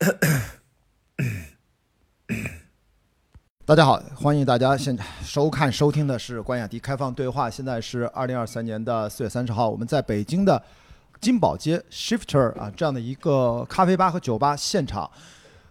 [3.66, 7.50] 大家好，欢迎大家现在收看收听的是关雅迪开放对话。
[7.50, 10.62] 现在是二零二三年的四月三十号，我们在北京的
[11.20, 15.02] 金宝街 Shifter 啊这样的一个咖啡吧和酒吧现场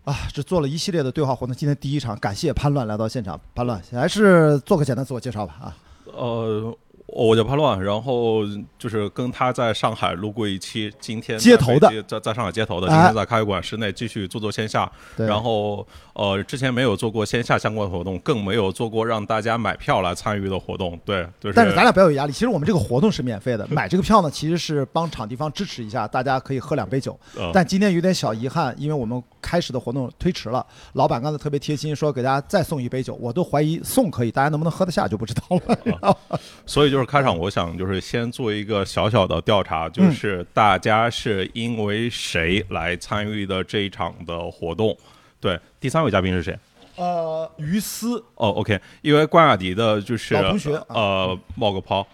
[0.04, 1.56] 啊，这做了一系列的对话活动。
[1.56, 3.42] 今天第一场，感谢潘乱来到现场。
[3.56, 5.76] 潘乱，还是做个简单自我介绍吧啊。
[6.06, 6.78] 呃，
[7.14, 8.42] 我叫潘乱，然后
[8.78, 21.56] 就是跟他在上海录过一期，今天街头的，在在上海街头的，哎今天在咖啡馆室内继续做做线下，对然后呃，之前没有做过线下相关的活动，更没有做过让大家买票来参与的活动，对，就是。
[21.56, 27.18] 但是咱俩不要有压力，其实我们这个活动是免费的， 买这个票呢其实是帮场地方支持一下，大家可以喝两杯酒。
[27.36, 36.18] 呃但今天有点小遗憾，因为我们开始的活动推迟了，老板刚才特别贴心说给大家再送一杯酒，我都怀疑送可以，大家能不能喝得下就不知道了。
[36.66, 44.96] 所以就是开场，我想就是先做一个小小的调查，嗯就是大家是因为谁来参与的这一场的活动？
[45.40, 46.58] 对，第三位嘉宾是谁？
[46.96, 52.06] 呃，于思，哦，OK，因为关雅迪的就是老同学啊呃，冒个泡，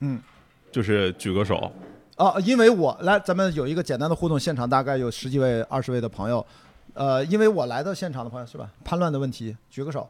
[0.00, 0.20] 嗯，
[0.70, 1.72] 就是举个手，
[2.16, 6.44] 啊，因为我来，咱们有一个简单的互动，现场大概有十几位、二十位的朋友，
[6.92, 8.68] 呃，因为我来到现场的朋友是吧？
[8.84, 10.06] 叛乱的问题，举个手。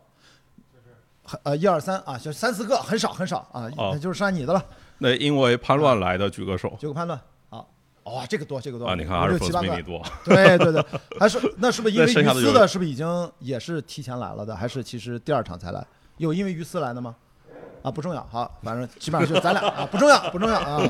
[1.45, 4.65] 呃，一二三啊，就三四个，很少很少啊，哦那就是算你的了。
[4.98, 7.64] 那因为叛乱来的举个手举个叛乱啊，
[8.05, 10.84] 哦，这个多，这个多啊，你看还是五六七八 First 个多，对对对，
[11.19, 14.55] 还是那是不是 因为于斯的，是不是已经也是提前来了的？
[14.55, 15.84] 还是其实第二场才来？
[16.19, 17.14] 有因为于斯来的吗？
[17.83, 20.83] 啊，不重要，好，反正基本上就是咱俩啊，不重要，不重要啊。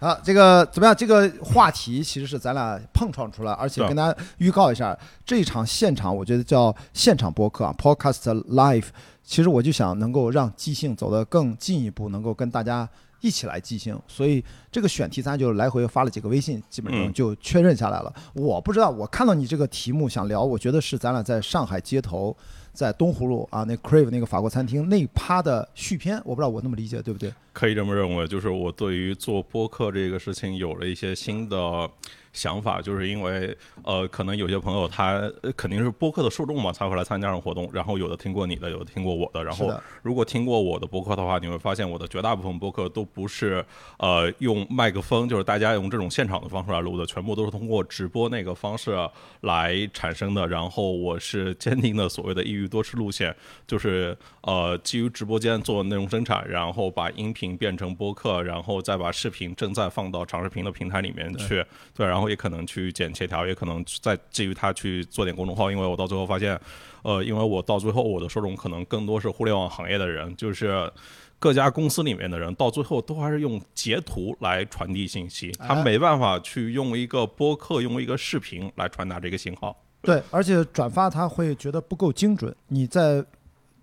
[0.00, 0.96] 啊，这个怎么样？
[0.96, 8.86] 这个话题其实是咱俩碰撞出来，而且跟大家预告一下，这一场现场我觉得叫现场播客啊，Podcast Live。
[9.28, 12.88] 其实我就想能够让即兴走得更进一步，能够跟大家
[13.20, 18.10] 一起来即兴，所以这个选题咱就来回发了几个微信，基本上嗯就确认下来了。
[18.32, 22.34] 我不知道，我看到你这个题目想聊，我觉得是咱俩在上海街头，
[22.72, 27.30] 在东湖路啊那 Crave 那个法国餐厅那趴的续篇，我不知道我那么理解对不对？
[27.52, 31.86] 可以这么认为，就是我对于做播客这个事情有了一些新的
[32.32, 39.72] 想法，就是因为呃，可能有些朋友他呃肯定是播客的受众嘛，才会来参加这种活动，然后有的听过你的，有的听过我的，然后
[40.02, 43.64] 如果听过我的播客的话，你会发现我的绝大部分播客都不是
[43.98, 48.96] 呃用麦克风，就是大家用这种现场的方式来录的，全部都是通过直播那个方式
[49.42, 50.46] 来产生的。
[50.48, 53.34] 然后我是坚定的所谓的一鱼多吃路线，
[53.66, 61.64] 就是呃基于直播间做内容生产，然后把音频变成播客，然后再把视频正在放到长视频的平台里面去，
[61.94, 66.58] 对，然后也可能去剪切条，也可能再基于它去做点公众号，因为我到最后发现。
[67.02, 70.90] 呃，因为我到最后我的受众可能更多是互联网行业的人，就是
[71.38, 79.74] 各家公司里面的人，到最后都还是用截图来传递信息，他哎没办法去用一个播客、用一个视频来传达这个信号。
[80.02, 83.24] 对，而且转发他会觉得不够精准，你在。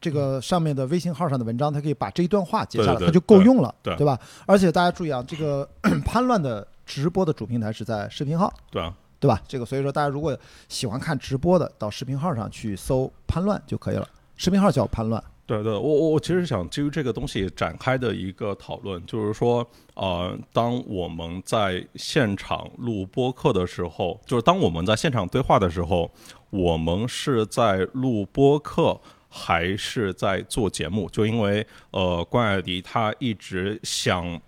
[0.01, 4.19] 这个上面的微信号上的文章，他可以把这一段话截下来，对对它就够用了，对吧？
[4.45, 5.67] 而且大家注意啊，这个
[6.05, 9.41] 叛乱的直播的主平台是在视频号，对啊，对吧？
[9.47, 10.37] 这个所以说，大家如果
[10.69, 14.07] 喜欢看直播的，到视频号上去搜“叛乱”就可以了。
[14.35, 26.11] 视频号叫“叛乱对对，我我我其实想基于这个东西展开的一个讨论，就是说，呃，当我们在现场录播客的时候，就是当我们在现场对话的时候，
[26.49, 28.99] 我们是在录播客。
[29.37, 34.39] 还是在做节目，就因为呃，关爱迪他一直想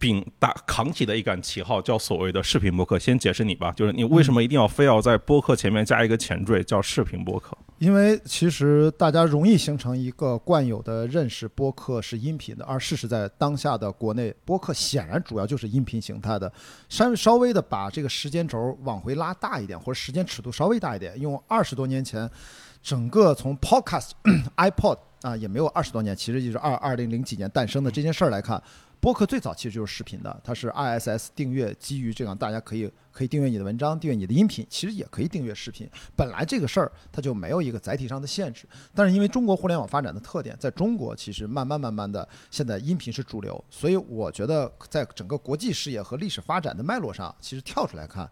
[0.00, 2.98] 并打扛起的一杆旗号，叫所谓的视频播客。
[2.98, 16.50] 先解释你吧，就是你为什么一定要非要在播客前面加一个前缀，叫视频播客？”，因为其实大家容易形成一个惯有的认识，播客是音频的，而事实在当下的国内，播客显然主要就是音频形态的。
[16.88, 22.28] 稍稍微的把这个时间轴往回拉大一点，或者时间尺度稍微大一点，用二十多年前。
[22.82, 24.12] 整个从 Podcast、
[24.56, 28.62] iPod 啊，也没有二十多年，其实就是二二零零几年诞生的这件事儿来看，
[29.00, 35.88] 播客最早其实就是视频的，它是 RSS 订阅，基于这样大家可以可以订阅你的文章，订阅你的音频，其实也可以订阅视频。
[36.14, 48.30] 本来这个事儿它就没有一个载体上的限制，但是因为中国互联网发展的特点，在中国其实慢慢慢慢的，现在音频是主流，所以我觉得在整个国际视野和历史发展的脉络上，其实跳出来看。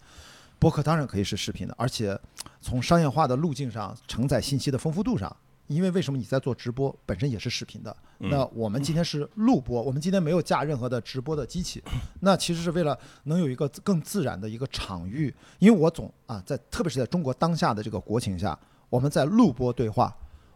[0.58, 2.18] 播客当然可以是视频的，而且
[2.60, 5.34] 从商业化的路径上、承载信息的丰富度上，
[5.68, 7.96] 因为为什么你在做直播，本身也是视频的。
[8.20, 11.82] 嗯那我们今天是录播，我们今天没有架任何的直播的机器，
[12.20, 15.32] 那其实是为了能有一个更自然的一个场域。
[15.60, 18.58] 因为我总啊，在特别是在中国当下的这个国情下，
[18.90, 20.12] 我们在录播对话，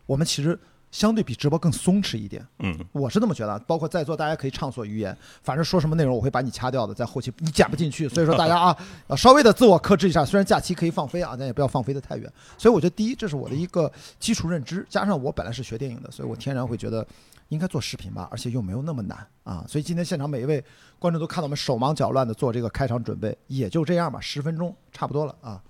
[0.07, 0.59] 我们其实
[0.91, 2.45] 相对比直播更松弛一点。
[2.59, 8.77] 嗯，我是这么觉得，包括在座大家可以畅所欲言，反正说什么内容我会把你掐掉的，在后期你剪不进去，所以说大家 啊，
[9.07, 10.25] 要稍微的自我克制一下。
[10.25, 12.31] 虽然假期可以放飞啊，但也不要放飞的太远。
[12.59, 17.07] 所以我觉得第一，这是我的一个基础认知，加上我本来是学电影的，所以我天然会觉得
[17.53, 19.63] 应该做视频吧，而且又没有那么难啊。
[19.69, 20.65] 所以今天现场每一位
[20.99, 25.63] 观众都看到我们手忙脚乱的做这个开场准备，也就这样吧，十分钟差不多了啊。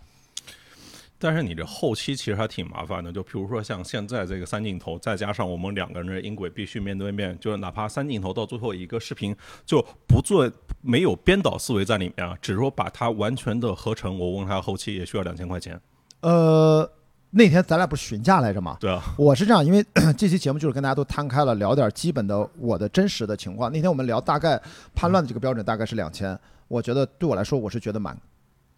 [1.19, 9.35] 但是你这后期其实还挺麻烦的，就比如说像现在这个三镜头，再加上我们两个人的音轨必须面对面，就是哪怕三镜头到最后一个视频
[9.67, 10.51] 就不做
[10.81, 15.81] 没有编导思维在里面啊，只是说把它完全的合成，我问他后期也需要两千块钱。
[16.23, 16.89] 呃，
[17.35, 18.77] 那天咱俩不是询价来着吗？
[18.79, 19.83] 对啊，我是这样，因为
[20.19, 23.73] 这期节目就是跟大家都摊开了，聊点基本的我的真实的情况。
[23.73, 24.61] 那天我们聊大概
[24.95, 26.39] 叛乱的这个标准大概是两千，
[26.69, 28.15] 我觉得对我来说我是觉得蛮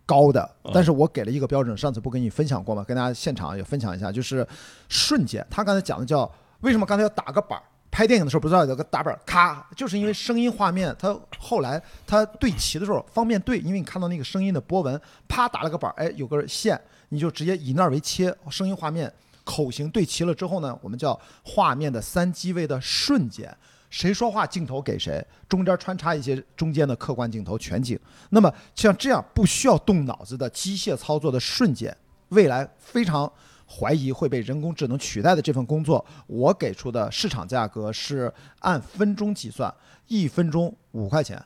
[0.06, 2.84] 高的，但是我给了一个标准，上次不跟你分享过吗？
[2.86, 4.46] 跟大家现场也分享一下，就是
[4.88, 5.44] 瞬间。
[5.50, 6.30] 他刚才讲的叫
[6.60, 7.62] 为什么刚才要打个板儿？
[7.90, 16.80] 拍电影的时候不知道有个打板儿，咔，就是因为声音画面，它后来它对齐的时候方便对，因为你看到那个声音的波纹，啪打了个板儿，哎，有根线，
[17.14, 19.10] 你就直接以那儿为切，声音画面
[19.44, 23.56] 口型对齐了之后呢，我们叫画面的三机位的瞬间。
[23.88, 27.96] 谁说话，镜头给谁，中间穿插一些中间的客观镜头全景。
[28.30, 31.96] 那么像这样不需要动脑子的机械操作的瞬间，
[32.30, 33.32] 未来非常
[33.68, 39.72] 怀疑会被人工智能取代的这份工作，我给出的市场价格是按分钟计算，
[40.08, 41.40] 一分钟五块钱。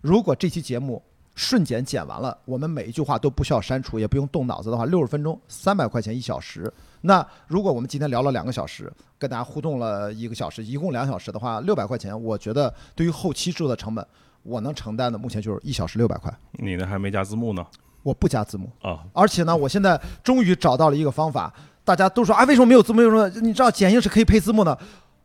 [0.00, 1.00] 如果这期节目
[1.34, 6.72] 瞬间剪完了，我们每一句话都不需要删除，也不用动脑子的话，六十分钟三百块钱一小时。
[7.00, 14.06] 那如果我们今天聊了两个小时，跟大家互动了一个小时，一共两小时的话，六百块钱，我觉得对于后期制作的成本，
[14.42, 16.32] 我能承担的目前就是一小时六百块。
[16.52, 17.66] 你呢还没加字幕呢
[18.02, 19.00] 我不加字幕，啊？
[19.12, 21.52] 而且呢，我现在终于找到了一个方法，
[21.84, 22.98] 大家都说啊，为什么没有字幕？
[22.98, 24.76] 为什么你知道剪映是可以配字幕的？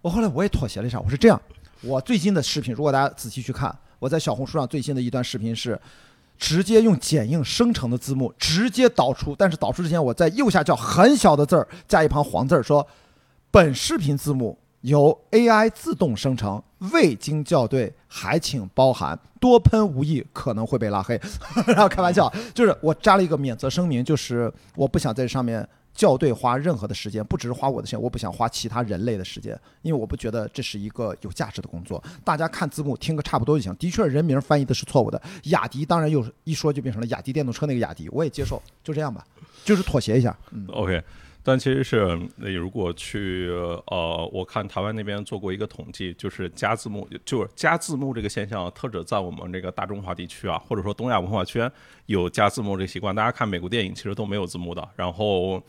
[0.01, 1.42] 我后来我也妥协了一下，我是这样，
[1.81, 5.80] 我最近的视频，如果大家仔细去看，我在小红书上最新的一段视频是。
[6.40, 12.88] 直接用剪映生成的字幕直接导出，但是导出之前，我在右下角很小的字儿加一旁黄字儿说
[13.50, 16.62] ：“本视频字幕由 AI 自动生成，
[16.92, 21.20] 未经校对，还请包涵，多喷无益，可能会被拉黑。
[21.66, 25.68] ”然后开玩笑，就是我加了一个免责声明，就是我不想在上面
[25.98, 32.02] 校对花任何的时间，不只是花我的时间，我不想花其他人类的时间，因为我不觉得这是一个有价值的工作。
[32.24, 33.76] 大家看字幕听个差不多就行。
[33.78, 35.22] 的确，人名翻译的是错误的。
[35.46, 39.26] 雅迪当然又一说就变成了雅迪电动车那个雅迪，我也接受，就这样吧，
[39.66, 40.38] 就是妥协一下。
[40.52, 41.04] 嗯，OK，
[41.48, 43.50] 但其实是你如果去
[43.86, 51.72] 呃，我看台湾那边做过一个统计，就是加字幕，就是加字幕这个现象，特指在我们这个大中华地区啊，或者说东亚文化圈
[52.08, 53.16] 有加字幕这个习惯。
[53.16, 55.64] 大家看美国电影其实都没有字幕的，然后。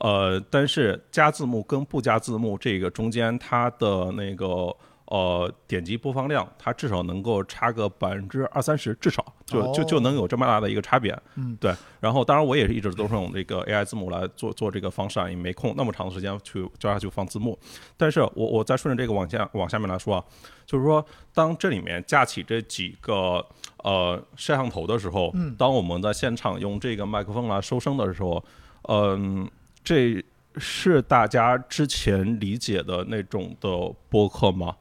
[0.00, 11.16] 呃，但是加字幕跟不加字幕这个中间，它的那个呃点击播放量，它至少能够差个百分之二三十，至少就就就能有这么大的一个差别。
[11.36, 11.74] 嗯，对。
[12.00, 17.58] 然后，当然我也是一直都是用这个 AI 字幕来做做这个方式啊，也没空那么长时间去教它去放字幕。
[17.96, 20.24] 但是我我再顺着这个往下往下面来说啊，
[20.64, 23.44] 就是说，当这里面架起这几个
[23.82, 28.42] 呃摄像头的时候，嗯当我们在现场用这个麦克风来收声的时候，
[28.88, 29.50] 嗯、
[29.82, 30.24] 这
[30.56, 33.68] 是大家之前理解的那种的
[34.08, 34.74] 播客吗？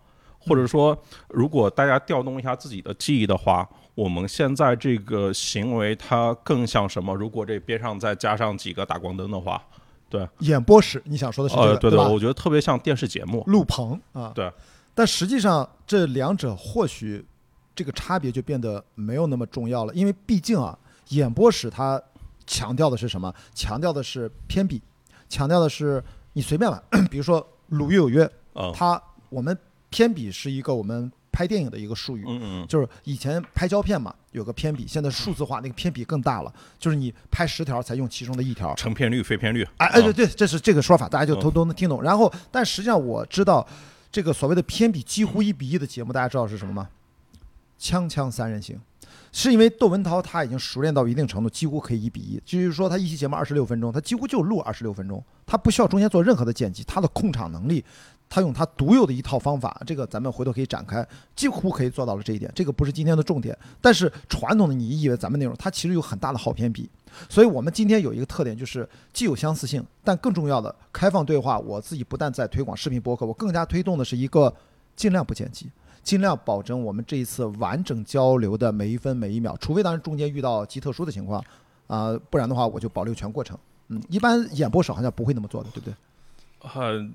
[0.46, 0.98] 或者说，
[1.30, 7.14] 如果大家调动一下自己的记忆的话，我们现在这个行为它更像什么？
[7.14, 9.62] 如果这边上再加上几个打光灯的话，
[10.10, 12.08] 对演播室，你想说的是这呃，个、对吧？
[12.08, 13.44] 我觉得特别像电视节目。
[13.48, 14.52] 录棚啊，对。
[14.96, 17.26] 但实际上，这两者或许
[17.76, 20.78] 这个差别就变得没有那么重要了，因为毕竟啊，
[21.10, 22.02] 演播室它
[22.46, 23.34] 强调的是什么？
[23.56, 24.82] 强调的是偏比，
[25.28, 28.24] 强调的是你随便玩， 比如说《鲁豫有约》，
[28.54, 29.58] 嗯它我们
[29.94, 39.64] 偏比是一个我们拍电影的一个术语，嗯嗯就是以前拍胶片嘛，有个偏比，现在数字化那个偏比更大了，就是你拍十条才用其中的一条，成片率、废片率。
[39.78, 42.02] 哎哎，对嗯对，这是这个说法，大家就嗯都都能听懂。
[42.02, 43.68] 然后，但实际上我知道，
[44.12, 46.90] 这个所谓的偏比几乎一比一的节目，大家知道是什么吗？
[47.80, 48.80] 锵锵三人行，
[49.32, 52.42] 是因为窦文涛他已经熟练到一定程度，几乎可以一比一。
[52.46, 57.84] 就是说，他一期节目二十六分钟，他几乎就录二十六分钟，他不需要中间做任何的剪辑，他的控场能力。
[58.30, 62.52] 他用他独有的一套方法，这个咱们回头可以展开，几乎可以做到了这一点。
[62.56, 66.90] 这个不是今天的重点，但是传统的你以为咱们内容，它其实有很大的好偏比。
[67.30, 71.60] 所以我们今天有一个特点，就是既有相似性，但更重要的开放对话。
[71.60, 74.52] 我自己不但在推广视频博客，我更加推动的是一个
[74.96, 75.70] 尽量不剪辑，
[76.02, 81.44] 尽量保证我们这一次完整交流的每一分每一秒，除非当然中间遇到极特殊的情况，
[81.86, 83.56] 啊、不然的话我就保留全过程。
[83.90, 85.94] 嗯，一般演播手好像不会那么做的，对不对？
[86.74, 87.08] 呃，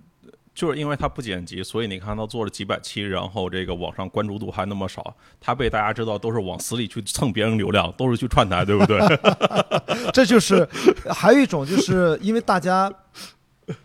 [0.58, 8.98] 就是因为它不剪辑，所以你看它做了几百期，然后这个网上关注度还那么少，它被大家知道都是往死里去蹭别人流量，都是去串台，对不对？
[10.12, 10.68] 这就是
[11.08, 12.92] 还有一种，就是因为大家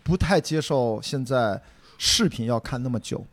[0.02, 1.62] 不太接受现在
[1.96, 3.24] 视频要看那么久，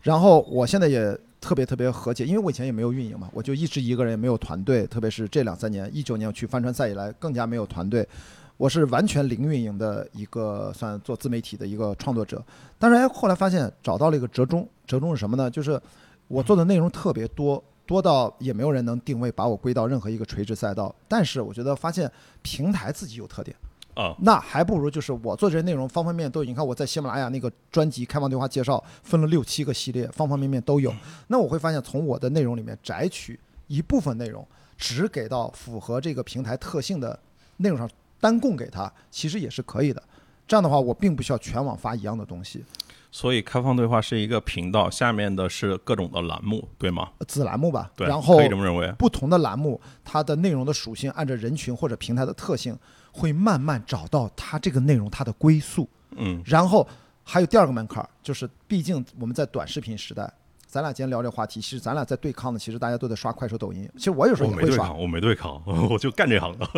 [0.00, 8.08] 然后我现在也特别特别和解，因为我以前也没有运营嘛，我就一直一个人也没有团队，特别是这两三年，一九年我去帆船赛以来更加没有团队，
[8.56, 12.44] 我是完全零运营的一个算做自媒体的一个创作者，
[12.78, 15.50] 但是哎后来发现找到了一个折中，折中是什么呢？
[15.50, 15.80] 就是
[16.28, 17.62] 我做的内容特别多。
[17.88, 22.10] 多到也没有人能定位把我归到任何一个垂直赛道，但是我觉得发现
[22.42, 23.56] 平台自己有特点，
[23.94, 26.50] 啊，那还不如就是我做这些内容方方面面都有。
[26.50, 30.92] 你看我在喜马拉雅那个专辑《开放对话介绍》分了六七个系列，方方面面都有。
[31.28, 34.44] 那我会发现从我的内容里面摘取一部分内容，
[34.76, 37.16] 只给到符合这个平台特性的
[37.58, 37.88] 内容上
[38.20, 40.02] 单供给他，其实也是可以的。
[40.46, 42.64] 这样的话，我并不需要全网发一样的东西。
[43.10, 47.08] 所以开放对话是一个频道，下面的是各种的栏目，对吗？
[47.26, 48.92] 子栏目吧，对，然后可以这么认为。
[48.98, 52.76] 不同的栏目，它的内容的属性，按照人群或者平台的特性，
[53.12, 55.88] 会慢慢找到它这个内容它的归宿。
[56.16, 56.86] 嗯，然后
[57.24, 60.30] 还有第二个门槛儿，就是毕竟我们在短视频时代，
[60.66, 63.88] 咱俩今天聊这话题，其实咱俩在对抗的，其实大家都在刷快手、抖音。
[63.96, 66.68] 其实我有时候也会刷，我没对抗，我没对抗， 我就干这行的。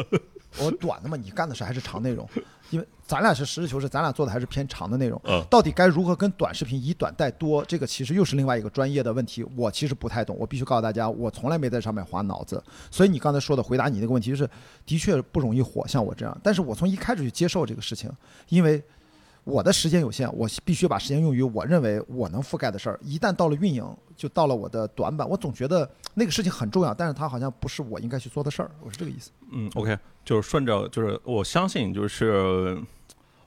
[0.58, 2.28] 我短的嘛，你干的是还是长内容，
[2.70, 5.20] 因为咱俩是实事求是，咱俩做的还是偏长的内容。
[5.24, 9.44] 嗯到底该如何跟短视频以短带多，这个其实又是另外一个专业的问题。
[9.56, 12.62] 我其实不太懂，我必须告诉大家，我从来没在上面花脑子。
[12.90, 14.48] 所以你刚才说的回答你那个问题，就是
[14.84, 16.38] 的确不容易火，像我这样。
[16.42, 18.10] 但是我从一开始就接受这个事情，
[18.48, 18.82] 因为
[19.44, 23.00] 我的时间有限，我必须把时间用于我认为我能覆盖的事儿。
[23.02, 25.26] 一旦到了运营，就到了我的短板。
[25.28, 28.70] 我总觉得那个事情很重要，但是它好像不是我应该去做的事儿。
[28.82, 29.30] 我是这个意思。
[29.50, 32.78] 嗯，OK，就是顺着，就是我相信，就是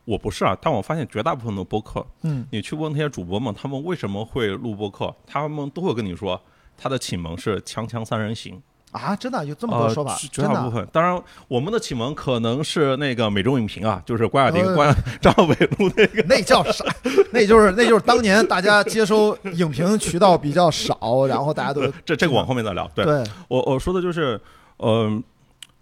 [0.05, 6.41] 我不是啊，但我发现绝大部分的播客，嗯，你去问那些主播们，他们为什么会录播客，他们都会跟你说，
[6.75, 8.55] 他的启蒙是《锵锵三人行》。
[8.91, 10.12] 啊，真的有这么多说法？
[10.12, 10.88] 呃、绝真的啊大部分。
[10.91, 16.21] 当然，我们的启蒙可能是那个美中影评啊，就是关雅迪、呃关张伟录那个。
[16.27, 16.83] 那叫啥？
[17.31, 22.89] 那就是那就是当年大家接收影评渠道比较少，然后大家都 这这个往后面再聊。
[22.93, 23.24] 对对。
[23.48, 24.39] 我我说的就是，
[24.79, 25.24] 嗯、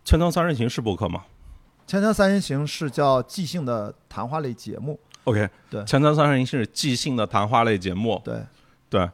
[0.06, 1.24] 锵锵三人行是播客吗
[1.88, 8.22] 锵锵三人行是叫即兴的谈话类节目，？OK，对锵锵三人行是即兴的谈话类节目。
[8.24, 8.36] 对。
[8.92, 9.08] 对，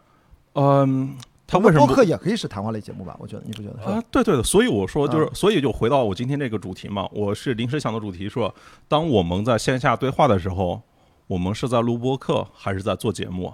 [0.54, 3.16] 嗯，他为什么播客也可以是谈话类节目吧？
[3.20, 3.80] 我觉得你不觉得？
[3.80, 8.54] 是吧啊，对对的，所以我说就是，啊所以就回到我今天这个主题嘛，我是临时想的主题说，
[8.88, 10.82] 当我们在线下对话的时候，
[11.28, 13.54] 我们是在录播客还是在做节目？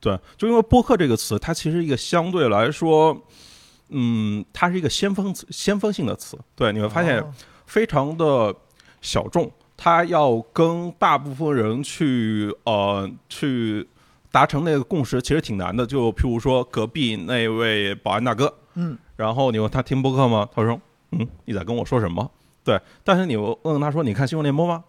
[0.00, 3.16] 对，就因为播客这个词，它其实一个相对来说，
[3.88, 6.38] 嗯，它是一个先锋词先锋性的词。
[6.54, 7.32] 对，你会发现哦
[7.64, 8.54] 非常的
[9.00, 13.88] 小众，它要跟大部分人去呃去
[14.34, 15.86] 达成那个共识，其实挺难的。
[15.86, 20.48] 就譬如说隔壁那位保安大哥，嗯，然后你问他听播客吗？
[20.52, 20.80] 他说，
[21.12, 22.28] 嗯，你在跟我说什么？
[22.64, 24.82] 对，但是你问他说，你看新闻联播吗？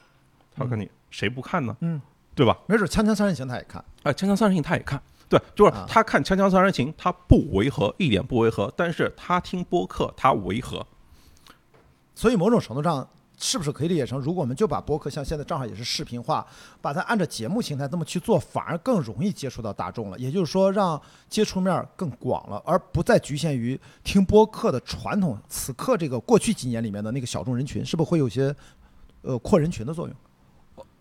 [0.56, 1.78] 他说你谁不看呢？
[1.82, 2.02] 嗯，
[2.34, 2.58] 对吧？
[2.66, 5.00] 没准《锵锵三人行》他也看，哎，锵锵三人行他也看，
[5.30, 10.84] 对，就是啊他看锵锵三人行，他不违和，一点不违和，但是他听播客他违和。
[12.16, 13.08] 所以某种程度上。
[13.38, 16.46] 是不是可以理解成，如果我们就把播客像现在正好也是视频化，
[16.82, 20.18] 把它按照节目形态这么去做，反而更容易接触到大众了。
[20.18, 25.38] 也就是说，让接触面更广了，而不再局限于听播客的传统。
[25.50, 28.56] 此刻这个过去几年里面的那个小众人群，是不是会有些
[29.22, 30.15] 呃扩人群的作用？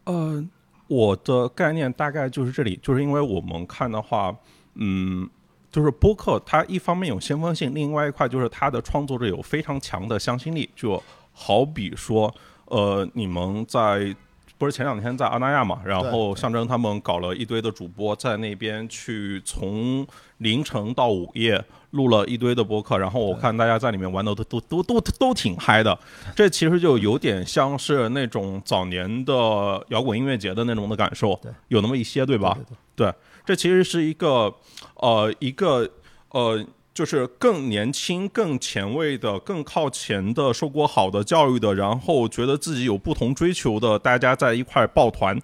[0.05, 0.45] 呃，
[0.87, 4.37] 我的概念大概就是这里，就是因为我们看的话，
[4.75, 5.29] 嗯，
[5.71, 11.03] 就是播客它一方面有先锋性，另外一块就是它的创作者有非常强的向心力，就
[11.35, 14.17] 好比说，呃，你们在。
[14.57, 20.07] 不是前两天在阿那亚嘛，然后象征他们搞了一堆的主播在那边去从
[20.39, 25.99] 凌晨到午夜录了一堆的播客，然后我看大家在里面玩的都 都都都都挺嗨的，
[26.37, 32.57] 这其实就有点像是那种早年的摇滚音乐节的那种的感受，有那么一些，对吧？
[32.95, 33.15] 对对
[33.45, 34.55] 这其实是一个
[34.95, 35.91] 呃一个
[36.31, 36.65] 呃。
[36.95, 45.37] 就是更年轻、更前卫的、更靠前的、受过好的教育的，然后觉得自己有不同追求的，大家在一块儿抱团，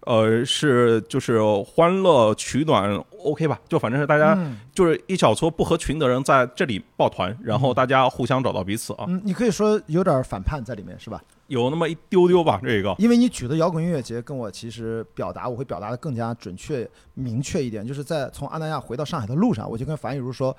[0.00, 2.90] 呃，是就是欢乐取暖
[3.22, 3.60] ，OK 吧？
[3.68, 11.22] 就反正是大家嗯就是一小撮不合群的人在这里抱团，然后大家互相找到彼此啊，嗯，你可以说有点反叛在里面，是吧？
[11.48, 12.94] 有那么一丢丢吧，这个。
[12.98, 20.56] 因为你举的摇滚音乐节跟我其实表达，我会表达的更加准确、明确一点，就是在从阿那亚回到上海的路上，我就跟樊雨茹说，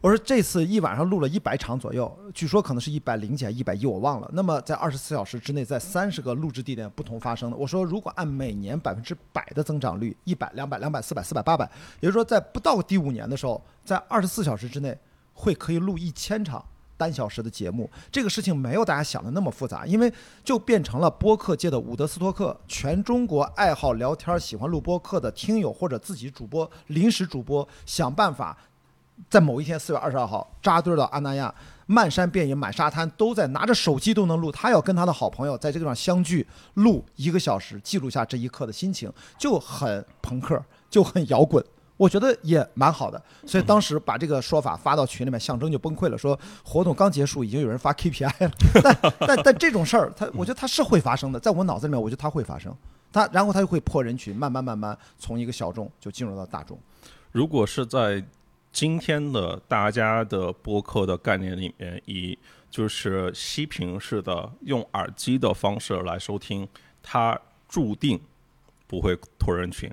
[0.00, 4.30] 我说这次一晚上录了一百场左右，据说可能是一百零几还一百一，我忘了。
[4.32, 7.56] 那么在二十四小时之内，在三十个录制地点不同发生的。
[7.56, 14.96] 我说如果按每年百分之百的增长率，一百、两百、两百、四百、四百、八百，也就是说在不到第五年的时候，在二十四小时之内
[15.34, 16.64] 会可以录一千场
[16.96, 17.90] 单小时的节目。
[18.12, 20.12] 这个事情没有大家想的那么复杂，因为
[20.44, 28.56] 就变成了播客界的伍德斯托克，全中国爱好聊天、喜欢录播客的听友或者自己主播、临时主播想办法。
[29.28, 31.54] 在某一天，四月二十二号，扎堆到阿那亚，
[31.86, 34.50] 漫山遍野满沙滩都在拿着手机都能录。
[34.50, 41.64] 他要跟他的好朋友在这个地方相聚，录一个小时，记录下这一刻的心情，就很朋克，就很摇滚。
[41.96, 43.20] 我觉得也蛮好的。
[43.44, 48.52] 所以当时把这个说法发到群里面，象征就崩溃了，说活动刚结束，已经有人发 KPI 了。
[48.82, 52.72] 但但但这种事儿，他我觉得他是会发生的，在我脑子里面，我觉得他会发生。
[53.12, 56.78] 他然后他就会破人群，慢慢慢慢从一个小众就进入到大众。
[57.32, 58.24] 如果是在
[58.72, 62.38] 今天的大家的播客的概念里面，以
[62.70, 66.68] 就是息屏式的用耳机的方式来收听，
[67.02, 68.20] 它注定
[68.86, 69.90] 不会拖人群。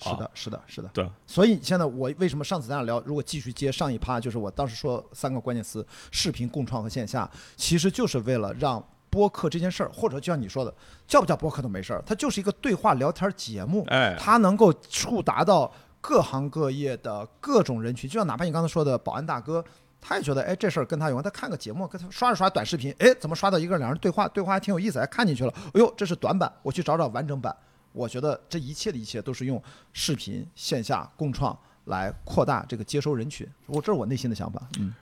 [0.00, 0.88] 是的，是的，是的。
[0.94, 8.80] 对，所以现在我为什么上次咱俩聊，如果继续接上一趴，就是我当时说三个关键词：视频、共创和线下，其实就是为了让
[9.10, 10.72] 播客这件事儿，或者就像你说的，
[11.08, 15.72] 叫不叫播客都没事儿，它就是一个对话聊天节目，哎，它能够触达到。
[16.08, 19.62] 各行各业的各种人群，就像哪怕你刚才说的保安大哥，
[20.00, 27.54] 他也觉得哎这事儿跟他有关，他看个节目，跟他刷着刷短视频，哎怎么刷到一个两人对话，对话还挺有意思，还看进去了，哎呦这是短版，我去找找完整版。
[27.92, 29.62] 我觉得这一切的一切都是用
[29.92, 34.94] 视频线下共创来扩大这个接收人群，我这是我内心的想法，嗯。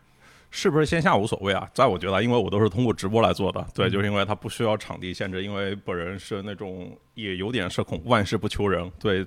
[0.50, 1.68] 是不是线下无所谓啊？
[1.74, 9.26] 在我觉得，因为我都是通过直播来做的，对，就是因为它不需要场地限制，因为本人是那种也有点社恐，万事不求人，对，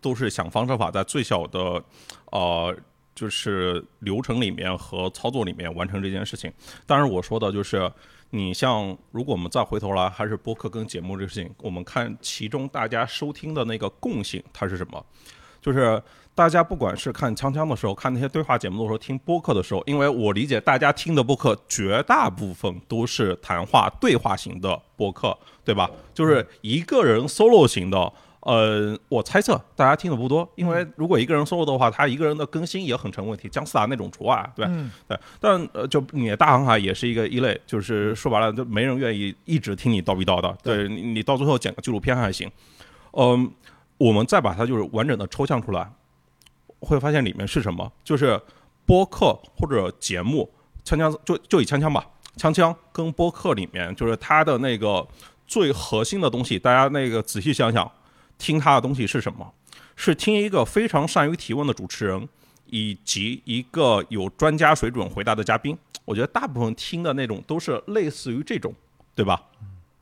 [0.00, 1.82] 都是想方设法在最小的，
[2.32, 2.76] 呃，
[3.14, 6.52] 就是流程里面和操作里面完成这件事情。
[6.84, 7.88] 当然，我说的就是，
[8.30, 15.06] 你像如果我们再回头来，还是播客跟节目这个事情，我们看其中大家收听的那个共性，它是什么？
[15.60, 16.02] 就是。
[16.36, 25.90] 大家不管是看锵锵的时候，看那些对话节目的时候，听播客的时候，因为我理解大家听的播客绝大部分都是谈话对话型的播客，对吧？
[26.12, 34.66] 就是一个人 solo 型的，呃，我猜测大家听的不多，因为如果一个人 solo 的话，他一个人的更新也很成问题，姜思达那种除外，对
[35.08, 35.18] 对。
[35.40, 42.46] 但呃，就你的大航海也是一个一类，就是说白了，就没人愿意一直听你叨逼叨的，对你，你到最后剪个纪录片还行。
[43.12, 43.50] 嗯，
[43.96, 45.90] 我们再把它就是完整的抽象出来。
[46.80, 47.90] 会发现里面是什么？
[48.04, 48.40] 就是
[48.84, 50.48] 播客或者节目，
[50.84, 55.06] 锵锵就就以锵锵吧，锵锵跟播客里面就是它的那个
[55.46, 56.58] 最核心的东西。
[56.58, 57.90] 大家那个仔细想想，
[58.38, 59.52] 听它的东西是什么？
[59.96, 62.28] 是听一个非常善于提问的主持人，
[62.66, 65.76] 以及一个有专家水准回答的嘉宾。
[66.04, 68.72] 我觉得大部分听的那种都是类似于这种，
[69.14, 69.42] 对吧？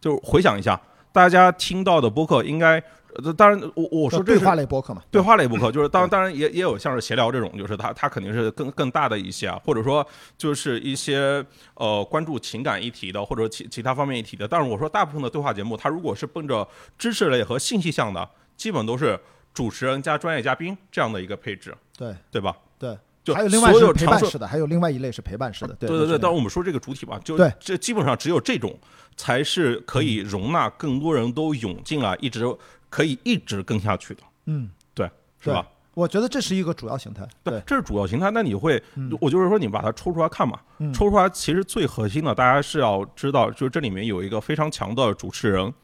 [0.00, 0.80] 就回想一下，
[1.12, 2.82] 大家听到的播客应该。
[3.22, 14.48] 呃，当然，我我说对话类播客嘛，对话类播客就是当当然也也有像是闲聊这种，就是它它肯定是更更大的一些啊，或者说就是一些呃关注情感议题的，或者其其他方面议题的。
[14.48, 16.66] 但是我说大部分的对话节目，它如果是奔着
[16.98, 19.18] 知识类和信息向的，基本都是
[19.53, 22.57] 主持人加专业嘉宾这样的一个配置，对对吧？
[22.79, 26.18] 对，就还有另外是陪伴式的，还有另外一类是陪伴式的，对对对。
[26.18, 28.77] 但是我们说这个主体吧，就这基本上只有这种
[29.16, 32.44] 才是可以容纳更多人都涌进来，一直。
[32.90, 35.66] 可以一直跟下去的，嗯，对，是吧？
[35.94, 38.31] 我觉得这是一个主要形态，对，这是主要形态。
[38.31, 38.81] 那你会，
[39.20, 40.61] 我就是说，你把它抽出来看嘛，
[40.92, 45.74] 抽出来，其实最核心的，大家是要知道，就是这里面有一个非常强的主持人，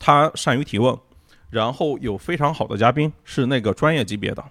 [0.00, 0.98] 他善于提问，
[1.48, 4.44] 然后有非常好的嘉宾，是那个专业级别的。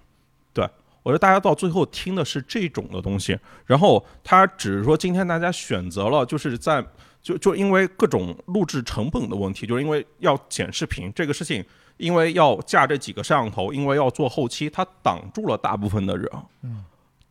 [0.54, 0.66] 对
[1.02, 6.82] 我觉得大家到最后听的是这种的东西，然后他只是说今天大家选择了，就是在
[7.22, 11.64] 就就因为各种录制成本的问题，就是因为要剪视频这个事情。
[11.98, 16.30] 因为要架这几个摄像头，因为要做后期，它挡住了大部分的人。
[16.62, 16.84] 嗯，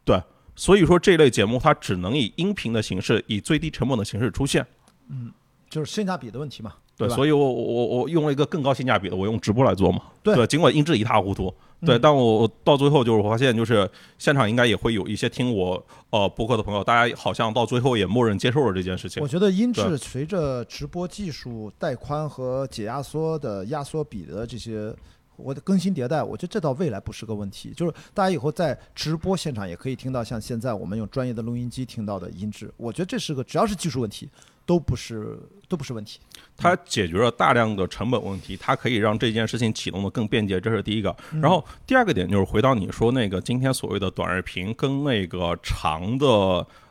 [0.04, 0.22] 对，
[0.58, 4.68] 所以说这类节目它只能以音频的形式，以最低成本的形式出现。
[5.08, 5.32] 嗯，
[5.70, 6.74] 就是性价比的问题嘛。
[6.98, 10.02] 对，所以我我我用了一个更高性价比的，我用直播来做嘛。
[10.22, 11.56] 对，尽管音质一塌糊涂。
[11.86, 19.22] 对，但我到最后就是我发现，就是现场应该也会有一些听我呃播客的朋友，大家好像到最后也默认接受了这件事情。
[19.22, 24.92] 我觉得音质随着直播技术带宽和解压缩的压缩比的这些
[25.36, 27.72] 我的更新迭代，我觉得这到未来不是个问题。
[27.76, 34.28] 就是大家以后在直播现场也可以听到像现在我们用专业的录音机听到的音质，我觉得这是个只要是技术问题
[34.68, 36.20] 都不是都不是问题。
[36.56, 41.16] 它解决了大量的成本问题，它可以让这件事情启动的更便捷，这是第一个。
[41.32, 46.28] 嗯然后第二个点就是回到你说那个今天所谓的短视频跟那个长的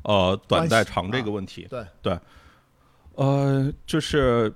[0.02, 1.68] 呃短带长这个问题，
[2.02, 2.18] 对，
[3.16, 4.52] 呃，就是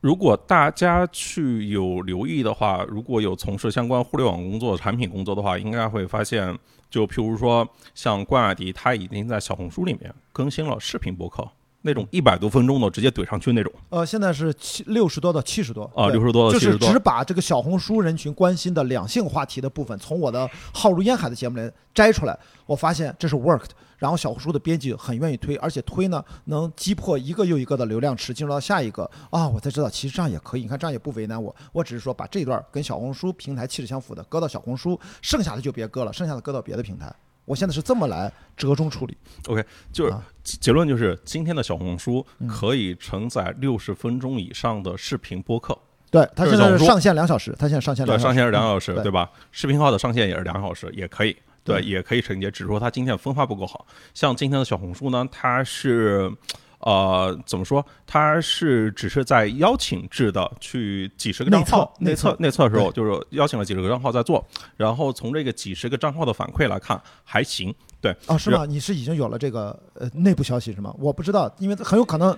[0.00, 6.56] 如果大家去有留意的话，如果有从事相关互联网工作、产品工作的话，应该会发现，
[6.90, 11.48] 就譬如说像冠亚迪，他已经在小红书里面更新了视频博客，
[11.82, 23.70] 那种一百多分钟的直接怼上去那种呃，现在是七六十多到七十多啊，六十多到就是七十多只，把这个小红书人群关心的两性话题的部分，从我的浩如烟海的节目里摘出来，我发现这是 worked。
[23.98, 30.62] 然后小红书的编辑很愿意推，而且推呢能击破一个又一个的流量池，进入到下一个啊，我才知道其实这样也可以。
[30.62, 37.14] 你看这样也不为难我，我只是说把这段跟小红书平台气质相符的搁到小红书，剩下的就别搁了，剩下的搁到别的平台。
[37.44, 39.16] 我现在是这么来折中处理。
[39.48, 45.76] OK，就是啊结论就是，今天的小红书嗯可以承载六十分钟以上的视频播客，
[46.10, 49.30] 对，它现在上线两小时，它现在上线对，两小时，上线是两小时，嗯对吧？
[49.50, 53.86] 视频号的上线也是两小时，也可以，对，对也可以承接，只是说它今天的分发不够好。
[54.14, 56.32] 像今天的小红书呢，它是。
[56.82, 57.84] 呃，怎么说？
[58.06, 64.44] 它是只是在邀请制的去几十个账号内测内测内测的时候，就是邀请了几十个账号在做，
[64.76, 67.74] 然后从这个几十个账号的反馈来看，还行。
[68.00, 68.66] 对，哦，是吗？
[68.66, 70.92] 你是已经有了这个呃内部消息是吗？
[70.98, 72.36] 我不知道，因为很有可能，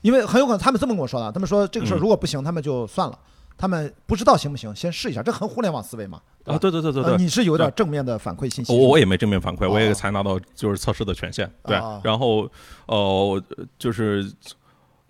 [0.00, 3.18] 因为很有可能他们这么跟我说的，他们说这个事儿嗯如果不行，他们就算了，
[3.56, 6.20] 他们不知道行不行，先试一下，这很互联网思维嘛。
[6.44, 8.72] 啊，对对对对对，呃你是有点正面的反馈信息。
[8.72, 12.48] 我我也没正面反馈，哦我也才拿到就是测试的权限，对哦，然后
[12.86, 13.42] 呃
[13.78, 14.30] 就是。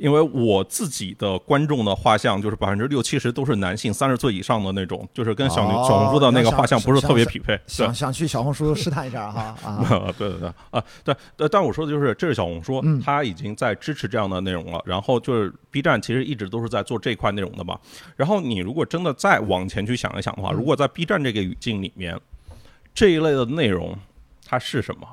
[0.02, 7.56] 因为我自己的观众的画像就是百分之六七十都是男性，三十岁以上的那种，就是跟小女哦小红书的那个画像不是特别匹配。
[7.56, 14.82] 对想，想去小红书试探一下哈 啊，对对对啊，对，但但我说的就是，这是小红书嗯，它已经在支持这样的内容了。
[14.84, 17.78] 然后就是 B 站其实一直都是在做这块内容的嘛。
[18.16, 22.18] 然后你如果真的再往前去想一想的话，嗯如果在 B 站这个语境里面，
[22.92, 23.96] 这一类的内容
[24.44, 25.06] 它是什么？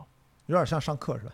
[0.49, 1.25] 有点像上课是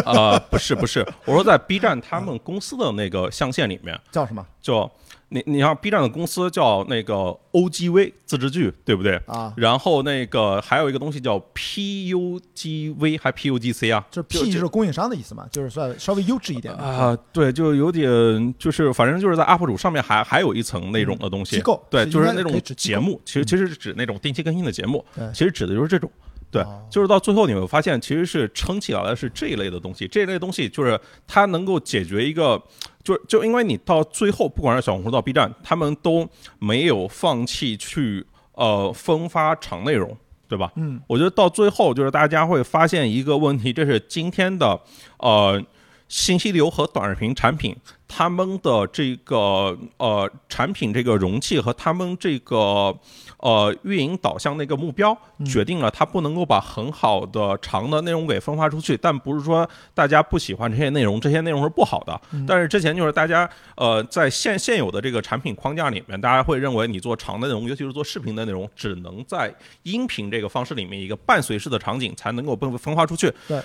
[0.00, 0.02] 吧？
[0.06, 4.88] 呃，不是不是，我说在 B 站他们公司的那个象限里面，叫什么就
[5.30, 9.16] 你你像 B 站的公司叫那个 OGV 自制剧，对不对？
[9.26, 9.52] 啊？
[9.56, 14.06] 然后那个还有一个东西叫 PUGV 还 PUGC 啊？
[14.08, 26.08] 就是 P 就是供应商的意思嘛，就是算稍微优质一点的啊、对，就有点，就是反正就是在 UP 主上面还还有一层那种的东西，机构对，就是那种节目，其实其实是指那种定期更新的节目，对其实指的就是这种。
[26.50, 30.08] 对哦，就是到最后你会发现，其实是撑起来的是这一类的东西。
[30.08, 32.60] 这一类东西就是它能够解决一个，
[33.04, 40.16] 就就因为你到最后，不管是小红书到 B 站，他们都没有放弃去呃分发长内容，
[40.48, 40.72] 对吧？
[40.74, 44.80] 嗯，我觉得到最后，就是大家会发现一个问题，这是今天的
[45.18, 45.62] 呃
[46.08, 47.76] 信息流和短视频产品，
[48.08, 52.98] 他们的这个呃产品这个容器和他们这个
[53.40, 58.96] 呃运营导向的一个目标，决定了它不能够把很好的长的内容给分发出去。
[58.96, 62.20] 但不是说大家不喜欢这些内容，这些内容是不好的。
[62.46, 73.32] 但是之前就是大家呃在现现有的这个产品框架里面，大家会认为你做长的内容，尤其是做视频的内容，只能在音频这个方式里面一个伴随式的场景才能够被分发出去。
[73.48, 73.60] 对。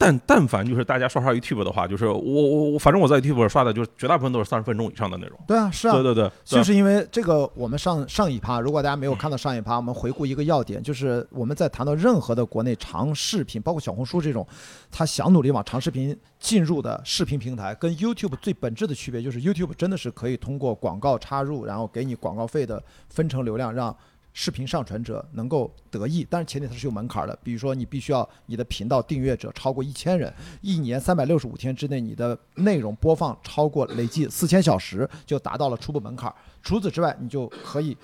[0.00, 5.36] 但但凡就是大家刷刷 YouTube 的话，就是我我我，反正我在 YouTube 刷的，就是绝大部分都是三十分钟以上的内容。
[5.44, 14.46] 对啊，是啊，对对对，就是因为这个，我们上上一趴，如果大家没有看到上一趴，我们回顾一个要点，就是我们在谈到任何的国内长视频，包括小红书这种，
[14.88, 23.94] 他想努力往长视频进入的视频平台，跟 YouTube 最本质的区别就是 YouTube 真的是可以通过广告插入，然后给你广告费的分成流量，让
[24.40, 36.32] 视频上传者能够得益，但是前提它是有门槛的，比如说你必须要你的频道订阅者超过一千人，一年三百六十五天之内，你的内容播放超过累计四千小时，就达到了初步门槛。
[36.62, 37.96] 除此之外，你就可以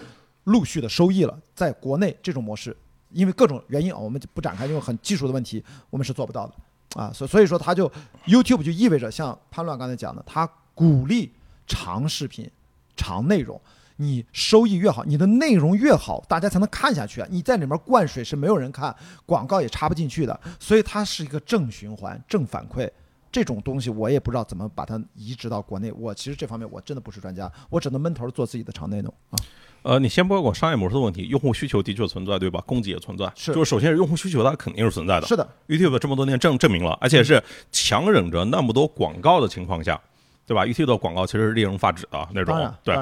[0.42, 1.38] 陆续的收益了。
[1.54, 2.76] 在国内这种模式，
[3.10, 7.12] 因为各种原因啊，我们不展开，因为很技术的问题，我们是做不到的啊。
[7.14, 7.88] 所所以说，它就
[8.26, 10.44] YouTube 就意味着像潘乱刚才讲的，它
[10.74, 11.32] 鼓励
[11.68, 12.50] 长视频、
[12.96, 13.60] 长内容。
[13.96, 17.28] 你收益越好，你的内容越好，大家才能看下去啊！
[17.30, 22.90] 你在里面灌水是没有人看，广告也插不进去的，所以它是一个正循环、正反馈。
[23.30, 25.90] 这种东西我也不知道怎么把它移植到国内。
[25.92, 29.38] 我其实这方面我真的不是专家，我只能闷头做自己的长内容啊。
[29.82, 32.62] 呃，你先不要管商业模式的问题，用户需求的确存在，对吧？
[32.66, 35.26] 供给也存在，是就是首先是用户需求，它肯定是存在的。
[35.26, 40.00] 是的，YouTube 这么多年证证明了，而且是强忍着那么多广告的情况下，
[40.46, 42.96] 对吧？YouTube 的广告其实是令人发指的那种对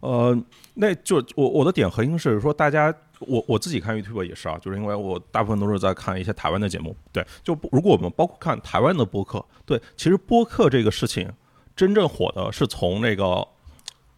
[0.00, 0.36] 呃，
[0.74, 6.96] 那就我我的点核心是说，大家我我自己看 YouTube 也是啊，就是因为我大部分都是在看一些台湾的节目。
[7.12, 11.30] 对，就如果我们包括看台湾的播客，对，其实播客这个事情
[11.74, 13.46] 真正火的是从那个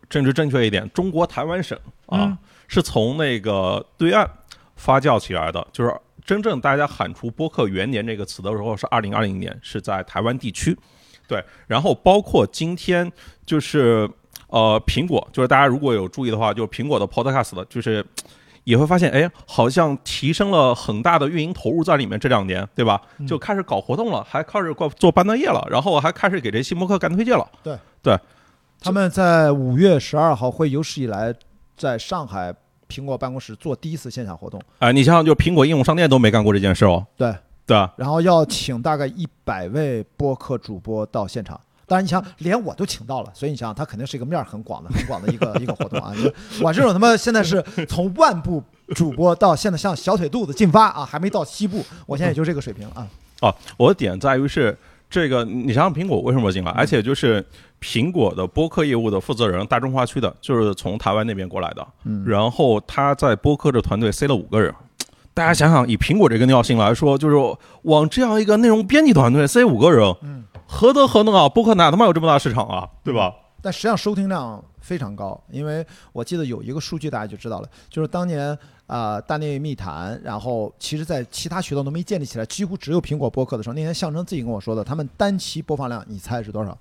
[0.09, 2.39] 政治正确一点，中国台湾省啊，嗯
[2.69, 4.29] 是从那个对岸
[4.77, 5.93] 发酵起来的，就是
[6.25, 10.79] 真正大家喊出“播客元年”这个词的时候是二零二零年，是在台湾地区。
[11.27, 13.11] 对，然后包括今天
[13.45, 14.09] 就是
[14.51, 18.05] 呃苹果，就是大家如果有注意的话，就是苹果的 Podcast 的，就是
[18.65, 22.21] 也会发现，哎，好像提升了很大的运营投入在里面。
[22.21, 23.01] 这两年，对吧？
[23.27, 27.49] 就开始搞活动了，还开始做做班段页了，然后还开始给这新播客干推荐了。
[27.63, 28.19] 对对
[28.81, 31.35] 他们在五月十二号会有史以来
[31.77, 32.55] 在上海
[32.89, 37.07] 苹果办公室做第一次线下活动，哎、你想想，就苹果应用商店都没干过这件事哦。
[37.17, 37.35] 对，
[37.67, 41.59] 对啊，然后要请大概一百位播客主播到现场。
[41.91, 46.15] 当然，你想，连我都请到了，所以你想想，他肯定是一个面儿很广的、很广的一个一个活动啊！
[46.63, 48.63] 我这种他妈现在是 从万部
[48.95, 53.05] 主播到现在像小腿肚子进发啊，还没到西部，我现在也就这个水平啊。
[53.41, 54.79] 哦，我的点在于是
[55.11, 56.71] 这个，你想想苹果为什么进来？
[56.71, 57.45] 而且就是
[57.83, 61.85] 苹果的播客业务的负责人，大中华区的，就是从台湾那边过来的。
[62.05, 64.73] 嗯然后他在播客的团队塞了五个人。
[65.35, 71.49] 大家想想，以苹果这个尿性来说，就是往这样一个内容编辑团队塞五个人，嗯何德何能啊？
[71.49, 72.89] 播客哪他妈有这么大市场啊？
[73.03, 73.35] 对吧？
[73.61, 78.49] 但实际上收听量非常高，因为我记得有一个数据大家就知道了，就是当年
[78.87, 86.79] 啊、呃大内密谈，然后其实在其他渠道都没建立起来，几乎只有苹果播客的时候，那天象征自己跟我说的，他们单期播放量，你猜是多少？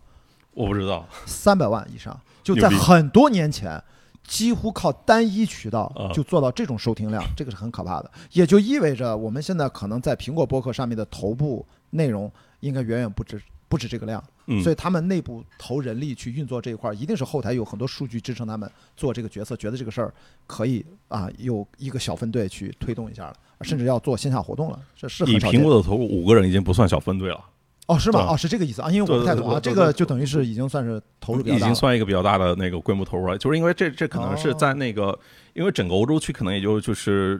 [0.53, 3.81] 我不知道，三百万以上，就在很多年前。
[4.27, 8.11] 几乎靠单一渠道啊就做到这种收听量， 这个是很可怕的。
[8.33, 14.21] 也就意味着我们现在可能在苹果播客上面的头部内容应该远远不止不止这个量。
[14.47, 20.11] 嗯所以他们内部投人力去运作这一块儿，一定是后台有很多数据支撑他们做这个决策，觉得这个事儿
[20.47, 27.45] 可以啊，有一个小分队去推动一下了，甚至要做线下活动了，这是以很少见苹果的投入，五个人已经不算小分队了，
[27.85, 28.25] 哦，是吗？
[28.27, 31.75] 哦，是这个意思啊，因为我不太懂啊，这个就等于是已经算是投入比较已经。
[31.75, 35.17] 算一个比较大的那个规模投入了，就是因为这这可能是在那个，
[35.53, 37.39] 因为整个欧洲区可能也就就是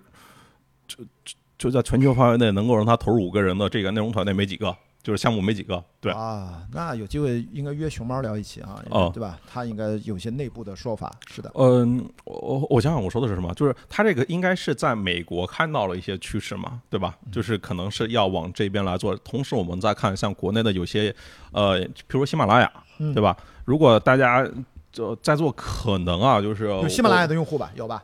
[0.87, 6.11] 就就就在全球范围内能够让他投入五个人的这个内容团队没几个，就是项目没几个，对。
[6.11, 9.39] 啊，那有机会应该约熊猫聊一起啊，哦对吧？
[9.47, 11.51] 他应该有些内部的说法，是的。
[11.55, 13.53] 嗯，我我想想我说的是什么？
[13.53, 17.17] 就是他这个应该是在美国看到了一些趋势嘛，对吧？
[17.31, 19.15] 就是可能是要往这边来做。
[19.17, 21.15] 同时，我们再看像国内的有些
[21.51, 23.35] 呃，比如说喜马拉雅，嗯对吧？
[23.65, 24.45] 如果大家
[24.91, 27.71] 就在做，可能啊，就是有喜马拉雅的用户吧？
[27.75, 28.03] 有吧？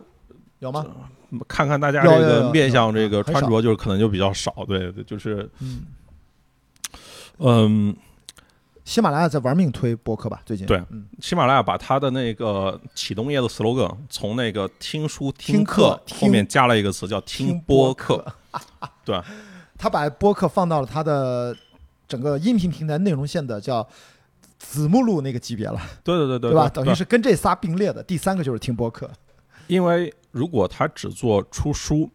[0.60, 0.86] 有吗？
[1.48, 5.82] 看看大家这个面向这个穿着，就是可能就比较少，对对，就是嗯，
[7.40, 7.96] 嗯，
[8.84, 10.42] 喜马拉雅在玩命推播客吧？
[10.46, 18.26] 最近对嗯，喜马拉雅把它的那个启动页的 slogan 从那个听书听课课后面加了一个词叫听播客，
[19.04, 19.20] 对，
[19.78, 21.56] 他把播客放到了他的
[22.08, 23.88] 整个音频平台内容线的叫
[24.58, 26.70] 子目录那个级别了，对对对对对吧？
[26.70, 29.10] 等于是跟这仨并列的，第三个就是听播客。
[29.68, 32.10] 因为如果他只做出书，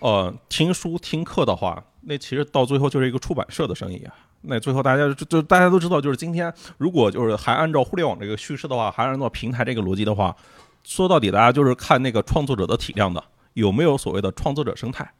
[0.00, 4.12] 呃，听书听课的话，那其实到最后就是一个出版社的生意啊。
[4.42, 10.34] 那最后大家就就大家都知道，就是今天如果就是还按照互联网这个叙事的话，还按照平台这个逻辑的话，
[10.84, 13.22] 说到底大家就是看那个创作者的体量的，
[13.54, 15.10] 有没有所谓的创作者生态。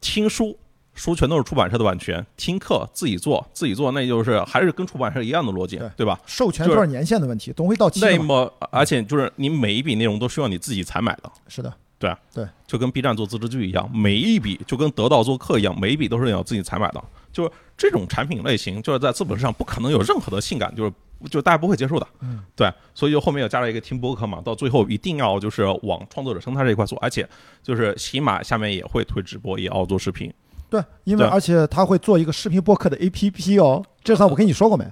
[0.00, 0.58] 听书
[0.94, 6.20] 书全都是出版社的版权，听课自己做自己做，那就是还是跟出版社一样的逻辑对，对吧？
[6.26, 8.00] 授权就是多少年限的问题，总会到期。
[8.00, 11.32] 那么而且就是你每一笔内容都需要你自己采买的。
[11.48, 17.02] 是的，对对就跟 B 站做自制剧一样，每一笔就跟得到做客一样，每一笔都是你要自己采买的。
[17.32, 17.50] 就是
[17.82, 20.92] 这种产品类型，就是在资本市场不可能有任何的性感，就是
[21.28, 22.06] 就大家不会接受的。
[22.20, 27.28] 嗯，对，所以就后面又加了一个听播客嘛，到最后一定要就是往创作者生态这一块做，而且
[27.60, 30.32] 就是起码下面也会推直播，也要做视频。
[30.70, 34.84] 对，因为而且他会做一个视频播客的 APP 哦，这次我跟你说过没？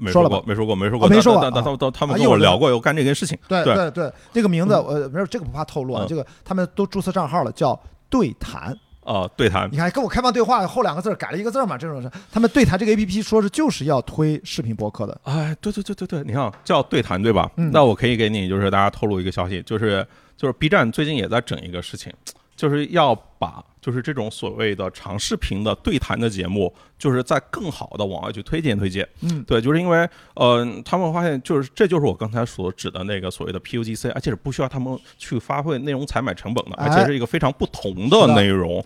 [0.00, 3.36] 没说过，没说过，没说过，啊没说过但但啊但但他们跟我聊过有干这件事情。
[3.46, 8.74] 对对对对，这个名字呃没有，这个不怕透露啊，嗯这个他们都注册账号了，叫对谈。
[9.08, 15.18] 啊，对谈你看跟我开放对话后两个字改了一个字嘛，这种是他们对谈这个 APP 说是就是要推视频播客的。
[15.24, 17.50] 哎，对对对对对，你看叫对谈对吧？
[17.56, 22.12] 嗯那我可以给你就是大家透露一个消息，就是就是 B 站最近也在整一个事情，
[22.54, 29.08] 就是要把就是这种所谓的长视频的对谈的节目，就是在更好的往外去推荐推荐。
[29.20, 38.84] 嗯，对，就是因为呃，他们发现就是这就是我刚才所指的那个所谓的 PUGC，而且是不需要他们去发挥内容采买成本的，而且哎是一个非常不同的的内容。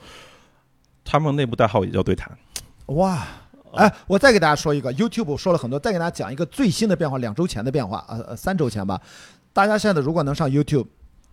[1.05, 2.31] 他们内部代号也叫对谈。
[2.87, 3.27] 哇，
[3.73, 9.01] 哎，我再给大家说一个，YouTube 说了很多，再给大家讲一个最新的变化，两周前的变化，呃呃，三周前吧。
[9.53, 10.87] 大家现在如果能上 YouTube，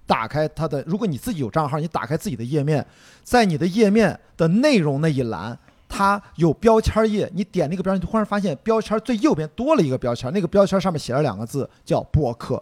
[0.10, 2.84] 打开它的，如果你自己有账号，你打开自己的页面，
[3.24, 5.56] 在你的页面的内容那一栏，
[5.88, 12.62] 它有标签页，你点那个标签，你突然发现标签最右边多了一个标签，那个标签上面写了两个字叫播客，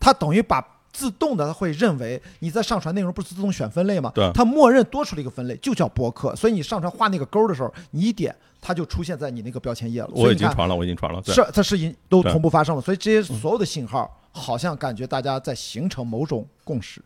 [0.00, 0.66] 它等于把。
[0.90, 4.10] 自动的，它会认为你在上传内容不是自动选分类吗？
[4.14, 6.34] 对它默认多出了一个分类，就叫播客。
[6.34, 10.10] 所以你上传画那个勾的时候，你一点，它就出现在你那个标签页了。
[10.12, 11.22] 我已经传了，我已经传了。
[11.24, 12.82] 是它是已都同步发生了。
[12.82, 17.00] 所以这些所有的信号，好像感觉大家在形成某种共识。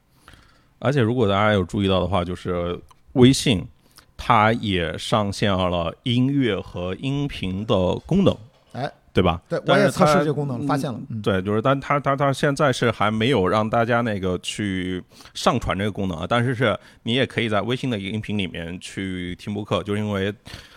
[0.78, 2.78] 而且如果大家有注意到的话，就是
[3.12, 3.64] 微信
[4.16, 8.36] 它也上线了音乐和音频的功能，
[8.72, 9.40] 哎，对吧？
[9.48, 10.98] 对我也测试这个功能了，发现了。
[11.08, 15.02] 嗯，对，就是但它它它现在是还没有让大家那个去
[15.34, 20.34] 上传这个功能啊，但是是你也可以在微信的音频里面去听播客，就是因为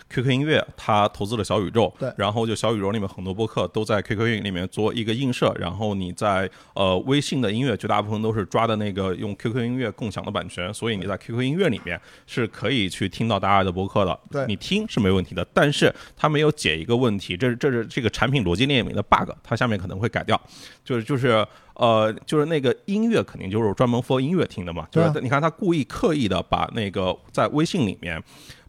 [0.08, 2.12] QQ 音乐它投资了小宇宙，对。
[2.16, 14.46] 然后就小宇宙里面很多播客都在 QQ 音乐里面做一个映射，然后你在呃微信的音乐绝大部分都是抓的那个用 QQ 音乐共享的版权，所以你在 QQ 音乐里面是可以去听到大家的播客的，对。
[14.46, 20.40] 你听是没问题的，但是它没有解一个问题，这是这是这个产品逻辑链里面的 bug，它下面可能会改掉，
[20.84, 28.22] 就是就是呃就是那个音乐肯定就是专门 for 音乐听的嘛，就是你看他故意刻意的把那个在微信里面。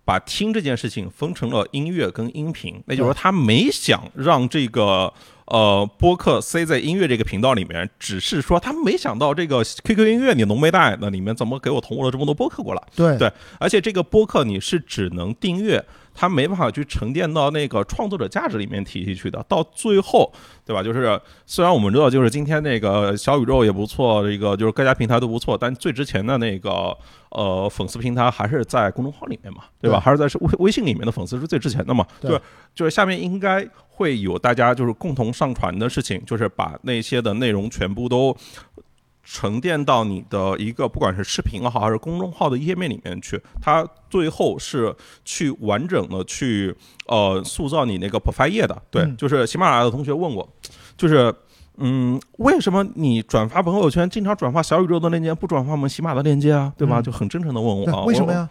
[0.07, 5.13] 把听这件事情分成了音乐跟音频，那就是说他没想让这个
[5.47, 12.81] 呃播客塞在音乐这个频道里面，只是说他没想到这个 QQ 音乐你浓眉大眼的里面怎么给我同步了这么多播客过来。
[12.95, 15.83] 对对，而且这个播客你是只能订阅，
[16.19, 19.45] 它没办法去沉淀到那个创作者价值里面体系去的。
[19.47, 20.33] 到最后，
[20.65, 20.81] 对吧？
[20.81, 26.97] 就是虽然我们知道，就是今天那个小宇宙也不错，这个就是各家平台都不错，但最值钱的那个
[27.29, 29.99] 呃粉丝平台还是在公众号里面嘛，对吧？
[29.99, 32.03] 还是在微微信里面的粉丝是最值钱的嘛？
[32.19, 32.41] 对
[32.73, 38.35] 就是下面应该会有大家就是共同上传的事情，就是把那些的内容全部都
[39.29, 46.73] 沉淀到你的一个不管是视频也好，还是公众号的页面里面去，它最后是去完整的去
[47.07, 48.81] 呃塑造你那个 profile 页的。
[48.89, 50.47] 对，嗯就是喜马拉雅的同学问我，
[50.95, 51.33] 就是。
[51.79, 56.73] 嗯，为什么你转发朋友圈经常转发小宇宙的链接，不转发我们喜马的链接啊？
[56.75, 56.99] 对吧？
[56.99, 58.33] 嗯就很真诚的问我啊，为什么我？
[58.33, 58.49] 呀？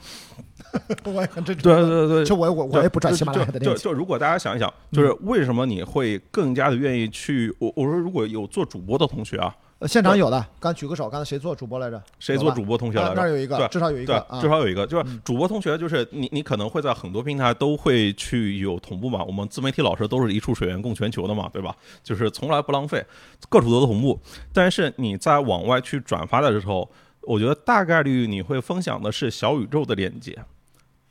[1.02, 1.64] 我也很真诚。
[1.64, 3.82] 对对对，就我我我也不转喜马拉雅的就链接。
[3.82, 7.52] 就就如果大家想一想，就是为什么你会更加的愿意去？
[7.58, 12.02] 我我说如果有做主播的同学啊，呃现场有的，刚举个手，刚才谁做主播来着？
[12.18, 13.10] 谁做主播同学来着？
[13.10, 14.48] 啊那儿有一个，对至少有一个，啊至。
[14.48, 19.22] 少有一个，就是嗯主播同学，就是你，你可能会在很多平台都会去有同步嘛。
[19.24, 21.76] 我们自媒体老师都是一处水源供全球的嘛，对吧？
[22.02, 23.04] 就是从来不浪费，
[23.50, 24.18] 各处都同步。
[24.52, 30.38] 但是你在往外去转发的时候，我觉得大概率你会分享的是小宇宙的链接，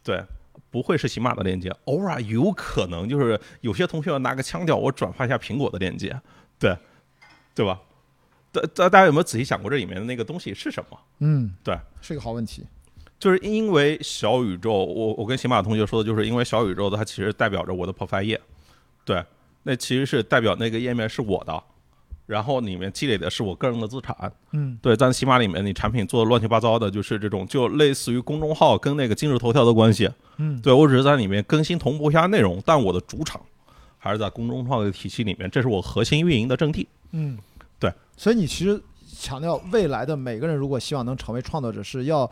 [0.04, 0.24] 对。
[0.72, 6.14] 不会是喜马的链接，偶尔有可能就是有些同学要拿个腔调，我转发一下苹果的链接，
[6.60, 6.76] 对，
[7.54, 7.80] 对吧？
[8.62, 11.00] 大大大家有没有仔细想过这里面的那个东西是什么？
[11.20, 12.64] 嗯，对，是个好问题。
[13.18, 18.40] 就是因为小宇宙，我我跟喜马同学说的就是因为小宇宙它其实代表着我的 profile 页，
[19.06, 19.24] 对，
[19.64, 21.64] 那其实是代表那个页面是我的，
[22.26, 33.42] 然后里面积累的是我个人的资产，嗯，对，在喜马里面你产品做的乱七八糟的，就是这种就类似于公众号跟那个今日头条的关系，嗯，对我只是在里面更新同步一下内容，但我的主场
[33.98, 37.55] 还是在公众号的体系里面，这是我核心运营的阵地，嗯，对。
[38.18, 38.82] 所以你其实
[39.18, 42.30] 强调未来的每个人如果希望能成为创作者，是要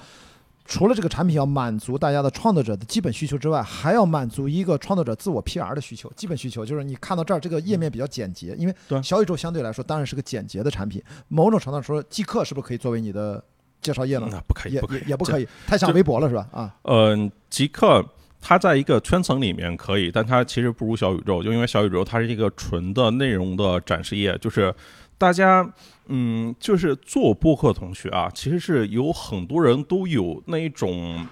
[0.66, 6.12] 除了这个产品要满足大家的创作者的基本需求之外，还要满足一个创作者自我 PR 的需求。
[6.16, 11.04] 基本需求就是你看到这儿，这个页面比较简洁，因为小宇宙相对来说当然是个简洁的产品。
[11.28, 13.44] 某种程度上说，即刻是不是可以作为你的
[13.82, 14.28] 介绍页呢？
[14.32, 16.48] 那不可以，也不可以也，也不可以，太像微博了是吧？
[16.54, 18.02] 啊，嗯，即刻
[18.40, 24.74] 它在一个圈层里面可以，但它其实不如小宇宙，就因为小宇宙它是一个纯的内容的展示页，就是
[25.18, 25.74] 大家
[26.08, 31.28] 嗯，就是做播客同学啊，其实是有很多人都有那一种，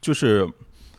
[0.00, 0.48] 就是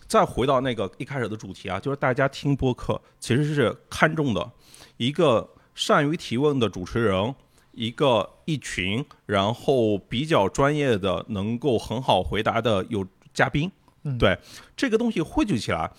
[0.07, 4.51] 再回到那个一开始的主题啊，就是大家听播客其实是看重的
[4.97, 7.33] 一个善于提问的主持人。
[7.73, 13.71] 一个一群，然后比较专业的，能够很好回答的有嘉宾，
[14.03, 14.37] 嗯对
[14.75, 15.89] 这个东西汇聚起来，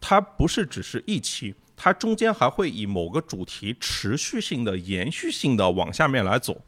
[0.00, 6.60] 它不是只是一期，它中间还会以某个主题持续性的、延续性的往下面来走。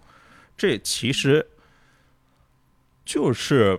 [0.57, 1.45] 这其实
[3.05, 3.77] 就是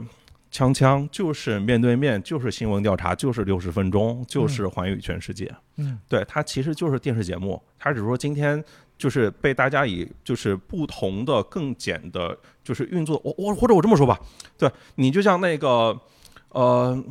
[0.51, 5.49] 锵锵，就是面对面，就是新闻调查，就是六十分钟，就是环宇全世界。
[5.77, 8.61] 嗯，对，它其实就是电视节目，它只是说今天
[8.97, 13.21] 就是被大家以就是不同的更简的，就是运作。
[13.23, 14.19] 我我或者我这么说吧，
[14.57, 15.97] 对你就像那个
[16.49, 17.01] 呃。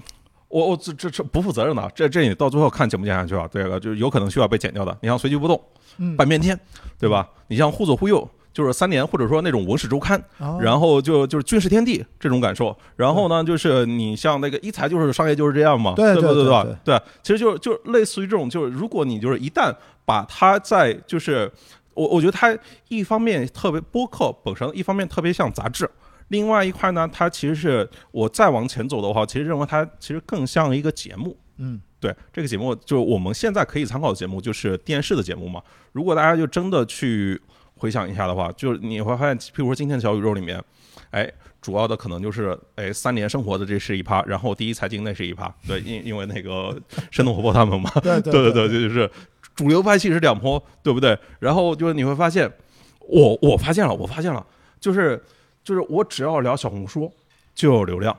[0.51, 3.49] 我我这这这不负责任的，这这你到最后看剪不剪下去啊？
[3.51, 4.95] 这个就有可能需要被剪掉的。
[5.01, 5.59] 你像随机波动，
[5.99, 6.59] 嗯半边天，
[6.99, 7.29] 对吧？
[7.47, 12.77] 你像忽左忽右，就是三联或者说那种文史周刊，哦然后就就是军事天地这种感受。
[12.97, 16.67] 然后呢，就是你像那个一财就是商业就是这样嘛，对对不对对对吧？
[16.85, 19.73] 对，其实就是就类似于这种，就是如果你就是一旦
[20.05, 21.49] 把它在就是
[21.95, 22.53] 我我觉得它
[22.89, 25.89] 一方面特别播客本身，一方面特别像杂志。
[26.31, 31.37] 另外一块呢，它其实是我再往前走的话，其实认为它其实更像一个节目。
[31.59, 35.63] 嗯，对，这个节目就是我们现在可以参考的节目，就是电视的节目嘛。
[35.93, 37.41] 如果大家就真的去
[37.75, 40.63] 回想一下的话，就是你会发现，譬如说今天的小宇宙里面，
[41.11, 46.75] 哎，主要的可能就是哎三年生活的这是一趴，然后第一财经那是一趴，对，因因为那个
[47.11, 49.11] 生动活泼他们嘛， 对对对 对，就是
[49.55, 51.19] 主流派系是两波，对不对？
[51.41, 52.51] 然后就是你会发现，
[53.01, 54.47] 我我发现了，我发现了，
[54.79, 55.23] 就是
[55.63, 57.13] 就是我只要聊小红书
[57.55, 58.17] 就有流量。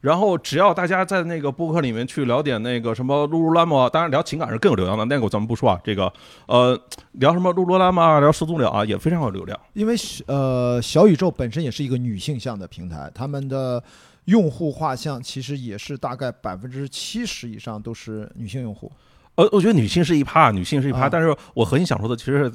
[0.00, 5.80] 然后只要大家在那个播客里面去聊点那个什么露露拉嘛，当然聊情感是更有流量的，那个咱们不说啊。
[5.82, 6.10] 这个
[6.46, 6.80] 呃，
[7.14, 9.58] 聊什么露露拉嘛，聊始祖鸟啊，也非常有流量。
[9.72, 9.96] 因为
[10.28, 13.82] 呃，小宇宙本身也是一个女性向的平台，他们的
[14.26, 18.90] 用户画像其实也是大概百分之七十以上都是女性用户。
[19.34, 22.52] 呃，我觉得女性是一趴，女性是一趴，啊但是我核心想说的其实是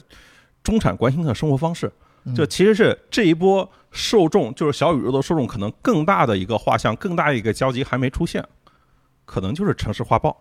[0.63, 1.91] 中产关心的生活方式，
[2.23, 8.43] 嗯就其实是这一波受众，就是小宇宙的受众，可能更大的一个画像，更大的一个交集还没出现，
[9.23, 10.35] 可能就是城市画报，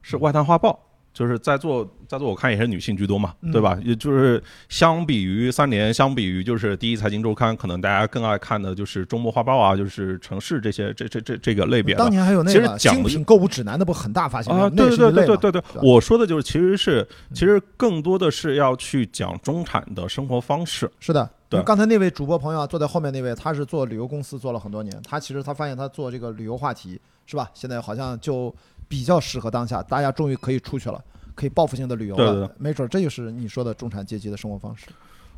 [0.00, 0.78] 是外滩画报。
[1.14, 3.78] 就是在座在座，我看也是女性居多嘛，对吧？
[3.84, 11.98] 也就是相比于三联，相比于就是第一财经周刊，可能大家更爱看的就是周末画报啊，就是城市这些这这这这个类别的。
[11.98, 20.90] 当年还有那其实个精品购物指南，那不很大发行啊，对对对对对对，我说的就是其实是其实更多的是要去讲中产的生活方式。
[20.98, 21.28] 是的。
[21.58, 27.50] 对刚才那位主播朋友啊，坐在后面那位，他是做旅游公司做了很多年，他其实他发现他做这个旅游话题是吧？
[27.54, 28.54] 现在好像就
[28.88, 31.02] 比较适合当下，大家终于可以出去了，
[31.34, 34.86] 可以报复性的旅游了，对对对没准儿这就是你说的中产阶级的生活方式。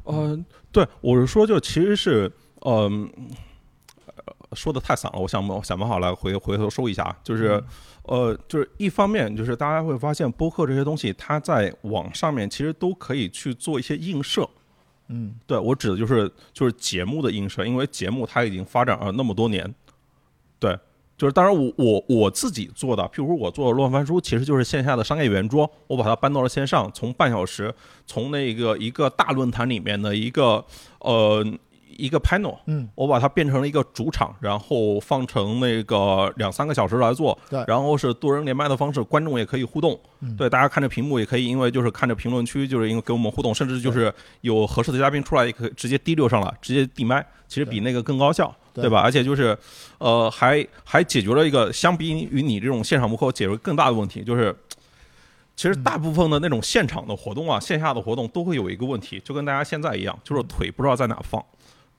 [0.05, 2.31] 嗯、对，我是说，就其实是
[2.63, 3.11] 嗯。
[4.17, 7.61] 呃说的太散了，我想我想办法来回回头收一下啊，就是，
[8.05, 14.49] 呃，就是一方面就是大家会发现播客这些东西，它在网上面其实都可以去做一些映射，
[15.09, 19.75] 嗯，对我指的就是就是节目的映射，因为节目它已经发展了那么多年，
[20.59, 20.79] 对，
[21.19, 27.75] 就是当然我我我自己做的，譬如说我做的乱翻书，其实就是线下的商业圆桌，我把它搬到了线上，从半小时，
[28.07, 30.65] 从那个一个大论坛里面的一个
[31.01, 31.45] 呃
[31.99, 37.65] 一个 panel，嗯，我把它变成了一个主场，然后放成那个两三个小时来做，对。
[37.67, 40.37] 然后是多人连麦的方式，观众也可以互动，嗯。
[40.37, 48.83] 对，大家看着屏幕也可以，因为就是看着评论区，就是因为给我们互动，甚至就是有合适的嘉宾出来，也可以直接滴溜上来，直接递麦，其实比那个更高效，对。
[48.83, 49.01] 对吧？
[49.01, 49.57] 而且就是，
[49.99, 54.55] 呃，还还解决了一个相比于你这种现场幕后解决更大的问题，就是。
[55.57, 61.41] 其实大部分的那种现场的活动啊，线下的活动都会有一个问题，就跟大家现在一样，就是腿不知道在哪放。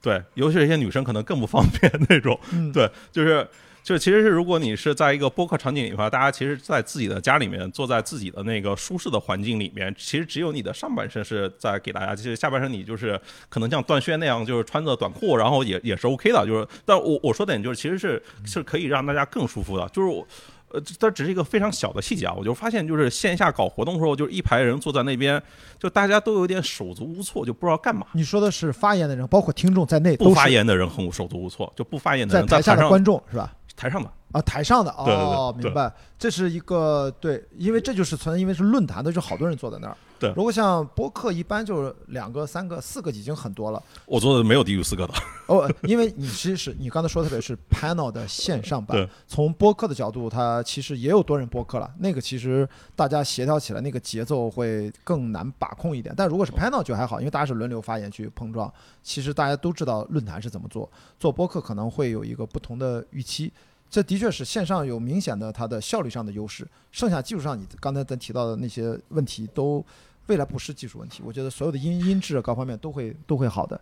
[0.02, 2.38] 对，尤其是一些女生可能更不方便那种。
[2.52, 3.46] 嗯对，就是
[3.82, 16.46] 就其实是如果你是在一个播客场景里的话，大家其实，在自己的家里面，坐在自己的那个舒适的环境里面，其实只有你的上半身是在给大家，其实下半身你就是可能像段轩那样，就是穿着短裤，然后也也是 OK 的。
[16.46, 19.88] 就是，但我我说的点就是，其实是是可以让大家更舒服的。
[19.90, 20.26] 就是我。
[20.76, 25.42] 呃，这只是一个非常小的细节啊，我就发现，就是线下搞活动的时候，就是一排人坐在那边，
[25.78, 28.06] 就大家都有点手足无措，就不知道干嘛。
[28.12, 33.54] 你说的是发言的人，包括听众在内，不发言的人很手足无措，就不发言的在人在台下的观众是吧？
[33.74, 39.96] 台上的，啊，台上的对对哦，对明白，这是一个对，因为这就是存，因为是论坛的，就好多人坐在那儿。
[40.18, 43.82] 对如果像播客，一般就是两个、三个、四个已经很多了。
[44.06, 45.14] 我做的没有低于四个的。
[45.46, 51.92] 哦，因为你其实是你刚才说的特别是 panel 的线上版，从播客的角度，它其实也有多人播客了。
[51.98, 56.14] 那个其实大家协调起来，那个节奏会更难把控一点。
[56.16, 58.72] 但如果是 panel 就还好，因为大家是轮流发言去碰撞。
[59.02, 60.90] 其实大家都知道论坛是怎么做，
[61.20, 63.52] 做播客可能会有一个不同的预期。
[63.96, 69.82] 这的确是线上有明显的它的效率上的优势，剩下技术上你刚才咱提到的那些问题都
[70.26, 73.80] 未来不是技术问题，我觉得所有的音音质各方面都会都会好的，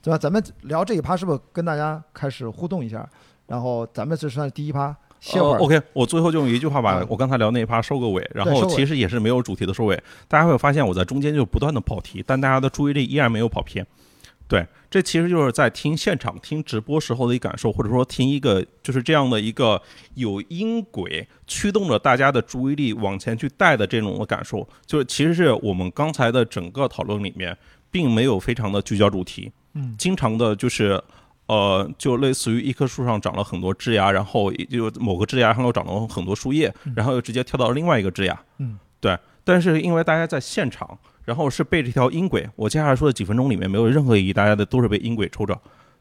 [0.00, 0.16] 对吧？
[0.16, 3.04] 咱们聊这一趴是不是跟大家开始互动一下？
[3.48, 5.54] 然后咱们这算是第一趴，歇会儿。
[5.54, 10.00] 呃 OK，我最后就用一句话把嗯我刚才聊那一趴收个尾，然后其实也是没有主题的收尾。
[10.28, 13.84] 大家会发现我在中间就不断的跑题，但大家的注意力依然没有跑偏。
[14.48, 19.80] 对，这其实就是在听现场、听直播时候的一感受，或者说听一个就是这样的一个
[20.14, 24.68] 有音轨驱动着大家的注意力往前去带的这种的感受。
[24.84, 27.56] 就是其实是我们刚才的整个讨论里面，
[27.90, 31.02] 并没有非常的聚焦主题，嗯，经常的就是。
[31.48, 38.36] 呃，就类似于一棵树上长了很多枝芽，然后也就某个枝芽上又长了很多树叶，然后又直接跳到另外一个枝芽。
[38.58, 39.16] 嗯，对。
[39.46, 45.56] 但是因为大家在现场，然后是被这条音轨，我接下来说的几分钟里面没有任何意义，大家的都是被音轨抽着，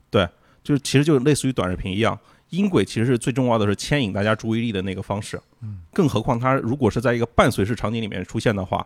[0.10, 0.28] 对，
[0.64, 2.20] 就是其实就类似于短视频一样，
[2.50, 8.84] 音轨其实是最重要的是牵引大家注意力的那个方式，嗯，更何况它如果是在一个伴随式场景里面出现的话，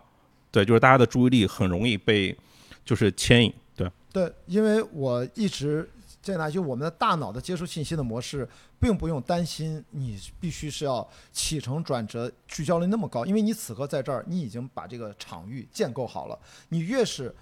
[0.50, 2.36] 对，就是大家的注意力很容易被
[2.84, 5.88] 就是牵引，对，对，因为我一直。
[6.22, 8.46] 这呢，就我们的大脑的接收信息的模式，
[8.78, 16.38] 并不用担心你必须是要起承转折聚焦率那么高，因为你此刻在这儿，你已经把这个场域建构好了。
[16.68, 17.34] 你越是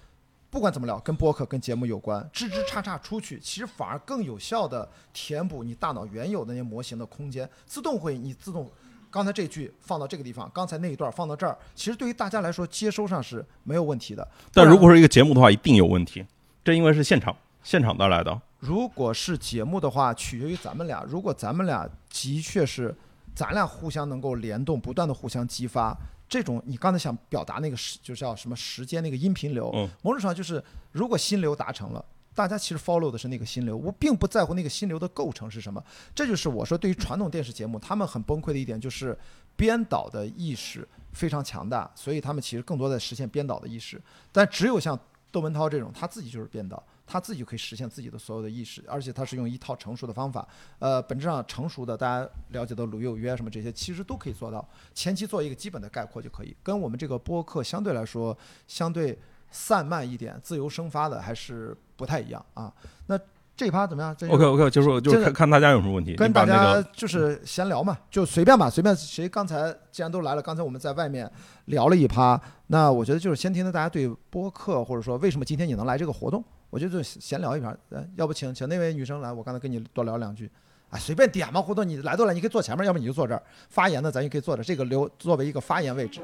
[0.49, 8.71] 不管怎么聊，跟播客、跟节目有关，枝枝杈杈出去，其实反而更有效的填补你大脑原有的那些模型的空间，自动会你自动，
[9.11, 14.25] 刚才这句放到这个地方，刚才那一段放到这儿，其实对于大家来说接收上是没有问题的。
[14.53, 16.25] 但如果是一个节目的话，一定有问题，
[16.63, 18.41] 这因为是现场现场带来的。
[18.59, 21.03] 如果是节目的话，取决于咱们俩。
[21.07, 22.93] 如果咱们俩的确是，
[23.33, 25.97] 咱俩互相能够联动，不断的互相激发，
[26.27, 32.03] 这种你刚才想表达那个时，就叫什么时间那个音频流，某种上就是，如果心流达成了，
[32.35, 35.81] 大家其实 follow 的是那个心流，我并不在乎那个心流的构成是什么。
[36.13, 39.17] 这就是我说对于传统电视节目，他们很崩溃的一点就是，
[39.55, 44.01] 编导的意识非常强大，所以他们其实更多在实现编导的意识。
[44.33, 44.99] 但只有像
[45.31, 46.83] 窦文涛这种，他自己就是编导。
[47.11, 50.47] 他自己可以实现自己的所有的意识，而且他是用一套成熟的方法。
[50.77, 54.63] 呃，本质上成熟的，大家了解的鲁有约什么这些，其实都可以做到。
[54.93, 56.55] 前期做一个基本的概括就可以。
[56.61, 58.37] 跟我们这个播客相对来说，
[58.67, 59.17] 相对
[59.49, 62.71] 散漫一点、自由生发的，还是不太一样啊。
[63.07, 63.19] 那
[63.57, 66.15] 这一趴怎么样？OK OK，就是就是看看大家有什么问题。
[66.15, 71.29] 跟大家就是闲聊嘛，就随便吧，随便谁刚才既然都来了，刚才我们在外面
[71.65, 76.43] 聊了一趴，那我觉得就是先听听大家对播客，或者说为什么今天你能来这个活动。
[76.69, 80.49] 我就就闲聊一盘，呃，要不请请那位女生来，我刚才跟你多聊两句，
[80.89, 86.21] 啊，随便点嘛，互动，你来都来，你可以坐前面，要不你就坐这儿发言的，咱也可以坐这，这个留作为一个发言位置，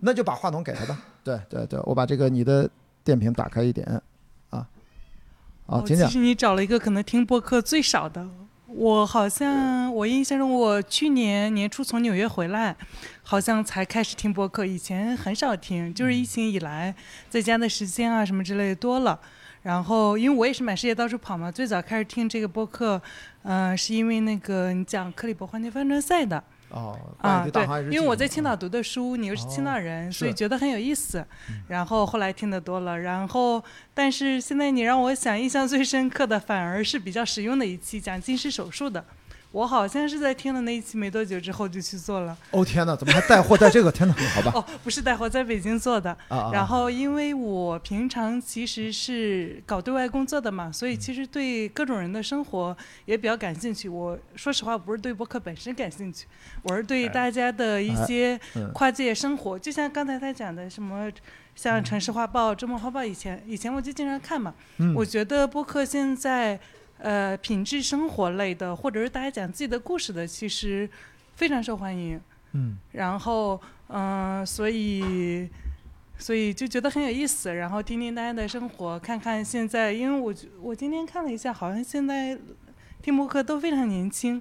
[0.00, 1.02] 那就把话筒给他吧。
[1.22, 2.68] 对对对，我把这个你的
[3.02, 4.02] 电瓶打开一点，
[4.50, 4.68] 啊，
[5.66, 6.06] 好，请讲。
[6.06, 8.28] 其实你找了一个可能听播客最少的，
[8.66, 12.76] 我好像我印象中我去年年初从纽约回来，
[13.22, 16.94] 好像才开始听播客，以前很少听，就是疫情以来
[17.30, 19.18] 在家的时间啊什么之类的多了。
[19.64, 23.00] 然后，因为我也是满世界到处跑嘛，最早开始听这个播客，
[23.44, 26.36] 嗯，是因为那个你讲克里伯环球帆船赛的。
[26.68, 26.98] 哦。
[27.18, 31.26] 啊，对，因为我在青岛读的书，你又是青岛人，所以觉得很有意思。
[31.66, 39.02] 然后后来听得多了，然后但是现在你让我想，印象最深刻的反而是比较实用的一期讲近视手术的。
[39.54, 42.36] 我好像是在听了那一期没多久之后就去做了。
[42.50, 43.92] 哦天哪，怎么还带货带这个？
[43.92, 44.50] 天哪， 好吧。
[44.52, 46.10] 哦，不是带货，在北京做的。
[46.26, 53.88] 啊然后因为我平常其实是搞对外工作的嘛，所以其实对各种人的生活也比较感兴趣。
[53.88, 56.26] 我说实话，不是对博客本身感兴趣，
[56.64, 58.36] 我是对大家的一些
[58.72, 59.56] 跨界生活。
[59.56, 61.08] 就像刚才他讲的什么，
[61.54, 64.52] 像《城市画报》《周末画报》，以前以前我就经常看嘛。
[64.78, 64.92] 嗯。
[64.96, 66.58] 我觉得播客现在。
[67.04, 70.88] 呃，品质生活类的，或者是大家讲自己的故事的，其实
[71.36, 72.18] 非常受欢迎。
[72.52, 72.78] 嗯。
[72.92, 75.46] 然后，嗯，所以，
[76.16, 77.54] 所以就觉得很有意思。
[77.54, 82.38] 然后听听大家的生活，看看现在，因为我我今天看了一下，好像现在
[83.02, 84.40] 听播客都非常年轻。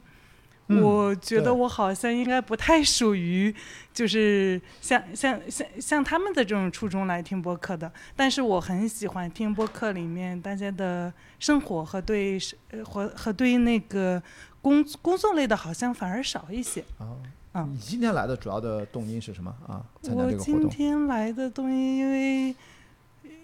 [0.68, 3.54] 我觉得我好像应该不太属于，
[3.94, 7.92] 就是像像像像他们的这种初衷来听播客的。
[8.16, 12.40] 但是我很喜欢听播客里面大家的生活和对
[12.72, 14.24] 呃和和对那个
[14.62, 16.82] 工工作类的，好像反而少一些。
[16.98, 17.12] 啊，
[17.52, 19.86] 啊，你今天来的主要的动因是什么啊？
[20.04, 22.56] 我今天来的动因，因为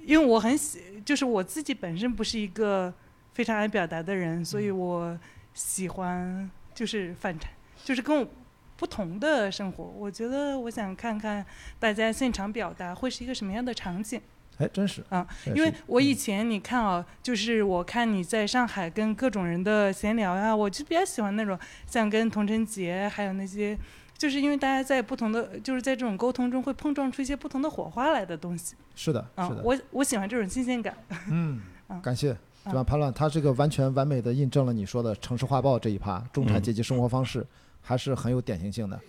[0.06, 2.92] 因为我很喜，就是我自己本身不是一个
[3.34, 5.20] 非常爱表达的人，所以我
[5.54, 6.50] 喜欢。
[6.80, 7.50] 就是反差，
[7.84, 8.26] 就是跟我
[8.78, 9.84] 不同的生活。
[9.84, 11.46] 我觉得我想看看
[11.78, 14.22] 大家现场表达会是一个什么样的场景。
[14.60, 23.78] 哎，真是啊，因为我以前你看啊，就是我看你在上海跟各种人的闲聊呀，我就比较喜欢那种像跟童晨杰还有那些，
[24.18, 28.78] 就是因为大家在不同的，就是在这种沟通中会碰撞出一些不同的火花来的东西。
[28.96, 30.96] 是的，是的，我我喜欢这种新鲜感。
[31.30, 31.60] 嗯，
[32.02, 32.38] 感谢。
[32.70, 32.84] 对吧？
[32.84, 37.46] 潘乱，他这个完全完美的印证了你说的城市画报这一趴，中产阶级生活方式
[37.82, 39.00] 还是很有典型性的。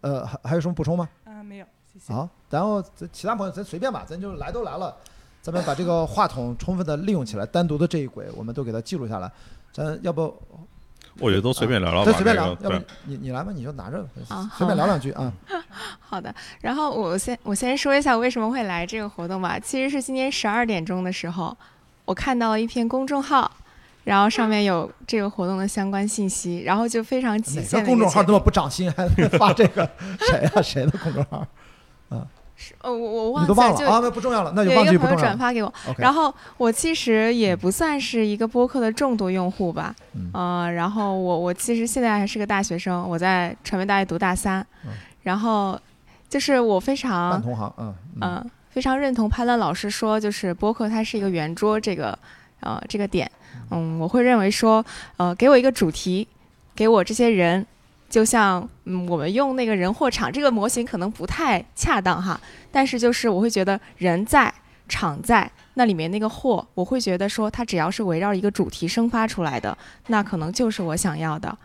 [0.00, 1.08] 呃，还还有什么补充吗？
[1.24, 2.12] 啊，没有，谢谢。
[2.12, 2.82] 好，然后
[3.12, 4.94] 其他朋友咱随便吧，咱就来都来了，
[5.42, 9.30] 咱们把这个话筒充分的利用起来，单独的这一轨我们都给它记录下来。
[9.72, 10.34] 咱要不？
[11.18, 12.12] 我觉得都随便聊聊吧。
[12.12, 14.06] 随便聊，要不你你来吧，你就拿着，
[14.56, 15.32] 随便聊两句啊。
[15.98, 19.58] 好的，然后我先我先说一下我为什么会来这个活动吧。
[19.58, 21.56] 其实是今天十二点钟的时候。
[22.06, 23.50] 我看到了一篇公众号，
[24.04, 27.60] 然后上面有这个活动的相关信息，然后就非常急。
[27.60, 29.86] 哪个公众号这么不长心，还发这个？
[30.20, 30.62] 谁啊？
[30.62, 31.46] 谁的公众号？
[32.08, 34.00] 啊，是呃，我我忘你都记就忘了啊？
[34.00, 35.20] 那不重要了，那就忘记不重要了。
[35.20, 44.92] 转发给我然后我其实也不算是一个播客的重度用户吧，嗯呃，然后我我其实现在还是个大学生，我在传媒大学读大三，嗯
[45.24, 45.76] 然后
[46.28, 48.46] 就是我非半常同行，嗯嗯、呃
[48.76, 52.16] 非常认同潘乐老师说，就是播客它是一个圆桌这个
[52.60, 53.30] 呃这个点，
[53.70, 54.84] 嗯，我会认为说，
[55.16, 56.28] 呃，给我一个主题，
[56.74, 57.64] 给我这些人。
[58.10, 62.38] 就像嗯，我们用那个人货场这个模型可能不太恰当哈，
[62.70, 64.52] 但是就是我会觉得人在
[64.90, 69.76] 场在那里面那个货，我会觉得说它只要是围绕一个主题生发出来的，
[70.08, 71.56] 那可能就是我想要的。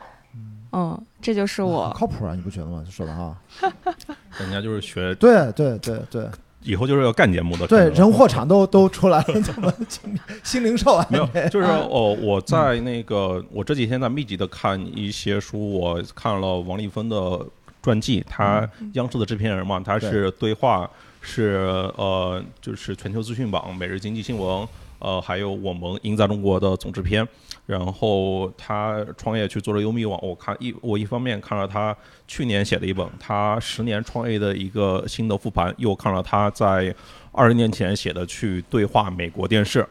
[0.71, 2.81] 嗯，这就是很我靠谱啊，你不觉得吗？
[2.89, 3.37] 说的哈，
[4.39, 6.29] 人家就是学对对对对
[6.63, 11.05] 以后就是要干节目的，对，人货场都 都出来了，怎么新新零售啊？
[11.09, 17.45] 没有，就是哦，我在那个我这几天在密集的看一些书，我看了王立峰的
[17.81, 20.89] 传记，他央视的制片人嘛，他是对话，
[21.19, 24.67] 是呃，就是全球资讯榜、每日经济新闻，
[25.01, 27.27] 呃，还有我们赢在中国的总制片。
[27.67, 31.95] 然后他创业去做了优米网，我看一我一方面看了他
[32.27, 36.93] 去年写的一本他十年创业的一个心得复盘，又看了他在
[37.31, 39.87] 二十年前写的去对话美国电视。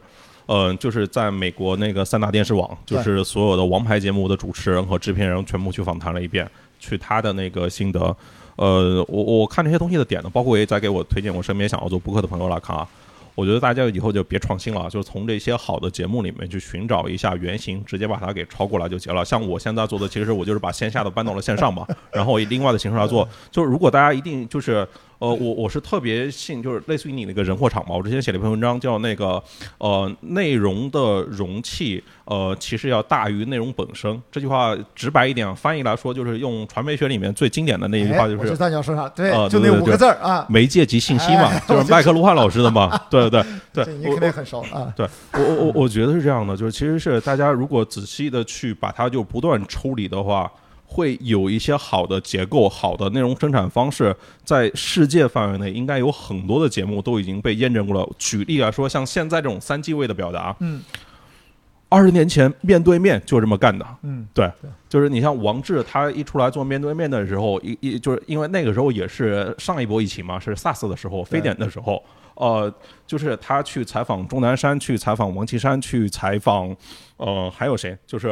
[0.47, 6.47] 嗯，就是在美国那个三大电视网，就是所有的王牌节目的主持人和制片人全部去访谈了一遍，
[6.77, 8.15] 去他的那个心得。
[8.57, 12.87] 呃，我我看这些东西的点呢，包括我也在给我推荐我身边想要做播客的朋友来看啊。
[13.35, 19.23] 我觉得大家以后就别创新了，就从这些好的节目里面去寻找一下原型，直接把它给抄过来就结了。
[19.23, 23.27] 像我现在做的，其实我就是把线下的搬到了线上嘛，然后以另外的形式来做。
[23.49, 24.87] 就是如果大家一定就是
[25.21, 27.95] 呃，我我是特别信，就是类似于你那个人货场嘛。
[27.95, 29.41] 我之前写了一篇文章，叫那个
[29.77, 34.19] 呃内容的容器呃其实要大于内容本身。
[34.31, 42.99] 这句话直白一点翻译来说，就是用传媒学里面最经典的那一句话，就哎我知是道你要说啥，对啊，就那五个字儿啊，媒介及信息嘛哎， 就是麦克卢汉老师的嘛。
[43.11, 44.91] 对对对对，你肯定很熟啊。
[44.95, 50.51] 对我我我我觉得是这样的，就是其实是大家如果仔细的去把它就不断抽离的话，
[50.93, 54.13] 会有一些好的结构、好的内容生产方式，
[54.43, 58.09] 在世界范围内应该有很多的节目都已经被验证过了。
[58.17, 60.81] 举例来说，像现在这种三机位的表达，嗯，
[61.87, 64.51] 二十年前面对面就这么干的，嗯，对，
[64.89, 72.03] 就是你像王志，他一出来做面对面的时候，一一就是因为那个时候也是上一波疫情嘛，是 SARS 的时候，非典的时候，
[72.35, 72.73] 呃，
[73.07, 76.75] 就是他去采访钟南山，去采访王岐山，去采访，
[77.15, 77.97] 呃，还有谁？
[78.05, 78.29] 就是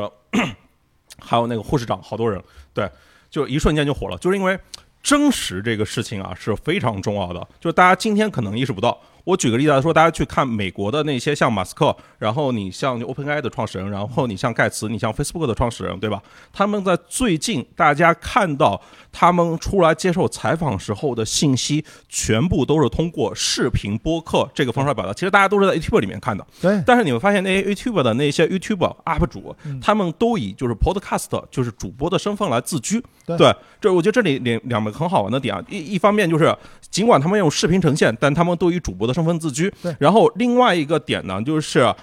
[1.21, 2.41] 还有那个护士长，好多人，
[2.73, 2.89] 对，
[3.29, 4.59] 就一瞬间就火了，就是因为
[5.01, 8.99] 真实这个事情啊是非常重要的，就是大家今天可能意识不到。
[9.23, 16.21] 我举个例子来说，大家去看美国的那些像马斯克，然后你像 OpenAI 的创始人，然后你像盖茨，你像 Facebook 的创始人，对吧？
[16.51, 25.13] 他们在最近大家看到他们出来接受采访时候的信息，全部都是通过视频播客这个方式来表达。
[25.13, 33.03] 其实大家都是在 YouTube 里面看的，对，但是你会发现那些 YouTube 的那些 YouTube UP 主，他们都以就是 Podcast 就是主播的身份来自居。
[33.25, 36.55] 对这我觉得这里两两个很好玩的点啊，一一方面就是
[36.89, 39.93] 尽管他们用视频呈现，但他们都以主播的身份自居对。
[39.99, 41.93] 然后另外一个点呢，就是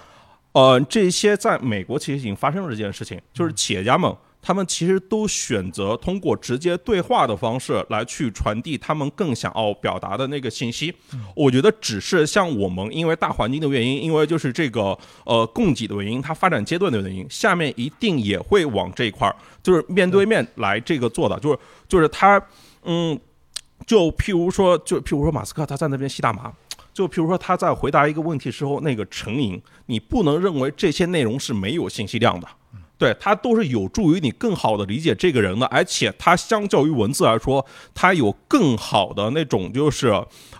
[0.52, 4.14] 呃这些在美国其实已经发生了这件事情，就是企业家们。
[4.42, 10.94] 他们其实都选择通过直接对话的方式来去传递他们更想要表达的那个信息。
[11.34, 19.34] 我觉得只是像我们因为大环境的原因，因为就是这个呃供给的原因，它发展阶段的原因，下面一定也会往这一块儿，
[19.64, 22.40] 就是面对面来这个做的，就是就是他
[22.84, 23.18] 嗯，
[23.84, 26.52] 就譬如说，就譬如说马斯克他在那边吸大麻。
[26.97, 32.49] 就譬如说他在回答一个问题时候那个沉吟，你不能认为这些内容是没有信息量的，
[32.97, 40.09] 对，它都是有助于你更好的理解这个人的，而且它相较于文字来说，它有更好的那种就是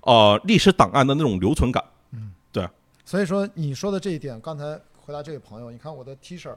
[0.03, 1.83] 呃历史档案的那种留存感。
[2.13, 2.69] 嗯，对。
[3.07, 6.55] 所以说你说的这一点，刚才回答这位朋友，你看我的 T 恤，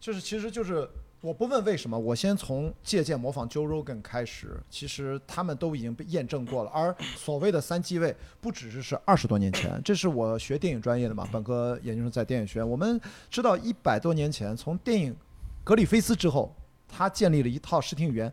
[0.00, 0.88] 就是其实就是
[1.22, 6.70] 我不问为什么，我先从借鉴模仿 Joe Rogan 开始，其实他们都已经被验证过了。
[6.70, 12.98] 而所谓的三机位，不只是是二十多年前，这是我学电影专业的嘛，本科研究生在电影学院，我们
[13.30, 15.14] 知道一百多年前，从电影
[15.62, 16.56] 格里菲斯之后，
[16.88, 18.32] 他建立了一套视听语言。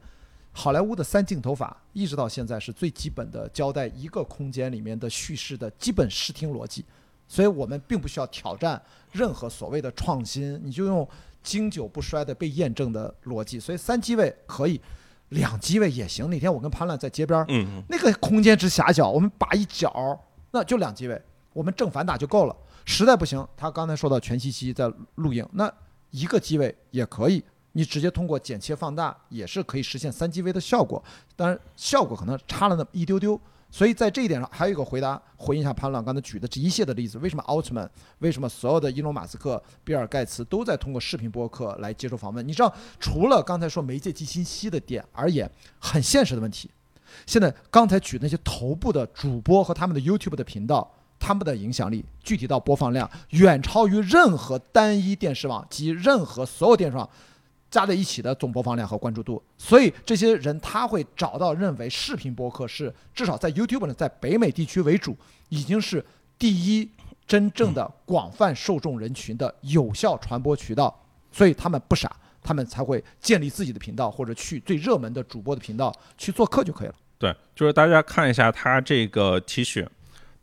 [0.53, 6.85] 好莱坞的三镜头法一直到现在是最基本的交代一个空间里面的叙事的基本视听逻辑。
[7.27, 11.07] 所以我们并不需要挑战任何所谓的创新，你就用
[11.43, 13.59] 经久不衰的被验证的逻辑。
[13.59, 14.79] 所以三机位可以，
[15.29, 16.29] 两机位也行。
[16.29, 20.17] 那天我跟潘乱在街边儿，嗯，那个空间之狭小，我们把一角
[20.51, 21.21] 那就两机位，
[21.53, 22.55] 我们正反打就够了。
[22.85, 25.71] 实在不行，他刚才说到全息机在录影，那
[26.11, 31.03] 一个机位也可以，你直接通过剪切放大也是可以实现三机位的效果。
[31.35, 33.39] 当然，效果可能差了那么一丢丢。
[33.69, 37.89] 所以在这一点上，还有一个回答回应一下潘乱刚才举的这一系列的例子，为什么奥特曼，
[38.19, 42.47] 为什么所有的伊隆马斯克、比尔盖茨都在通过视频播客来接受访问？
[42.47, 45.49] 你知道，除了刚才说媒介及信息的点而言，
[45.79, 46.71] 很现实的问题，
[47.25, 50.93] 现在刚才举那些头部的主播和他们的 YouTube 的频道。
[51.19, 57.09] 他们的影响力，具体到播放量，远超于任何单一电视网及任何所有电视网
[57.69, 59.41] 加在一起的总播放量和关注度。
[59.57, 65.15] 所以这些人他会找到认为视频播客是至少在 YouTube 呢，在北美地区为主，
[65.49, 66.05] 已经是
[66.37, 66.89] 第一
[67.25, 71.03] 真正的广泛受众人群的有效传播渠道。
[71.31, 76.95] 所以他们不傻，他们才会建立自己的频道，或者去最热门的主播的频道去做客就可以了。
[77.17, 79.87] 对，就是大家看一下他这个 T 恤，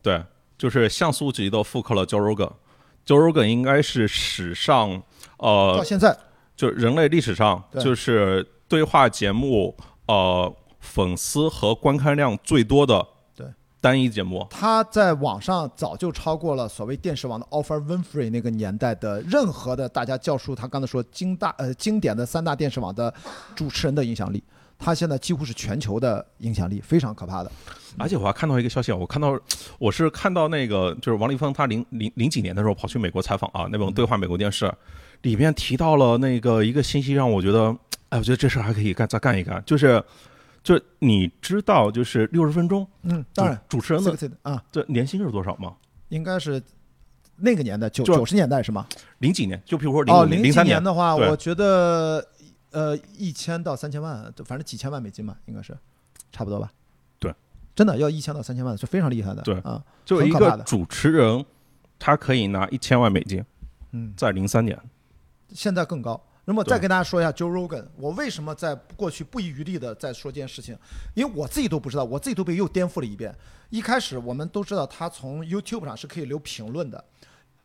[0.02, 0.22] 对。
[0.56, 5.02] 就是像素级的复刻了 Joe Rogan，Joe Rogan 应该是史上
[5.36, 6.16] 呃，到现在
[6.56, 9.76] 就人类历史上就是对话节目
[10.06, 13.46] 呃粉丝和观看量最多的对
[13.80, 14.46] 单一节目。
[14.50, 23.12] 他在网上早就超过了所谓电视网的 Offer Winfrey 那个年代的任何的大家教书他刚才说经大呃经典的三大电视网的
[23.54, 24.42] 主持人的影响力。
[24.78, 27.50] 他现在几乎是全球的影响力，非常可怕的。
[27.96, 29.38] 而且我还看到一个消息啊，我看到
[29.78, 34.72] 我是看到那个就是王立峰，他零零零几年的时候跑去美国采访啊，那本对话美国电视
[35.22, 37.74] 里面提到了那个一个信息，让我觉得，
[38.08, 40.02] 哎，我觉得这事还可以干再干一干，就是
[40.64, 44.12] 就你知道就是六十分钟，嗯，当然主持人的
[44.42, 45.74] 啊，这年薪是多少吗？
[46.08, 46.60] 应该是
[47.36, 48.86] 那个年代九九十年代是吗？
[49.18, 52.26] 零几年，就比如说零零零三年的话，我觉得。
[52.74, 55.78] 呃，一千到三千万，反正几千万美金吧，应该是，
[56.32, 56.72] 差不多吧。
[57.20, 57.32] 对，
[57.72, 59.40] 真的要一千到三千万是非常厉害的。
[59.42, 61.46] 对啊，就一个主持人，
[62.00, 63.44] 他可以拿一千万美金。
[63.92, 64.76] 嗯，在零三年，
[65.50, 66.20] 现在更高。
[66.46, 70.76] 那么再跟大家说一下 Joe Rogan，我为什么在过去不遗余力的在说这件事情？
[71.14, 73.32] 因为我自己都不知道，我自己都被又颠覆了一遍。
[73.70, 77.02] 一开始我们都知道他从 YouTube 上是可以留评论的。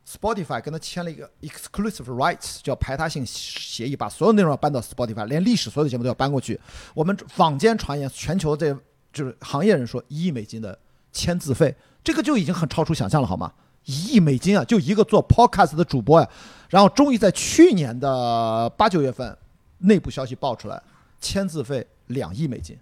[0.09, 6.59] Spotify 跟他签了一个 exclusive rights，叫排他性协议，把所有内容要搬到 Spotify，连历史所有的节目都要搬过去。
[6.95, 8.73] 我们坊间传言，全球这
[9.13, 10.75] 就是行业人说一亿美金的
[11.13, 13.53] 签字费，这个就已经很超出想象了，好吗？
[13.85, 16.27] 一亿美金啊，就一个做 podcast 的主播呀。
[16.69, 19.37] 然后终于在去年的八九月份，
[19.77, 20.81] 内部消息爆出来，
[21.21, 22.75] 签字费两亿美金，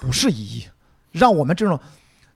[0.00, 0.66] 不是一亿，
[1.12, 1.78] 让我们这种。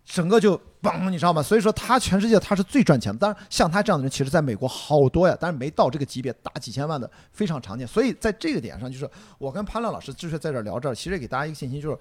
[0.09, 1.43] 整个就嘣，你知道吗？
[1.43, 3.19] 所以说他全世界他是最赚钱的。
[3.19, 7.87] 当然，像他这样的人，其实在美国好多呀，但是没到这个级别，大几千万的非常常见。
[7.87, 11.99] 所以在这个点上，就是我跟潘亮老师就是在这聊这儿，其实给大家一个信心，就是，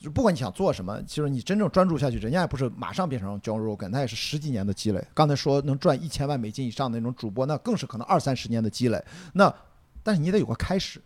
[0.00, 5.06] 就不管你想做什么，其实你真正专注下去，人家也不是马上变成 John Rogan，那也是十几年的积累。
[5.12, 9.04] 刚才说能赚一千万美金以上的那种主播，那更是可能二三十年的积累。
[9.34, 9.54] 那
[10.02, 10.98] 但是你得有个开始，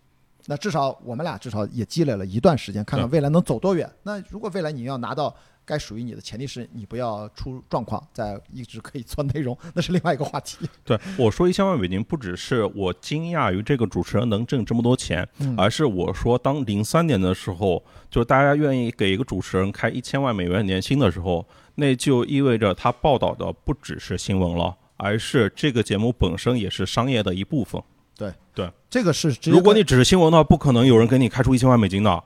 [0.47, 3.91] 那至少我们俩至少也积累了一段时间，看看未来能走多远。
[4.05, 5.35] 那如果未来你要拿到。
[5.69, 10.57] 该属于你的前提是你不要出状况，再一直可以做内容， 那是另外一个话题。
[10.83, 27.83] 对我说一千万美金，不只是我惊讶于这个主持人能挣这么多钱，而是我说当零三年的时候，就大家愿意给一个主持人开一千万美元年薪的时候，那就意味着他报道的不只是新闻了，而是这个节目本身也是商业的一部分。
[28.17, 32.25] 对对，这个是如果你只是新闻的话，不可能有人给你开出一千万美金的。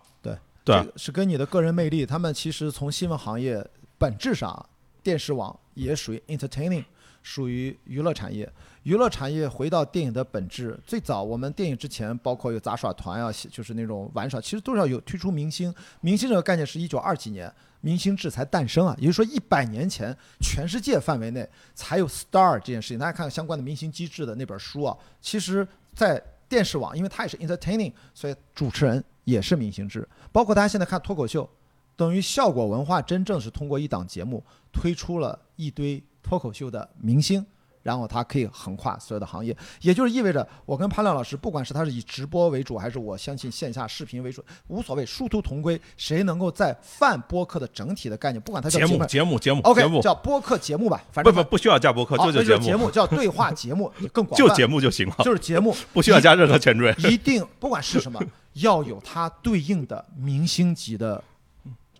[0.64, 2.06] 对，是跟你的个人魅力。
[2.06, 3.64] 他们其实从新闻行业
[3.98, 4.68] 本质上，
[5.02, 6.84] 电视网也属于 entertaining，
[7.22, 8.50] 属于娱乐产业。
[8.84, 15.72] 娱乐产业回到电影的本质，最早我们电影之前，包括有杂耍团啊，就是那种玩耍，其实都是要有推出明星。
[16.00, 22.98] 明星这个概念是一九二几年明星制才诞生啊，也就是说一百年前，全世界范围内才有 star 这件事情。
[22.98, 26.20] 大家看相关的明星机制的那本书啊，其实，在
[26.52, 29.02] 电视网，因为它也是 entertaining，所以主持人。
[29.24, 31.48] 也是明星制，包括大家现在看脱口秀，
[31.94, 37.46] 等于效果文化真正是通过一档节目推出了一堆脱口秀的明星。
[37.82, 45.80] 然后它可以横跨所有的行业，也就是意味着我跟潘亮老师，不管是他是以直播为主，还是我相信线下视频为主，无所谓，殊途同归。
[45.96, 58.20] 谁能够在泛播客的整体的概念，不管它叫节目节目节目，OK，叫播客节目吧，反正不不不需要加播客，就叫节目，叫对话节目，更广就节目就行了，就是节目， 不需要加任何前缀，一定不管是什么，
[58.54, 61.22] 要有它对应的明星级的。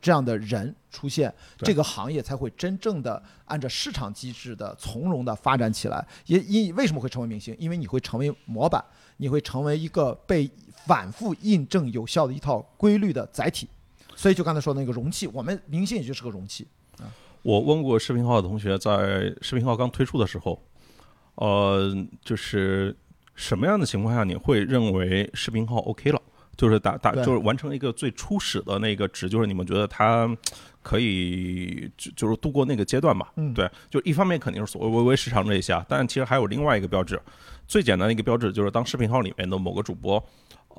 [0.00, 6.06] 这样的人出现，这个行业才会真正的按照市场机制的从容的发展起来。
[6.26, 7.56] 也因为什么会成为明星？
[7.58, 8.84] 因为你会成为模板，
[9.16, 10.48] 你会成为一个被
[10.86, 13.66] 反复印证有效的一套规律的载体。
[14.14, 16.68] 所以就刚才说的那个容器，我们明星也就是个容器。
[16.98, 17.08] 啊，
[17.40, 20.62] 我问过视频号的同学，在视频号刚推出的时候，
[21.36, 21.90] 呃，
[22.22, 22.94] 就是
[23.34, 26.20] 什么样的情况下你会认为视频号 OK 了？
[26.54, 30.28] 就是打打就是完成一个最初始的那个值，就是你们觉得它
[30.82, 33.32] 可以就就是度过那个阶段吧。
[33.36, 37.20] 嗯对，就一方面肯定是所谓微微时长这一下，但其实还有另外一个标志，
[37.66, 40.22] 最简单的一个标志就是当视频号里面的某个主播。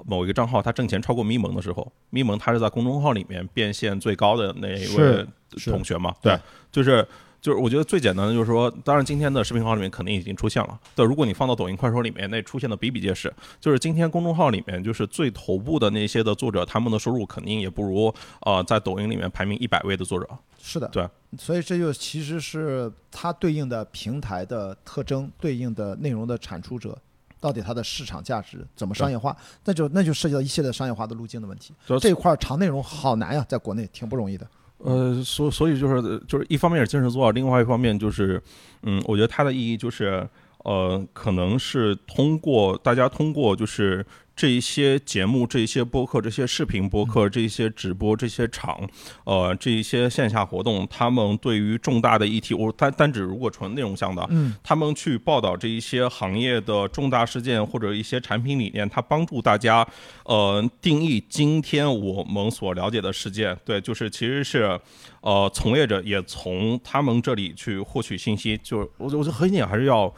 [0.07, 5.23] 某一个账号他挣钱超过咪蒙的时候，咪蒙他是在公众号里面变现最高的那一位
[5.65, 6.15] 同学嘛？
[6.19, 6.39] 对对，
[6.71, 7.07] 就是
[7.43, 10.79] 就是我觉得最简单的就是说，当然今天的视频号里面肯定已经出现了。
[10.95, 13.31] 对，如果你放到抖音、快手里面，那出现的比比皆是。
[13.59, 18.13] 就是今天公众号里面，就是最头部的那些的作者，他们的收入肯定也不如
[18.43, 20.25] 呃在抖音里面排名一百位的作者。
[20.57, 21.05] 是的，对，
[21.37, 26.97] 所以这就其实是它对应的平台的特征，对应的内容的产出者。
[27.41, 29.35] 到底它的市场价值怎么商业化？
[29.65, 31.73] 那就那就涉及到一系列商业化的路径的问题。
[31.99, 34.47] 这一块儿长内容好难呀，在国内挺不容易的。
[34.83, 38.41] 呃，所所以就是就是一方面是坚持做，另外一方面就是，
[38.81, 40.27] 嗯，我觉得它的意义就是，
[40.65, 44.05] 呃，可能是通过大家通过就是
[44.35, 48.79] 这一些节目、这一些播客、这些视频播客、这一些直播、这些场，
[49.25, 59.87] 呃，这一些线下活动，他们对于重大的议题，我单单指如果纯内容向的，嗯，他们去报道这一些行业的重大事件或者一些产品理念，它帮助大家
[60.25, 63.55] 呃定义今天我们所了解的世界。
[63.63, 64.79] 对，就是其实是
[65.21, 68.59] 呃从业者也从他们这里去获取信息。
[68.63, 70.11] 就是我我觉得核心点还是要，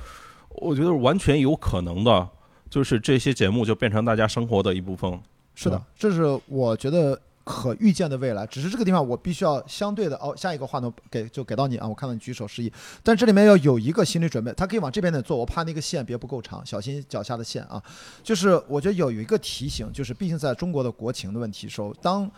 [0.50, 2.30] 我觉得完全有可能的，
[2.70, 5.20] 就是这些节目就变成大家生活的一部分。
[5.54, 8.46] 是的，这是我觉得可预见的未来。
[8.48, 12.72] 只是这个地方我必须要相对的哦，下一个话筒给就给到你啊，我看到你举手示意，
[13.04, 17.82] 但这里面要有一个心理准备，他可以往这边点做，我怕那个线别不够长，小心脚下的线啊。
[18.22, 22.30] 就是我觉得有一个提醒，就是毕竟在中国的国情的问题时候，当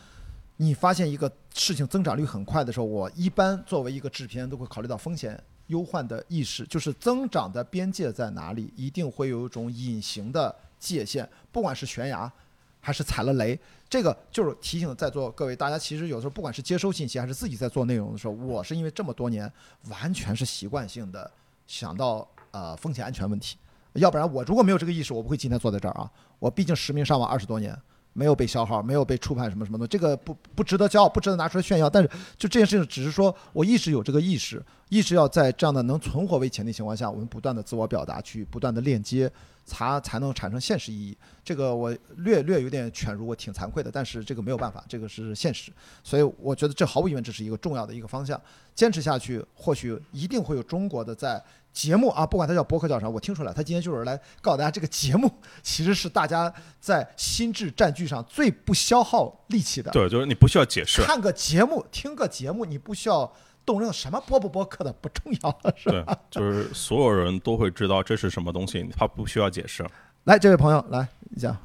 [0.57, 12.31] 你发现一个事情增长率很快的时候，我一般作为一个制片都会考虑到风险忧患的意识，就是增长的边界在哪里，一定会有一种隐形的界限，不管是悬崖
[12.79, 13.59] 还是踩了雷，
[13.89, 19.51] 这个就是提醒在座各位大家，其实有时候不管是接收信息还是自己在做内容的时候，我是因为这么多年
[19.89, 21.29] 完全是习惯性的
[21.67, 23.57] 想到呃风险安全问题，
[23.93, 26.09] 要不然我如果没有这个意识，我不会今天坐在这儿啊，
[26.39, 27.77] 我毕竟实名上网二十多年。
[28.17, 31.87] 没有被消耗，没有被触判什么什么的，这个不不值得骄傲，不值得拿出来炫耀。
[31.87, 34.59] 但是就这件事情，只是说我一直有这个意识，
[34.89, 39.31] 一直要在这样的能存活为前提情况下，我们不断的自我表达，去不断的链接，
[39.65, 41.15] 才才能产生现实意义。
[41.43, 45.71] 这个我略略有点犬儒，我挺惭愧的，但是这个没有办法，这个是现实。
[46.03, 48.41] 所以我觉得这毫无疑问这是一个重要的一个方向，
[48.73, 51.39] 坚持下去，或许一定会有中国的在
[51.77, 59.91] 节目啊，不管它叫博客叫啥，我听出来，他今天就是来告诉大家，这个节目其实是大家在心智占据上最不消耗力气的。
[59.91, 61.03] 对，就是你不需要解释。
[61.03, 63.31] 看个节目，听个节目，你不需要
[63.63, 66.17] 动任什么播不播客的不重要，是吧？
[66.31, 69.87] 对，就是所有人都会知道这是什么东西，他不需要解释。
[70.23, 71.07] 来，这位朋友来
[71.37, 71.55] 讲。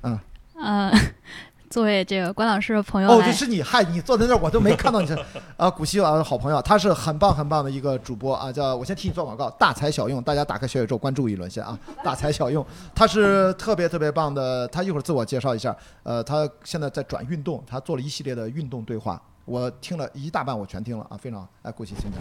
[0.00, 0.92] 呃，
[1.72, 5.16] 作为这个关老师的朋友哦，来，这是你，嗨，你坐在那儿我都没看到你这
[5.56, 12.64] 啊，古希啊，好朋友，他是很棒很棒的一个主播啊，叫我先替你做广告，大材小用，大家打开小宇宙关注一轮先啊，大材小用，
[12.94, 22.20] 他是特别特别棒的，他一会儿自我介绍一下，呃，他现在在转运动，他做了一系列的运动对话，我听了一大半，我全听了啊，非常，哎，古希请讲。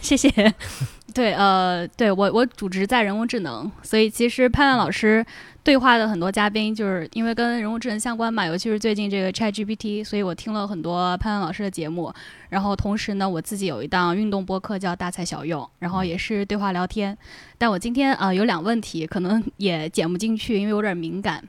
[0.00, 0.30] 谢谢。
[1.14, 5.22] 对，呃，对我我主职在人工智能，所以其实潘亮老师
[5.62, 12.10] 对话的很多嘉宾，就是因为跟人工智能相关嘛，尤其是最近这个 ChatGPT，所以我听了很多潘亮老师的节目。
[12.48, 17.16] 然后同时呢，我自己有一档运动播客叫大材小用，然后也是对话聊天。
[17.58, 21.44] 但我今天啊、有两问题，可能也剪不进去，因为有点敏感。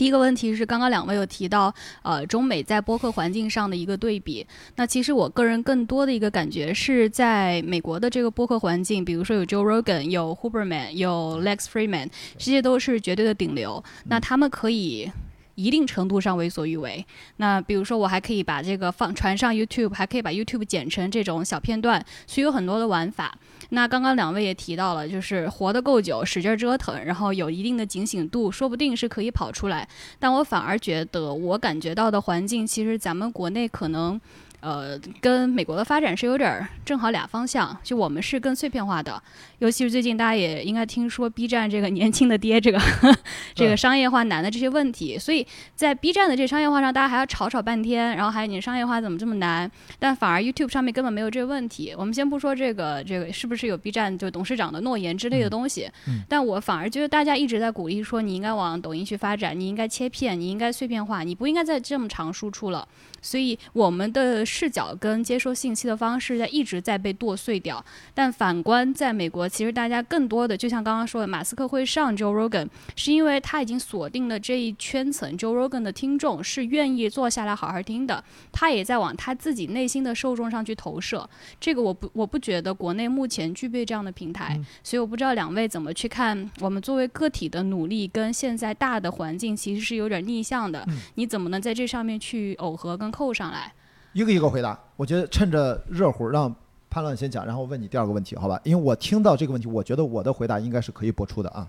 [0.00, 4.46] 第一个问题是，刚刚两位有提到，呃，中美在播客环境上的一个对比。
[4.76, 13.84] 那其实我个人更多的一个感觉是在美国的这个播客环境，比如说有 Joe Rogan、有 Huberman、有 Lex Friedman，这些都是绝对的顶流。
[14.06, 15.12] 那他们可以。
[15.60, 17.04] 一定程度上为所欲为。
[17.36, 23.36] 那比如说，我还可以把这个放传上 YouTube，还可以把 YouTube 剪成这种小片段，所以有很多的玩法。
[23.70, 29.88] 那刚刚两位也提到了，就是活得够久，使劲折腾，然后有一定的警醒度，说不定是可以跑出来。
[30.18, 34.20] 但我反而觉得，我感觉到的环境，其实咱们国内可能。
[34.60, 39.22] 呃，跟美国的发展是有点儿正好俩方向，就我们是更碎片化的，
[39.58, 42.78] 尤其是最近大家也应该听说 B 站这个年轻的爹这个
[43.54, 49.70] 这个商业化难的这些问题，所以在 B 站的这商业化上，大家还要吵吵半天，然后还有你商业化怎么这么难？
[49.98, 51.94] 但反而 YouTube 上面根本没有这个问题。
[51.96, 62.86] 我们先不说这个这个是不是有 B 站就董事长的诺言之类的东西，嗯但我反而觉得大家一直在鼓励说你应该往抖音去发展，你应该切片，你应该碎片化，你不应该再这么长输出了。
[63.20, 67.84] 所以我们的视角跟接收信息的方式在一直在被剁碎掉。
[68.14, 81.28] 但反观在美国，其实大家更多的就像刚刚说的，马斯克会上 Joe Rogan，是因为他已经锁定了这一圈层 Joe Rogan 的听众是愿意坐下来好好听的，他也在往他自己内心的受众上去投射。
[81.58, 93.72] 这个我不我不觉得国内目前具备这样的平台，所以我不知道两位怎么去看我们作为个体的努力跟现在大的环境其实是有点逆向的，你怎么能在这上面去耦合跟扣上来？
[94.12, 94.78] 一个一个回答。
[94.96, 96.54] 我觉得趁着热乎，让
[96.88, 98.60] 潘乱先讲，然后问你第二个问题，好吧？
[98.64, 101.68] 因为我听到这个问题，我觉得我的回答应该是可以播出的啊。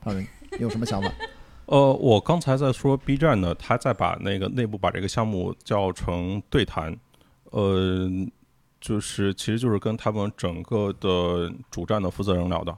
[0.00, 1.10] 潘乱，你有什么想法？
[1.66, 6.94] 呃，我刚才在说 B 站呢，他在把那个内部把这个项目叫成对谈，
[7.50, 8.10] 呃，
[8.80, 12.76] 就是其实就是跟他们整个的主站的负责人聊的，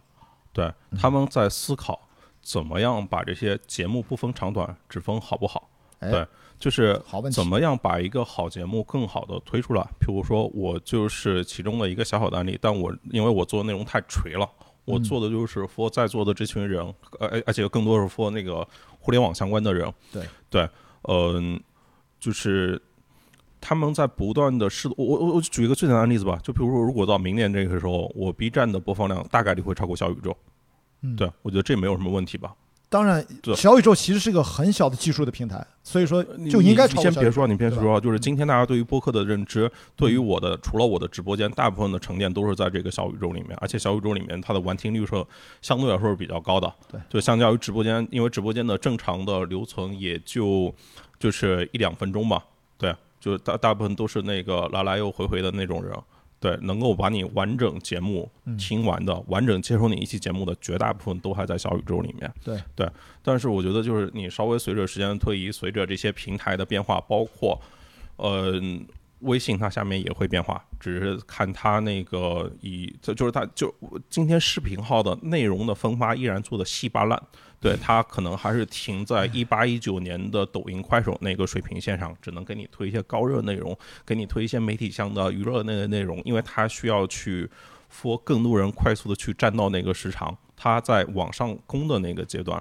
[0.52, 1.98] 对，他们在思考
[2.42, 6.26] 怎么样把这些节目不分长短，只分好不好，哎对，
[6.58, 7.00] 就是
[7.32, 9.82] 怎么样把一个好节目更好的推出来。
[10.00, 14.48] 譬如说，我就是其中的一个小小的案例，但我因为我做的内容太垂了。
[14.86, 16.84] 我做的就是 for 在座的这群人，
[17.18, 18.66] 呃，而而且更多是 for 那个
[18.98, 19.90] 互联网相关的人。
[20.12, 20.68] 对对，
[21.08, 21.58] 嗯、
[22.20, 22.78] 就是
[23.62, 30.36] 他们在不断的试，我我我我举一个最简单的例子吧，就比如说，如果到明年这个时候，我 B 站的播放量大概率会超过小宇宙。
[31.00, 32.54] 嗯对，我觉得这没有什么问题吧。
[32.94, 33.26] 当然，
[33.56, 45.26] 小宇宙其实是一个很小的技术的平台，所以说你就应该你先别说，你先说，就是今天大家对于播客的认知，对于我的除了我的直播间，大部分的沉淀都是在这个小宇宙里面，而且小宇宙里面它的完听率是
[45.60, 46.72] 相对来说是比较高的。
[46.88, 50.72] 对，就相较于直播间，因为直播间的正常的留存也就
[51.18, 52.44] 就是一两分钟吧。
[52.78, 55.92] 对，就大大部分都是那个来来又回回的那种人。
[56.44, 62.30] 对，能够把你完整节目嗯听完的，完整接收你一期节目的，绝大部分都还在小宇宙里面。
[62.44, 62.86] 对对，
[63.22, 67.58] 但是我觉得就是你稍微随着时间的推移，随着这些平台的变化，包括
[68.16, 68.60] 呃
[69.24, 73.74] 微信它下面也会变化，只是看它那个以这就是它就
[74.08, 77.22] 今天视频号的内容的分发依然做的稀巴烂，
[77.60, 87.50] 对它可能还是停在 一八一九年的抖音、快手那个水平线上，只能给你推一些高热内容，给你推一些媒体向的娱乐类的内容，因为它需要去。
[87.90, 92.60] 说更多人快速的去占到那个时长，它在往上攻的那个阶段，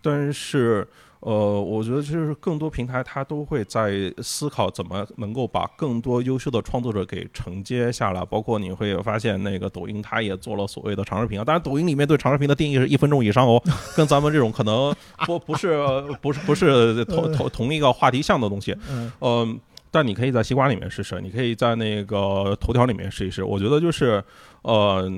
[0.00, 0.88] 但是
[1.24, 13.62] 呃，我觉得就是更多平台它都会在思考怎么能够把更多优秀的创作者给承接下来，包括你会发现那个抖音它也做了所谓的长视频啊，当然抖音里面对长视频的定义是一分钟以上哦，
[13.96, 14.92] 跟咱们这种可能
[15.24, 15.80] 不不是
[16.20, 19.56] 不是不是同同同一个话题项的东西，嗯呃，
[19.92, 23.44] 但你可以在西瓜里面试试，你可以在那个头条里面试一试。
[23.44, 24.24] 我觉得就是，
[24.62, 25.08] 呃，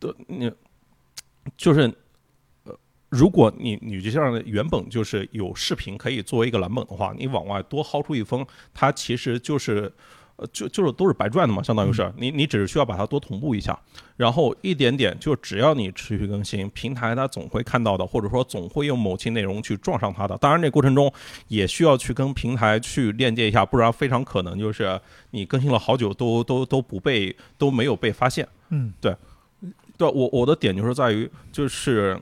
[0.00, 0.50] 的你
[1.58, 1.92] 就是，呃，
[3.10, 9.92] 如果你你就像原本就是有视频可以作为一个蓝本的话，你往外多薅出一封，它其实就是。
[10.36, 13.78] 呃，就就是都是白赚的嘛，相当于是你你只是需要把它多同步一下，
[14.16, 20.34] 然后一点点，就只要你持续更新，平台它总会看到的，或者说总会用某期内容去撞上它的。
[20.38, 21.12] 当然，这过程中
[21.48, 24.98] 也需要去跟平台去链接一下，不然非常可能就是
[25.32, 28.48] 你更新了好久都都都不被都没有被发现。
[28.70, 29.14] 嗯，对
[29.98, 32.18] 我我的点就是在于就是。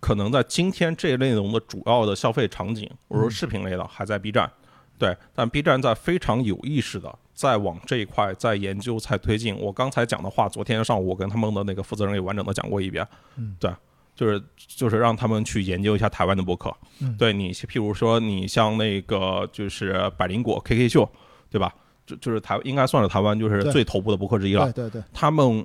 [0.00, 4.50] 可能在今天这一类内容的主要的消费场景，或者说视频类的，还在 B 站，
[4.98, 9.56] 对，但 B 站在非常有意识的在往这一块在研究、在推进。
[9.56, 13.06] 我刚才讲的话，昨天上午我跟他们的那个负责人也完整的讲过一遍。
[13.36, 13.70] 嗯，对，
[14.14, 16.74] 就是就是让他们去研究一下台湾的博客。
[17.00, 21.10] 嗯对你，譬如说你像那个就是百灵果 KK 秀，
[21.50, 21.74] 对吧？
[22.06, 24.88] 就就是台应该算是台湾就是最头部的博客之一了对。
[24.88, 25.62] 对对，他们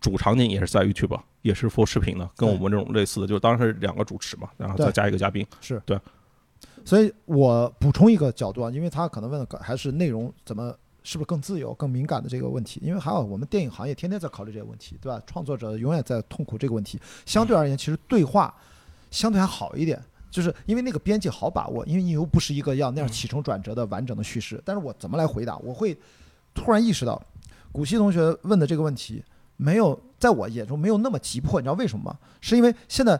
[0.00, 5.46] 主场景也是在 YouTube，也是 for 视频的，跟我们这种类似的，就是当时两个主持嘛，然后再加一个嘉宾。
[5.60, 5.98] 是对。
[6.84, 12.80] 所以我补充一个角度啊，因为他可能问的还是内容怎么是不是更自由、更敏感的这个问题。
[12.82, 15.22] 因为还有我们电影行业天天在考虑这个问题，对吧？
[15.26, 16.98] 创作者永远在痛苦这个问题。
[17.26, 18.54] 相对而言，其实对话
[19.10, 24.60] 相对还好一点，就是因为那个边界好把握，因为你又不是一个要那样起承转折的完整的叙事。
[24.64, 25.56] 但是我怎么来回答？
[25.58, 25.96] 我会
[26.54, 27.20] 突然意识到，
[27.72, 29.22] 古希同学问的这个问题
[29.56, 32.18] 没有在我眼中没有那么急迫，你知道为什么吗？
[32.42, 33.18] 是因为现在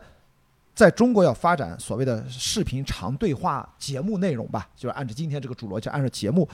[0.73, 6.47] 在中国要发展所谓的视频长对话节目内容吧，就是按照今天这个主逻辑，按照节目，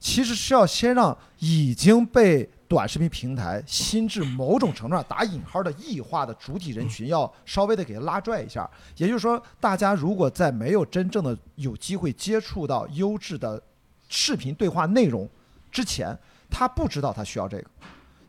[0.00, 8.68] 其实是要先让已经被短视频平台心智某种程度上打引号的异化的主体人群，要稍微的给它拉拽一下。
[8.96, 13.62] 也就是说，大家如果在没有真正的有机会接触到优质的
[14.08, 15.28] 视频对话内容
[15.70, 16.16] 之前，
[16.48, 17.64] 他不知道他需要这个。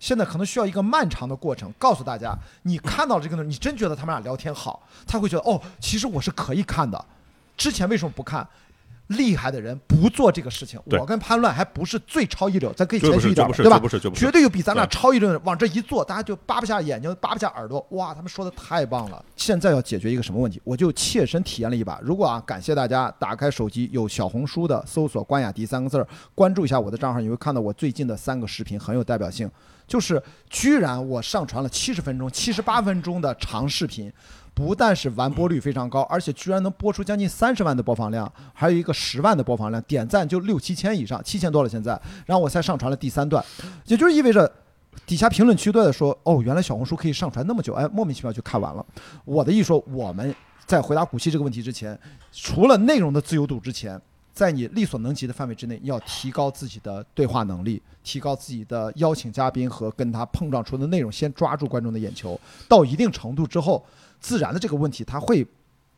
[0.02, 7.06] 现在可能需要一个漫长的过程，告诉大家，你看到这个呢，你真觉得他们俩聊天好，他会觉得哦，其实我是可以看的，
[7.56, 8.46] 之前为什么不看？
[9.18, 10.80] 厉害的人不做这个事情。
[10.86, 13.82] 我跟潘乱还不是最超一流，咱可以谦虚一点对吧
[14.14, 17.86] 绝对有比咱俩超一流的人往这一坐，大家就扒不下眼睛，扒不下耳朵。
[17.92, 19.24] 哇，他们说的太棒了！
[19.36, 20.62] 现在要解决一个什么问题？
[20.64, 22.00] 我就切身体验了一把。
[22.02, 29.50] 如果啊，感谢大家打开手机有小红书的，搜索“关雅迪”三个字儿，关注一下我的账号，你会看到我最近的三个视频很有代表性。
[29.88, 34.10] 就是居然我上传了七十分钟、七十八分钟的长视频，
[34.54, 42.00] 不但是完播率非常高，而且居然能播出将近三十万的播放量，还有一个十万的播放量，点赞就六七千以上，七千多了现在。
[42.26, 43.44] 然后我才上传了第三段，
[43.86, 44.52] 也就是意味着。
[45.08, 48.86] 底下评论区都在说，哦，原来小红书可以上传那么久，哎，莫名其妙就看完了。
[49.24, 50.36] 我的意思说，我们
[50.66, 51.98] 在回答古希这个问题之前，
[52.34, 54.00] 除了内容的自由度之前，
[54.34, 62.38] 在你力所能及的范围之内，要提高自己的对话能力，提高自己的邀请嘉宾和跟他碰撞出的内容，先抓住观众的眼球。
[62.68, 63.84] 到一定程度之后，
[64.22, 65.46] 自然的这个问题它会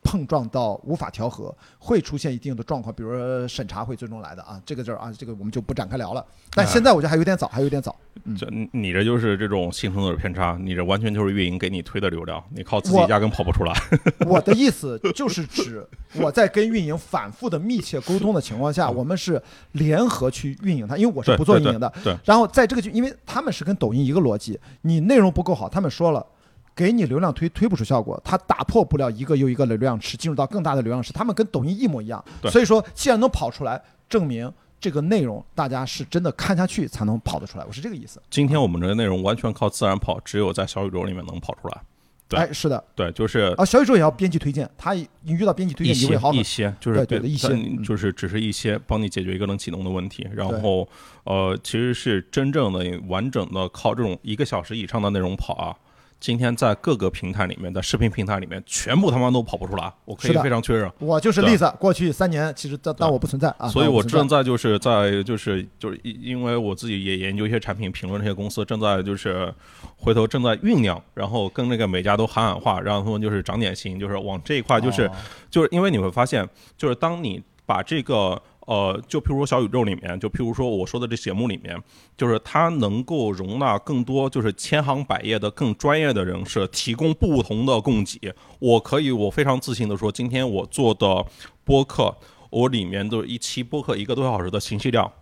[0.02, 6.22] 碰撞到无法调和，会出现一定的状况，比如说审查会最终来的啊，这个字儿啊，这个我们就不展开聊了。
[6.50, 7.96] 但现在我觉得还有点早，还有点早。
[8.24, 13.72] 嗯这你你这就是这种幸存者偏差，你这完全就是运营给你推的流量，你靠自己压根跑不出来。
[14.28, 15.82] 我的意思就是指
[16.16, 21.90] 我在跟运营反复的密切沟通的情况下，我们是联合去运营它，因为我是不做运营的。
[22.04, 26.26] 对，然后在这个就因为他们是跟抖音一个逻辑，你内容不够好，他们说了。
[26.74, 31.12] 给你流量推推不出效果，它打破不了一个又一个的流量池，进入到更大的流量池。
[31.12, 37.64] 他们跟抖音一模一样，所以说既然能跑出来，证明这个内容大家是真的看下去才能跑得出来。
[37.66, 38.20] 我是这个意思。
[38.28, 41.80] 今天我们这个内容完全靠自然跑，只有在小宇宙里面能跑出来。
[42.26, 50.88] 对哎，是的，对，就是啊，小宇宙也要编辑推荐，它你遇到编辑推荐，你一些会好一些，就是对一些嗯就是只是一些帮你解决一个能启动的问题，然后
[51.24, 55.76] 呃，其实是真正的完整的靠这种一个小时以上的内容跑啊。
[56.24, 60.90] 今天在各个平台里面的视频平台里面，全部他妈都跑不出来，我可以非常确认。
[60.98, 64.42] 我就是对例子，过去三年其实但但我不存在啊，所以我正在。
[64.42, 69.52] 就是在就是就是因因为我自己也研究一些产品，评论这些公司，正在就是
[69.98, 75.12] 回头正在酝酿，然后跟那个每家都喊喊话，让他们就是长点心，就是往这一块就是、哦。
[75.50, 76.48] 就是因为你会发现，
[76.78, 81.78] 就是当你把这个呃，就譬如说小宇宙里面，就譬如说我说的这节目里面，
[82.16, 88.34] 就是它能够容纳更多就是千行百业的更专业的人士，提供不同的供给。
[88.58, 91.26] 我可以，我非常自信的说，今天我做的
[91.62, 92.16] 播客，
[92.48, 95.12] 我里面的一期播客一个多小时的信息量，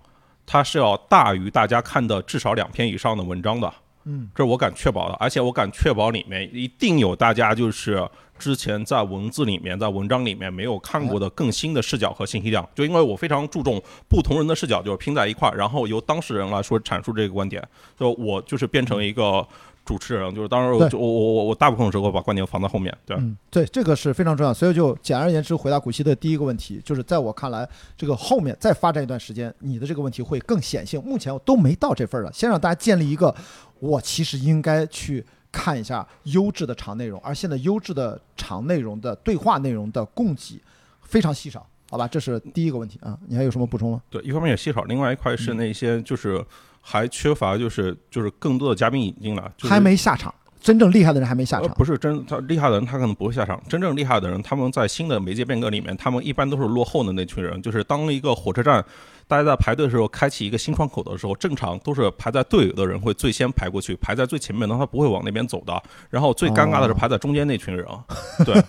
[0.46, 3.72] 它是要大于大家看的至少两篇以上的文章的。
[4.04, 12.68] 嗯，这是我敢确保的，而且我敢确保里面一定有大家就是之前在文字里面、在文章里面没有看过的更新的视角和信息量。
[12.74, 17.62] 就因为我非常注重不同人的视角，就是拼在一块儿，然后由当事人来说阐述这个观点。
[17.96, 19.46] 就我就是变成一个
[19.84, 23.16] 主持人，就是当时我就我我我我大部分时候把观点放在后面，对。
[23.16, 24.54] 嗯，对，这个是非常重要。
[24.54, 31.02] 所以就简而言之，回答古希的第一个问题，就是在我看来，这个后面再发展一段时间，你的这个问题会更显性。
[31.02, 33.34] 目前我都没到这份儿了，先让大家建立一个，
[33.80, 40.60] 我其实应该去看一下优质的长内容，而现在优质的长内容的对话内容的供给
[41.02, 42.08] 非常稀少，好吧？
[42.08, 43.18] 这是第一个问题啊。
[43.28, 44.00] 你还有什么补充吗？
[44.08, 46.42] 对，一方面也稀少，另外一块嗯是那些就是
[46.80, 51.76] 还缺乏就是就是更多的嘉宾引进来，就是还没下场，真正厉害的人还没下呃场。
[51.76, 53.62] 不是真他厉害的人，他可能不会下场。
[53.68, 57.60] 真正厉害的人，他们在新的媒介变革里面，他们一般都是落后的那群人。
[57.60, 58.82] 就是当一个火车站
[59.28, 65.82] 大家在排队的时候，开启一个新窗口的时候，正常都是排在队尾的人会最先排过去，排在最前面的他不会往那边走的。
[66.08, 67.86] 然后最尴尬的是哦排在中间那群人。
[68.46, 68.62] 对，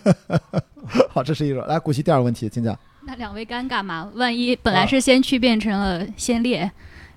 [1.08, 1.64] 好，这是一个。
[1.66, 2.78] 来，古希第二个问题，请讲。
[3.06, 4.10] 那两位尴尬吗？
[4.14, 6.70] 万一本来是先驱变成了先烈，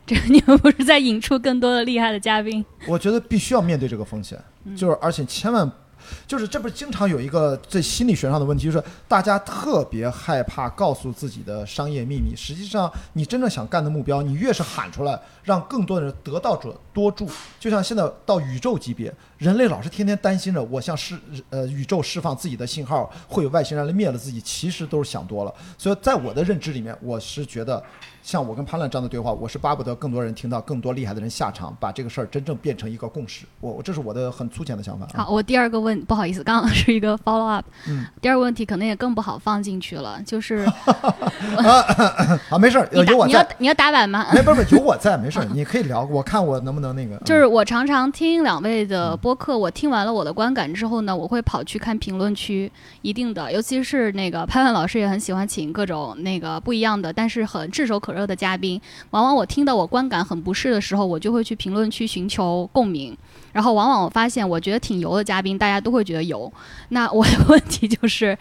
[0.06, 2.64] 这你们不是在引出更多的厉害的嘉宾？
[2.88, 5.70] 我觉得必须要面对这个风险，嗯就是而且千万，
[6.26, 12.36] 就是这不是经常有一个在心理学上的问题，就是大家特别害怕告诉自己的商业秘密。
[12.36, 17.30] 实际上，你真正想干的目标，你越是喊出来，让更多的人得道者多助。
[17.60, 21.18] 就像现在到宇宙级别，人类老是天天担心着我向释
[21.50, 25.54] 呃宇宙释放自己的信号，会有外星人来灭了自己，其实都是想多了。
[25.78, 27.84] 所以在我的认知里面，我是觉得。
[28.28, 33.46] 像我跟潘乱这样的对话，我是巴不得更多人听到更多厉害的人下场，把这个事儿真正变成一个共识。
[33.62, 35.24] 我我这是我的很粗浅的想法啊。
[35.24, 40.68] 好，我第二个问，不好意思，刚刚 是一个 follow up，嗯，第二个问题可能也更不好放进去了，就是
[42.52, 43.30] 啊， 没事儿，你打有我在。
[43.30, 44.28] 你要你要打板吗？
[44.34, 47.16] 没不是不有我在，没事儿， 你可以聊，我看我能不能那个。
[47.20, 52.70] 就是我常常听两位的嗯播客，我听完了我的观感之后呢，我会跑去看评论区，
[53.04, 58.82] 一定的，尤其是那个潘潘老师也很喜欢请各种那个不一样的，但是很炙手可热热的嘉宾。
[59.12, 63.16] 往往我听到我观感很不适的时候，我就会去评论区寻求共鸣。
[63.54, 66.52] 然后往往我发现，我觉得挺油的嘉宾，大家都会觉得油。
[66.90, 68.38] 那我的问题就是，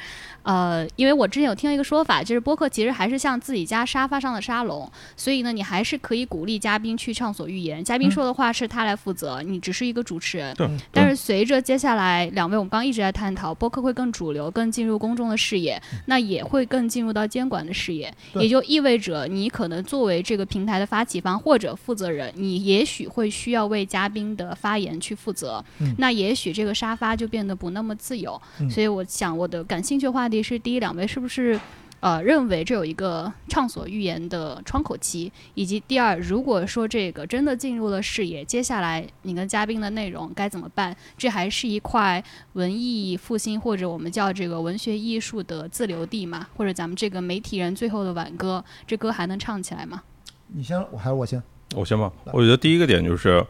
[0.47, 10.55] 呃，因为我之前有听到一个说法，就是播客其实还是像自己家沙发上的沙龙，所以呢，你还是可以鼓励嘉宾去畅所欲言，嘉宾说的话是他来负责，你只是一个主持人。
[10.55, 25.93] 对，但是随着接下来两位我们刚刚一直在探讨，播客会更主流，更进入公众的视野，那也会更进入到监管的视野，也就意味着你可能作为这个平台的发起方或者负责人，你也许会需要为嘉宾的发言去负责，嗯。
[25.99, 28.41] 那也许这个沙发就变得不那么自由。
[28.61, 28.71] 嗯。
[28.71, 31.59] 所以我想我的感兴趣的话题是：第一，两位是不是？
[32.01, 40.95] 呃，认为这有一个畅所欲言的窗口期，以及第二，如果说这个真的进入了视野，接下来你跟嘉宾的内容该怎么办？
[41.17, 42.23] 这还是一块
[42.53, 46.47] 文艺复兴或者我们叫这个文学艺术的自留地嘛？
[46.55, 50.03] 或者咱们这个媒体人最后的挽歌，这歌还能唱起来吗？
[50.49, 51.43] 你先，我还是我先。
[51.75, 52.13] 我先吧。
[52.27, 53.45] 我觉得第一个点就是，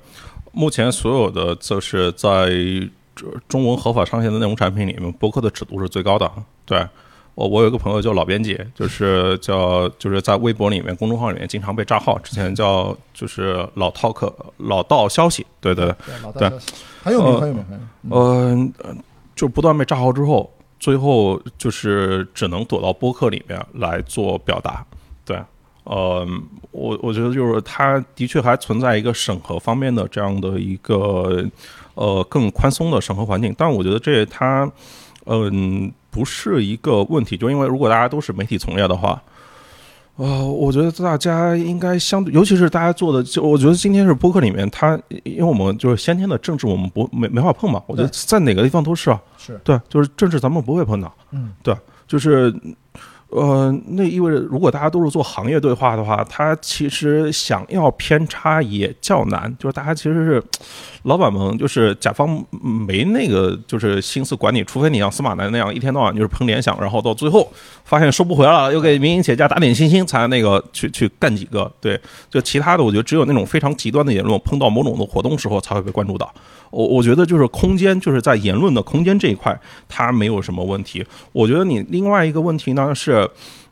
[0.52, 2.90] 目前所有的就是在这
[3.48, 6.30] 中文合法上线的内容产品里面，播客的尺度是最高的。
[6.64, 6.86] 对
[7.34, 15.94] 我，我有一个朋友叫老编辑，就是叫就是在微博里面、公众号里面经常被炸号，之前叫就是老 talk 老道消息，对对对。
[16.06, 17.88] 对，老大对消息很有名，呃很有名，很有名。
[18.10, 18.96] 嗯、呃，
[19.34, 24.84] 就不断被炸号之后，最后就是只能躲到播客里面来做表达。
[25.24, 25.38] 对，
[25.84, 26.26] 呃，
[26.70, 31.44] 我我觉得就是它的确还存在一个审核方面的这样的一个
[31.96, 34.70] 呃更宽松的审核环境，但我觉得这它
[35.26, 39.20] 嗯、不是一个问题，就因为如果大家都是媒体从业的话。
[40.18, 47.82] 呃，我觉得大家应该相对，尤其是大家做的，就我觉得今天是播客里面，它因为我们就是先天的政治，我们不没没法碰嘛。
[47.86, 51.76] 我觉得在哪个地方都是啊，是，对，就是政治咱们不会碰到，嗯，对，
[52.08, 52.50] 就是
[53.28, 60.42] 呃，那意味着如果大家都是做行业对话的话，它其实想要偏差也较难，就是大家其实是
[61.02, 67.50] 老板们，就是甲方没那个就是心思管你，除非你像司马南那样一天到晚就是喷联想，然后到最后
[67.84, 71.70] 发现收不回来了，又给民营企业家打点信心，才那个去去干几个。
[71.80, 72.00] 对，
[72.30, 76.32] 就其他的，我觉得只有那种非常极端的言论，碰到某种的活动时候才会被关注到。
[76.70, 79.56] 我我觉得就是空间，就是在言论的空间这一块，
[79.88, 81.04] 它没有什么问题。
[81.32, 83.15] 我觉得你另外一个问题呢是，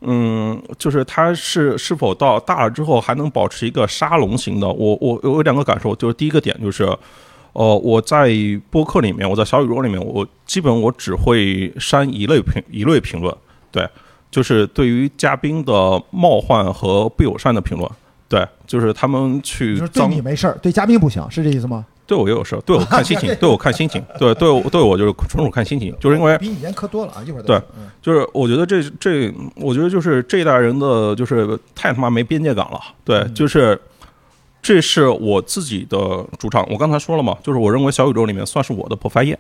[0.02, 4.68] 嗯，就是它是是否到大了之后还能保持一个沙龙型的？
[4.68, 6.84] 我我我有两个感受，就是第一个点就是，
[7.54, 8.30] 呃，我在
[8.70, 13.34] 播客里面，我在小宇宙里面，我基本我只会删一类评一类评论，
[13.72, 13.88] 对，
[14.30, 17.90] 就是对于嘉宾的冒犯和不友善的评论。
[18.28, 21.84] 对，就是他们去就是对你没事儿，对嘉宾不行，是这意思吗？
[22.06, 27.22] 对我也有事，对我看心情， 对我看心情，对对我对我就是纯属看心情，就是因为比你严苛多了啊！
[27.26, 27.60] 一会儿对
[28.02, 33.80] 就是我觉得这这，我觉得就是这一代人的就是太他妈没边界感了，对，嗯就是
[34.60, 35.98] 这是我自己的
[36.38, 36.66] 主场。
[36.70, 39.38] 我刚才说了嘛，就是我认为小宇宙里面算是我的 profile 页，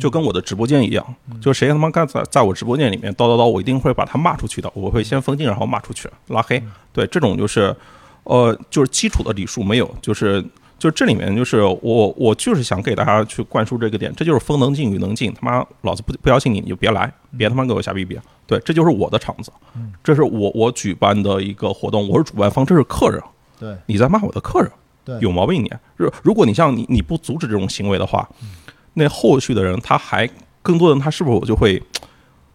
[0.00, 6.62] 就跟我的直播间一样，就谁他妈敢在在我直播间里面叨叨叨，我一定会把他骂出去的，我会先封禁，然后骂出去，拉黑。
[6.92, 7.76] 对，这种就是
[8.24, 10.42] 呃，就是基础的礼数没有，就是。
[10.78, 18.16] 就这里面就是我我就是想给大家去灌输这个点，这就是风能进雨能进，他妈老子不不邀请你你就别来，别他妈给我瞎逼逼。
[18.46, 19.52] 对，这就是我的场子，
[20.04, 23.20] 这是我我举办的一个活动，我是主办方，这是客人，
[23.58, 24.70] 对你在骂我的客人，
[25.04, 25.70] 对，有毛病你。
[25.96, 28.28] 如如果你像你你不阻止这种行为的话，
[28.94, 30.30] 那后续的人他还
[30.62, 31.82] 更多的人他是不是我就会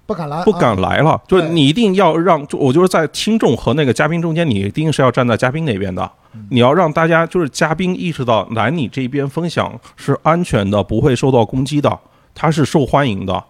[0.06, 1.22] 不敢来，不敢啊来了？
[1.28, 6.10] 就是你一定要让，就我就是在听众和那个嘉宾中间，你一定是要站在嘉宾那边的。
[6.50, 12.00] 你要让大家就是嘉宾意识到来你这边分享是安全的，不会受到攻击的，
[12.34, 13.44] 他是受欢迎的。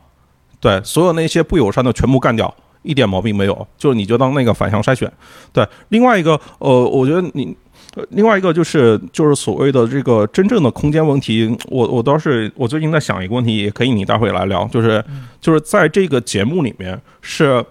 [0.59, 3.67] 对，所有那些不友善的全部干掉，一点毛病没有。
[3.77, 5.11] 就是你就当那个反向筛选。
[5.51, 7.55] 对，另外一个呃，我觉得你。
[7.95, 15.03] 呃另外一个就是就是所谓的这个真正的空间问题，我我倒是我最近在想一个问题，也可以你待会来聊，就是
[15.39, 17.63] 就是在这个节目里面是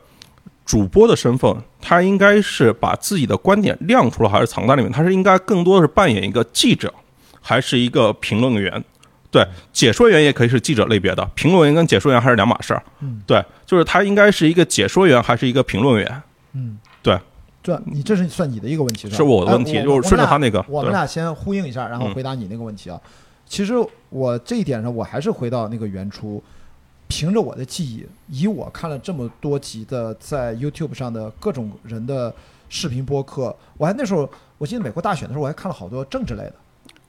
[0.64, 4.90] 主播的身份，他应该是把自己的观点亮出来，还是藏在里面？
[4.90, 6.92] 他是应该更多的是扮演一个记者，
[7.40, 8.82] 还是一个评论员？
[9.30, 12.82] 对，解说员也可以是记者类别的，评论员跟解说员还是两码事儿。
[13.00, 16.22] 嗯，对，就是他应该是一个解说员，还是一个评论员？
[16.52, 17.18] 嗯，对，
[17.62, 19.16] 这你这是算你的一个问题吧？
[19.16, 20.62] 是我的问题，哎就是顺着他那个。
[20.68, 23.00] 我们俩先呼应一下，然后嗯回答你那个问题啊。
[23.46, 23.74] 其实
[24.10, 26.42] 我这一点上，我还是回到那个原初，
[27.12, 32.34] 凭着我的记忆，以我看了这么多集的在 YouTube 上的各种人的
[32.70, 34.26] 视频播客，我还那时候
[34.56, 36.54] 我记得美国大选的时候，我还看了好多政治类的。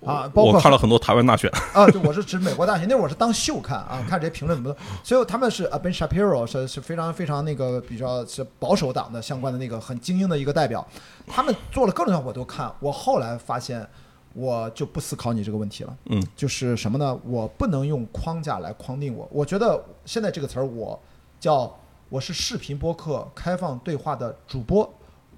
[0.06, 10.86] 啊，包括我看了很多台湾大选， 啊，对，我是指美国大选，那会儿我是当秀看啊，看这些评论怎么的，所以他们是啊，Ben Shapiro 是是非常非常那个比较是保守党的相关的那个很精英的一个代表，
[11.26, 13.88] 他们做了各种我都看，我后来发现
[14.34, 17.20] 我就不思考你这个问题了，嗯，就是什么呢？
[17.26, 21.00] 我不能用框架来框定我，我觉得现在这个词儿我
[21.40, 21.72] 叫
[22.10, 24.92] 我是视频播客开放对话的主播，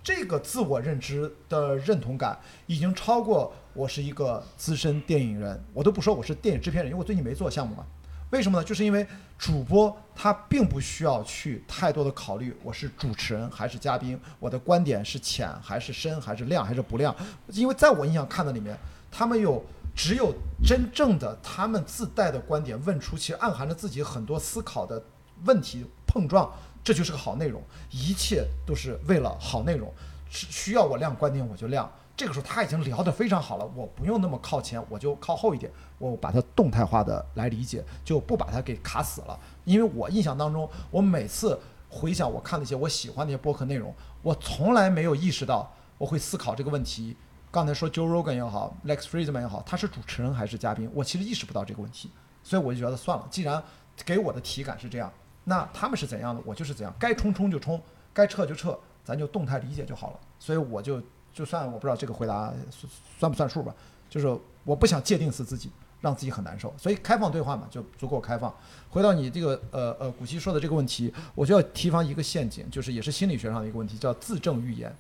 [0.03, 7.85] 这个自我认知的认同感已经超过我是一个资深电影人，我都不说我是电影制片人，因为我最近没做项目嘛。
[8.31, 8.63] 为什么呢？
[8.63, 9.05] 就是因为
[9.37, 17.15] 主播他并不需要去太多的考虑我是主持人还是嘉宾，我的观点是浅还是深还是亮还是不亮，
[17.47, 18.77] 因为在我印象看的里面，
[19.11, 19.63] 他们有
[19.95, 20.33] 只有
[20.65, 25.01] 真正的他们自带的观点问出，其实暗含着自己很多思考的
[25.45, 26.51] 问题碰撞，
[26.83, 27.61] 这就是个好内容，
[27.91, 29.93] 一切都是为了好内容，
[30.29, 31.89] 是需要我亮观点我就亮。
[32.17, 39.37] 这个时候他已经聊得非常好了，我不用那么靠前，我就靠后一点，我把它动态化的来理解，就不把它给卡死了。
[39.65, 41.59] 因为我印象当中，我每次
[41.89, 47.17] 回想我看那些我喜欢那些播客内容，我从来没有意识到我会思考这个问题。
[47.51, 52.09] 刚才说 Joe Rogan 也好，Lex Friedman 也好，他是主持人还是嘉宾，我其实意识不到这个问题，
[52.43, 53.61] 所以我就觉得算了，既然
[54.05, 55.11] 给我的体感是这样，
[55.43, 57.81] 那他们是怎样的，我就是怎样，该冲冲就冲，
[58.13, 60.19] 该撤就撤，咱就动态理解就好了。
[60.39, 61.03] 所以我就。
[61.35, 62.89] 就算我不知道这个回答算
[63.19, 63.75] 算不算数吧，
[64.09, 68.55] 就是我不想界定死自己，让自己很难受，所以开放对话嘛，就足够开放。
[68.89, 74.95] 回到你这个呃呃古希说的这个问题，我就要提防一个陷阱，就是也是心理学上的一个问题，叫自证预言。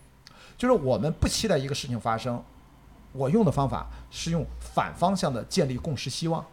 [0.57, 2.43] 就是我们不期待一个事情发生，
[3.13, 6.45] 我用的方法是用反方向的建立共识希望。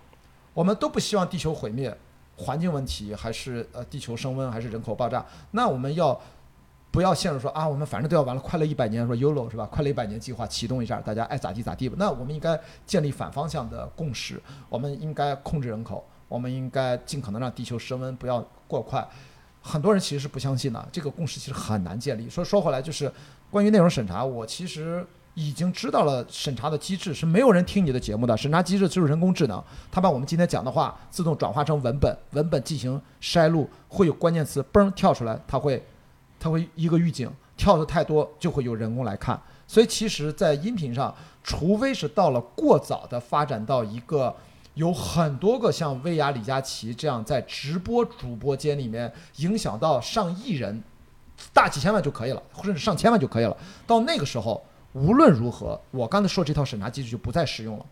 [0.54, 1.92] 我们都不希望地球毁灭，
[2.36, 6.20] 环境问题还是呃地球升温还是人口爆炸，那我们要。
[6.92, 9.66] 不要陷入说啊，我们反正都要完了，快乐一百年，说 YOLO 是吧？
[9.72, 11.96] 快乐一百年计划启动一下，大家爱咋地咋地吧。
[11.98, 19.08] 那我们应该建立反方向的共识，我们应该控制人口，我们应该尽可能让地球升温不要过快。
[19.62, 22.28] 很多人其实是不相信的，这个共识其实很难建立。
[22.28, 23.10] 说说回来，就是
[23.50, 25.02] 关于内容审查，我其实
[25.32, 35.82] 已经知道了审查的机制是没有人听你的节目的，审查机制就是人工智能，它把我们今天讲的话自动转化成文本，文本进行筛录，会有关键词嘣跳出来，它会。
[36.42, 39.40] 它会一个预警跳的太多，就会有人工来看。
[39.68, 41.14] 所以其实，在音频上，
[41.44, 44.34] 除非是到了过早的发展到一个
[44.74, 50.82] 有很多个像薇娅、李佳琦这样在直播主播间里面影响到上亿人，
[51.54, 53.56] 大几千万就可以了，甚至上千万就可以了。
[53.86, 54.60] 到那个时候，
[54.94, 57.86] 无论如何，我刚才说这套审查机制就不再适用了。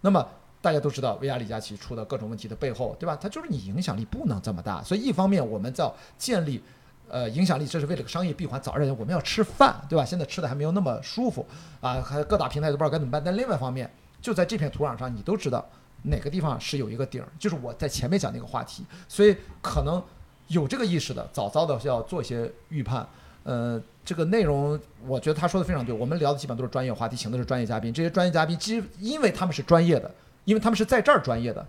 [0.00, 0.24] 那么
[0.62, 3.18] 大家都知道，薇娅、李佳琦出的各种问题的背后，对吧？
[3.20, 4.82] 它就是你影响力不能这么大。
[4.84, 6.62] 所以一方面，我们在建立。
[7.08, 8.60] 呃，影响力，这是为了个商业闭环。
[8.60, 10.04] 早上我们要吃饭，对吧？
[10.04, 11.46] 现在吃的还没有那么舒服
[11.80, 13.22] 啊，还各大平台都不知道该怎么办。
[13.24, 13.90] 但另外一方面，
[14.20, 15.64] 就在这片土壤上，你都知道
[16.02, 18.84] 哪个地方是有一个顶儿，就是我在前面讲那个话题。
[19.08, 20.02] 所以可能
[20.48, 23.06] 有这个意识的，早早的要做一些预判。
[23.44, 25.94] 呃，这个内容我觉得他说的非常对。
[25.94, 27.92] 我们聊的基本都是专业话题，请的是专业嘉宾。
[27.92, 30.10] 这些专业嘉宾，其实因为他们是专业的，
[30.44, 31.66] 因为他们是在这儿专业的。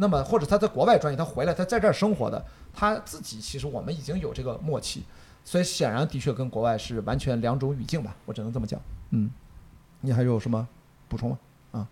[0.00, 2.42] 那么或者他在国外专业，他回来他在这儿生活的。
[2.72, 5.02] 他自己其实我们已经有这个默契，
[5.44, 8.80] 所以显然的确跟国外是完全两种语境吧，我只能这么讲。
[9.10, 9.30] 嗯，
[10.00, 10.66] 你还有什么
[11.06, 11.38] 补充吗？
[11.72, 11.86] 啊，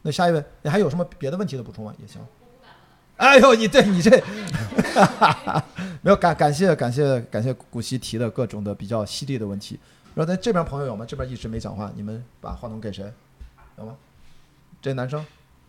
[0.00, 1.92] 那下一位，你还有什么别的问题的补充吗？
[1.98, 2.24] 也行。
[3.18, 4.10] 哎呦，你对你这，
[6.00, 9.78] 没有感感谢感谢感谢古希提的各种的比较犀利的问题。
[10.14, 11.04] 然后在这边朋友有吗？
[11.04, 13.12] 这边一直没讲话，你们把话筒给谁？
[13.76, 13.96] 有吗？
[14.80, 15.26] 这男生，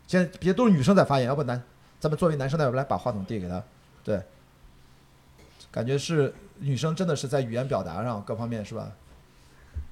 [0.10, 1.62] 现在别都是女生在发言，要不男，
[2.00, 3.62] 咱们作为男生代表来把话筒递给他。
[4.04, 4.20] 对，
[5.70, 8.92] 感觉是女生真的是在语言表达上各方面是吧，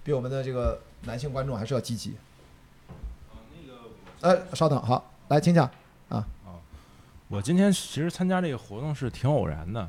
[0.04, 2.18] 比我们的这个男性观众还是要积极。
[4.22, 5.70] 哎，稍等，好，来，请讲
[6.10, 6.26] 啊。
[7.28, 9.88] 我今天其实参加这个活动是挺偶然的。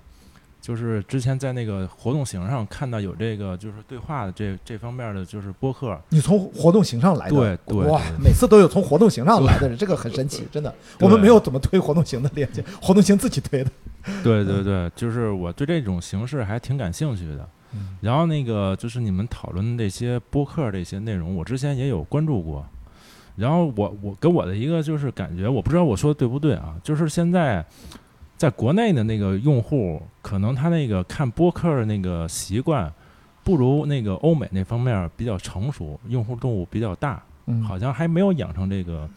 [0.61, 10.75] 就是之前在那个活动型上看到有这个就是对话的这这方面的就是播客，你从活动型上来的，对对哇， 每次都有从活动型上来的人，这个很神奇， 真的。
[11.01, 13.71] 我们没有怎么推活动型的链接，活动型自己推的。
[14.23, 17.49] 对对对， 就是我对这种形式还挺感兴趣的。
[18.01, 22.67] 然后那个就是你们讨论的这些播客这些内容，我之前也有关注过。
[23.37, 26.75] 然后我我给我的一个就是感觉，我不知道我说的对不对啊？
[26.83, 27.65] 就是现在。
[28.39, 32.91] 在国内的那个用户，可能他那个看播客的那个习惯，
[33.43, 37.21] 不如那个欧美那方面比较成熟，用户度比较大，
[37.67, 39.11] 好像还没有养成这个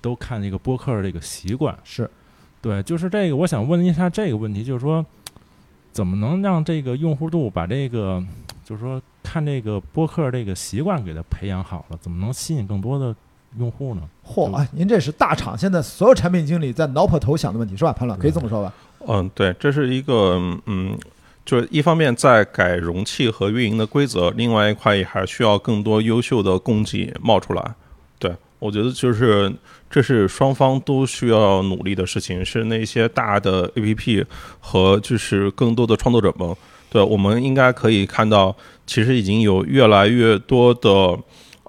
[0.00, 1.78] 都看这个播客的这个习惯。
[1.84, 2.10] 是，
[2.62, 3.36] 对，就是这个。
[3.36, 5.04] 我想问一下这个问题，就是说，
[5.92, 8.24] 怎么能让这个用户度把这个，
[8.64, 13.14] 就是说看这个播客这个习惯给他培养好了，怎么能吸引更多的？
[13.58, 14.02] 用户呢？
[14.24, 17.92] 嚯，您这是大厂现在所有产品经理在挠破头想的问题是吧？
[17.92, 18.72] 潘老可以这么说吧？
[19.08, 20.96] 嗯，对，这是一个嗯，
[21.44, 27.74] 就是一方面在改容器和运营的规则，另外一块也还需要更多优秀的供给冒出来。
[28.18, 29.52] 对，我觉得就是
[29.88, 34.24] 这是双方都需要努力的事情，是那些大的 APP
[34.60, 36.54] 和就是更多的创作者们，
[36.90, 38.54] 对，我们应该可以看到，
[38.86, 41.18] 其实已经有越来越多的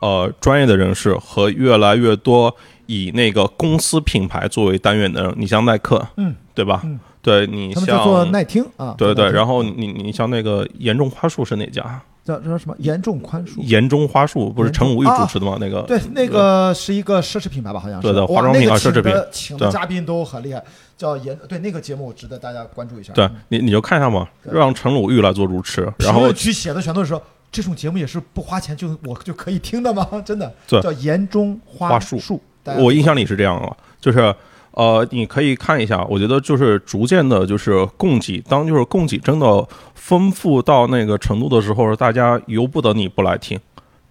[0.02, 2.54] 呃专业的人士和越来越多
[2.88, 6.82] 以那个公司品牌作为单元的人，你像耐克，嗯，对吧？
[6.84, 12.02] 嗯对你他们叫做像耐听啊，对对，然后你你像那个严重花束是哪家？
[12.26, 13.60] 叫叫什么严重宽恕。
[13.62, 15.56] 严重花束不是陈武玉啊主持的吗？
[15.62, 18.08] 那个对，那个是一个奢侈品牌吧，好像是。
[18.08, 20.64] 对的化妆品啊奢侈品的请的对嘉宾都很厉害，
[20.98, 23.14] 叫严对那个节目值得大家关注一下。
[23.14, 27.22] 对嗯你你就看一下嘛，让陈鲁豫来做主持，然后论区写的全都是说
[27.52, 30.08] 这种节目也是不花钱就我就可以听的吗？
[30.26, 32.42] 真的，对叫严中花束树。
[32.64, 34.34] 大家我印象里是这样的，就是
[34.72, 43.60] 呃，你可以看一下，我觉得就是逐渐的，就是供给，当就是供给真的丰富到那个程度的时候，大家由不得你不来听。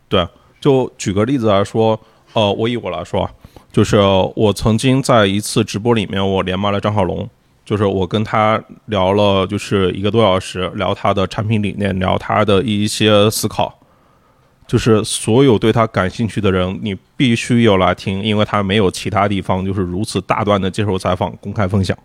[0.09, 0.27] 对，
[0.61, 1.99] 就举个例子来说，
[2.35, 3.31] 呃，我以我来说啊，
[3.73, 3.97] 就是
[4.37, 7.27] 我曾经在一次直播里面，我连麦了张小龙。
[7.65, 13.79] 就是我跟他聊了，就是一个多小时，聊他的产品理念，聊他的一些思考，
[14.67, 21.97] 就是所有对他感兴趣的人，你必须要来听，因为他没有其他地方就是如此大段的接受采访、公开分享。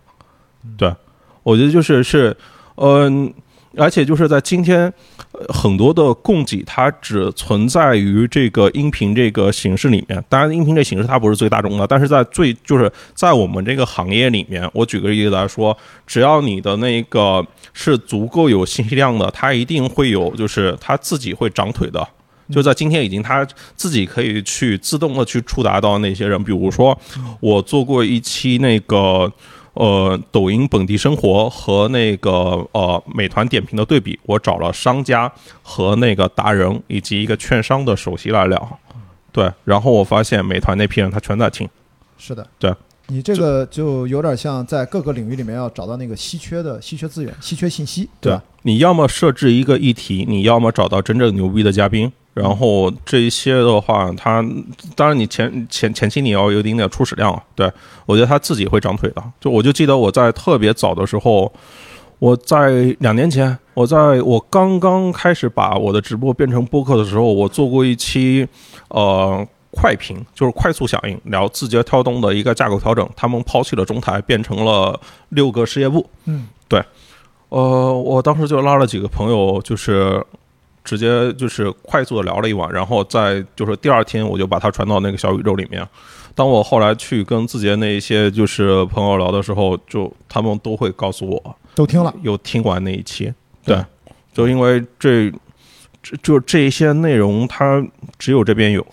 [0.76, 0.94] 对，
[1.42, 2.36] 我觉得就是是，
[2.76, 3.32] 嗯、
[3.76, 4.92] 而且就是在今天，
[5.32, 10.24] 呃很多的供给它只存在于这个音频这个形式里面。
[10.28, 15.76] 当然，音频这形式它不是最大众的，但是在最就是在我们这个行业里面，我举个例子来说，
[16.06, 22.06] 只要你的那个是足够有信息量的，它一定会有，就是它自己会长腿的。
[22.48, 23.44] 就在今天已经，它
[23.74, 26.96] 自己可以去自动的去触达到那些人，比如说
[27.40, 29.30] 我做过一期那个
[29.76, 35.30] 呃抖音本地生活和那个呃美团点评的对比，我找了商家
[35.62, 38.78] 和那个达人以及一个券商的首席来聊，
[39.32, 41.68] 对，然后我发现美团那批人他全在听，
[42.18, 42.74] 是的，对。
[43.08, 48.42] 你这个就有点像在各个领域里面要找到那个稀缺的稀缺资源、稀缺信息，对吧？
[48.62, 52.12] 你要么设置一个议题，你要么找到真正牛逼的嘉宾。
[52.34, 54.44] 然后这一些的话，他
[54.94, 57.72] 当然你前前前期你要有一定的初始量啊，对
[58.04, 59.22] 我觉得他自己会长腿的。
[59.40, 61.50] 就我就记得我在特别早的时候，
[62.18, 68.46] 我在两年前，我在我刚刚开始把我的直播变成播客的时候，我做过一期
[68.88, 69.46] 呃
[69.76, 74.98] 快评，就是快速响应，聊字节跳动的一个架构调整，他们抛弃了中台，变成了
[75.28, 76.08] 六个事业部。
[76.24, 76.82] 嗯，对，
[77.50, 80.24] 呃，我当时就拉了几个朋友，就是
[80.82, 85.86] 直接就是快速的聊了一晚，然后在就是第二天我就把它传到那个小宇宙里面。
[86.34, 93.32] 当我后来去跟字节那一些就是朋友聊的时候，就他们都会告诉我，都听了，有听完那一期，
[93.64, 93.76] 对。
[93.76, 93.84] 对，
[94.34, 95.32] 就因为这
[96.02, 97.82] 这就这一些内容，它
[98.18, 98.86] 只有这边有，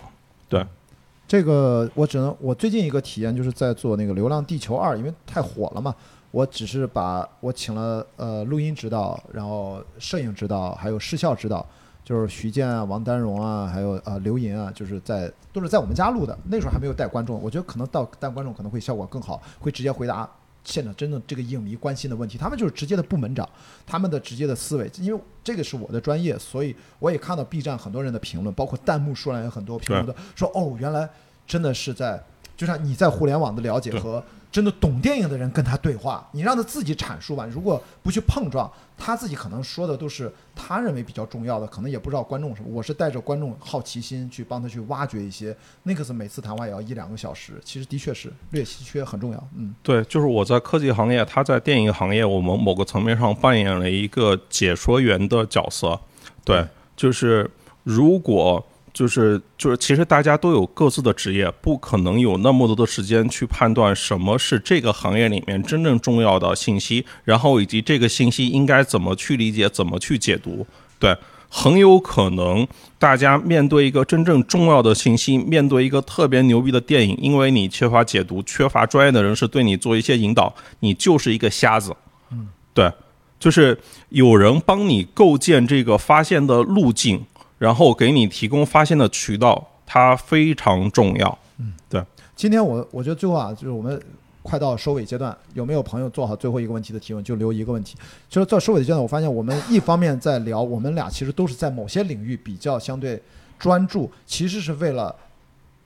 [1.26, 5.94] 这个我只能，我最近一个体验就是在做那个《流浪地球二》，因为太火了嘛。
[6.30, 11.64] 我只是把我请了呃录音指导，然后摄影指导，还有视效指导，
[12.04, 16.36] 就是徐健啊、王丹荣啊，还有呃刘银啊，就是在都是在我们家录的。
[16.50, 20.28] 那时候还没有带观众，我觉得可能到带观众可能会效果更好，会直接回答
[20.64, 22.36] 现场真正这个影迷关心的问题。
[22.36, 23.48] 他们就是直接的部门长，
[23.86, 31.08] 他们的直接的思维，因为这个是我的专业，所以我也看到 B 站很多人的评论，包括弹幕数量有很多评论的说哦，原来
[31.46, 32.22] 真的是在，
[32.56, 34.24] 就像你在互联网的了解和
[34.54, 37.44] 真的懂电影的人跟他对话，你让他自己阐述吧。
[37.50, 42.68] 如果不去碰撞，他自己可能说的都是他认为比较重要的，可能也不知道观众什么。
[42.70, 49.48] 我是带着观众好奇心去帮他去挖掘一些，那个是每次谈话也要一两个小时，其实的确是略稀缺，很重要。
[49.56, 55.98] 嗯，对，就是我在科技行业，他在电影行业，我们某个层面上扮演了一个解说员的角色。
[56.44, 56.64] 对，
[56.94, 57.50] 就是
[57.82, 58.64] 如果
[58.94, 70.64] 就是就是，其实大家都有各自的职业，不可能有那么多的时间去判断什么是这个行业里面真正重要的信息，然后以及这个信息应该怎么去理解，怎么去解读。
[71.00, 71.16] 对，
[71.48, 72.66] 很有可能
[72.96, 81.94] 大家面对一个真正重要的信息，面对一个特别牛逼的电影，因为你缺乏解读，缺乏专业的人士对你做一些引导，你就是一个瞎子。
[82.30, 82.92] 嗯，对，
[83.40, 83.76] 就是
[84.10, 87.26] 有人帮你构建这个发现的路径，
[87.58, 91.38] 然后给你提供发现的渠道，它非常重要。
[91.58, 92.02] 嗯，对
[92.34, 94.00] 今天我我觉得最后啊，就是我们
[94.42, 97.22] 快到收尾阶段，有没有朋友做好最后一个问题的提问？
[97.22, 97.96] 就留一个问题。
[98.28, 103.22] 就是在收尾的阶段，我发现我们一方面在聊，我们俩其实都是在某些领域比较相对
[103.58, 105.14] 专注，其实是为了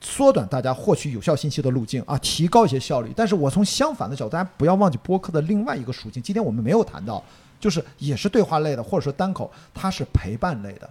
[0.01, 3.11] 缩短大家获取有效信息的路径啊，提高一些效率。
[3.15, 7.23] 但是我从相反的角度，大家不要忘记播客的另外一个属性，今天我们没有谈到，
[7.59, 10.89] 就是也是对话类的，或者说单口，它是陪伴类的。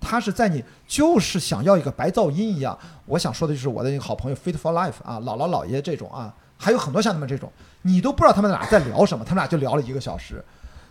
[0.00, 2.78] 他是在你就是想要一个白噪音一样。
[3.06, 7.52] 我想说的就是我的那个好朋友 Fit for Life 啊，姥姥姥爷这种啊，还有很多像他们这种，
[7.82, 10.44] 你都不知道他们俩在聊什么，他们俩就聊了一个小时。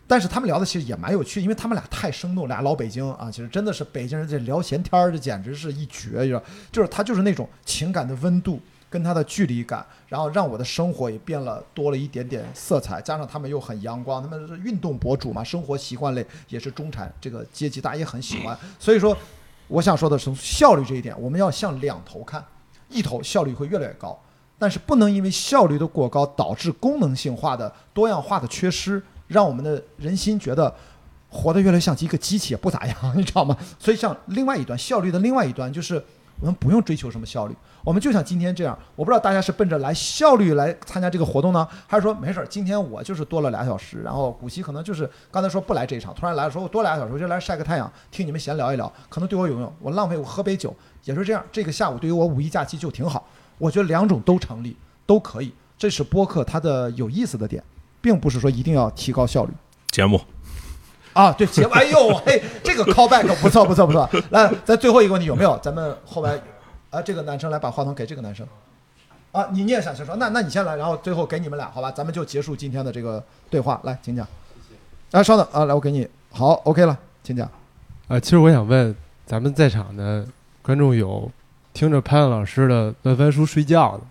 [0.10, 19.16] 但是他们聊的其实也蛮有趣，因为他们俩太生动，俩老北京啊，其实真的是北京人这聊闲天儿，这简直是一绝，你知道，就是他就是那种情感的温度跟他的距离感，然后让我的生活也变了多了一点点色彩，加上他们又很阳光，他们是运动博主嘛，生活习惯类也是中产这个阶级，大家也很喜欢，所以说
[19.68, 22.44] 我想说的是效率这一点，我们要向两头看，
[22.90, 24.20] 一头效率会越来越高，
[24.58, 29.02] 但是不能因为效率的过高导致功能性化的多样化的缺失。
[29.28, 30.74] 让我们的人心觉得
[31.28, 33.58] 活得越来越像一个机器，也不咋样， 你知道吗？
[33.78, 36.02] 所以像另外一端效率的另外一端，就是
[36.40, 37.54] 我们不用追求什么效率，
[37.88, 38.78] 我们就像今天这样。
[38.98, 49.74] 我不知道大家是奔着来效率来参加这个活动呢，还是说没事儿，今天我就是多了俩小时，然后古希可能就是刚才说不来这一场，突然来了，说我多俩小时，我就来晒个太阳，听你们闲聊一聊，可能对我有用。
[49.80, 53.26] 我浪费我喝杯酒也是这样，这个下午对于我五一假期就挺好。
[53.58, 57.64] 我觉得两种都成立，都可以，这是播客它的有意思的点。
[58.02, 59.52] 并不是说一定要提高效率。
[59.92, 60.20] 节目
[61.14, 64.10] 啊，对节目，哎呦嘿，这个 callback 不错不错不错。
[64.32, 65.58] 来，咱最后一个问题有没有？
[65.64, 66.38] 咱们后边
[66.90, 68.48] 啊，这个男生来把话筒给这个男生。
[69.34, 70.16] 啊，你你也想先说？
[70.16, 71.92] 那那你先来，然后最后给你们俩，好吧？
[71.92, 73.80] 咱们就结束今天的这个对话。
[73.84, 74.26] 来，请讲。
[75.12, 76.08] 啊，稍等啊，来我给你。
[76.32, 77.50] 好，OK 了，请讲。
[78.08, 78.96] 啊，其实我想问，
[79.26, 80.26] 咱们在场的
[80.62, 81.30] 观众有
[81.74, 84.04] 听着潘老师的乱翻书睡觉的？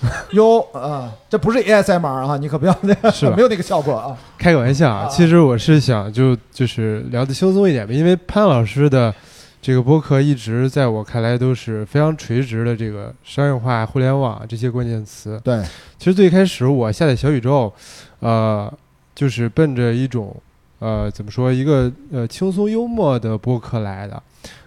[0.30, 4.16] 有啊，这不是 ASMR 啊，你可不要那个，是 没有那个效果啊。
[4.36, 9.12] 开个玩笑啊，其实我是想就就是聊得轻松一点吧，因为潘老师的
[9.60, 15.40] 这个播客一直在我看来都是非常垂直的这个商业化、互联网这些关键词。
[15.44, 15.62] 对，
[15.98, 17.72] 其实最开始我下载小宇宙，
[18.20, 18.72] 呃，
[19.14, 20.34] 就是奔着一种
[20.78, 24.22] 呃怎么说一个呃轻松幽默的播客来的，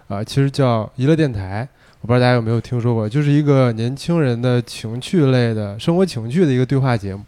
[0.08, 1.68] 啊，其实叫娱乐电台。
[2.02, 7.24] 我不知道大家有没有听说过，就是一个年轻人的情趣类的生活情趣的一个对话节目。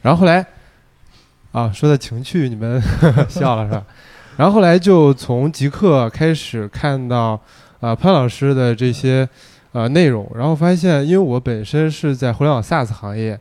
[0.00, 0.44] 然后后来，
[1.52, 2.82] 啊，说到情趣，你们
[3.28, 3.84] 笑了是吧？
[4.40, 7.38] 然后后来就从极客开始看到
[7.78, 9.28] 啊潘老师的这些
[9.72, 13.38] 呃内容，然后发现，因为我本身是在互联网 SaaS 行业，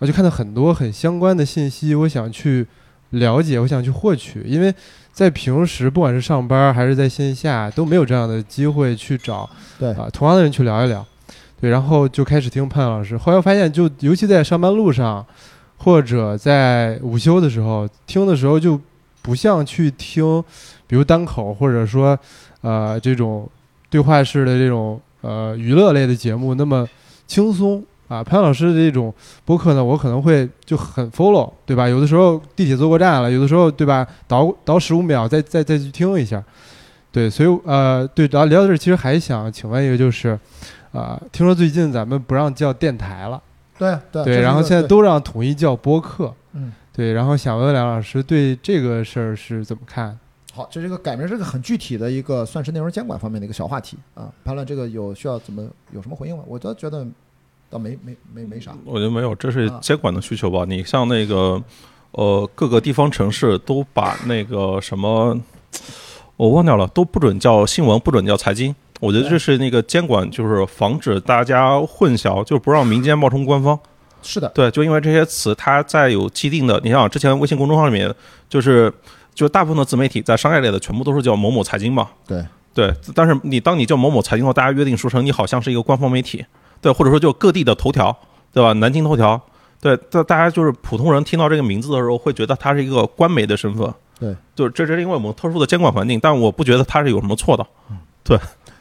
[0.00, 2.66] 我就看到很多很相关的信息，我想去
[3.10, 4.74] 了解，我想去获取，因为。
[5.12, 11.04] 在平时，不管是上班还是在线下，都没有这样的机会去找，对啊，同样的人去聊一聊，
[11.60, 13.18] 对，然后就开始听潘老师。
[13.18, 15.26] 后来发现，就尤其在上班路上，
[15.78, 18.80] 或者在午休的时候听的时候，就
[19.22, 20.42] 不像去听，
[20.86, 22.18] 比如单口或者说，
[22.60, 23.48] 呃，这种
[23.88, 26.88] 对话式的这种呃娱乐类的节目那么
[27.26, 27.84] 轻松。
[28.10, 29.14] 啊，潘老师的这种
[29.44, 31.88] 播客呢，我可能会就很 follow，对吧？
[31.88, 34.04] 有的时候地铁坐过站了，有的时候对吧？
[34.26, 36.42] 倒倒十五秒，再再再去听一下，
[37.12, 40.36] 对，所以呃，对，然后聊到这儿，其实还想请问一个，就是，
[40.90, 43.40] 啊，听说最近咱们不让叫电台了，
[43.78, 50.18] 对对对，然后现在都让统一叫播客，嗯，对，然后想问问梁老师对这个事儿是怎么看？
[50.52, 54.30] 好，这是一个改名，是个很具体的一个算是内容监管方面的一个小话题啊。
[54.44, 56.44] 潘乱这个有需要怎么有什么回应吗？
[56.46, 57.06] 我倒觉得。
[57.72, 60.64] 倒没没没没啥，我觉得没有，这是监管的需求吧。
[60.66, 61.62] 你像那个，
[62.10, 65.40] 呃，各个地方城市都把那个什么，
[66.36, 68.74] 我忘掉了，都不准叫新闻，不准叫财经。
[68.98, 73.78] 我觉得这是那个监管，就是防止大家混淆，就不让民间冒充官方。
[74.22, 78.12] 是的，对，就因为这些词，它在有既定的，你像之前微信公众号里面，
[78.48, 78.92] 就是
[79.34, 82.08] 就大部分的自媒体在商业类的，全部都是叫某某财经嘛。
[82.26, 86.44] 对对，但是你当你叫某某财经后，大家约定俗成，你好像是一个官方媒体。
[86.80, 88.16] 对，或者说就各地的头条，
[88.52, 88.72] 对吧？
[88.74, 89.38] 南京头条，
[89.80, 93.92] 对，大大家就是普通人听到这个名字的时候，会觉得它是一个官媒的身份。
[94.18, 97.66] 对，就是这是因为我们特殊的监管环境，但我不觉得它是有什么错的。
[98.22, 98.38] 对，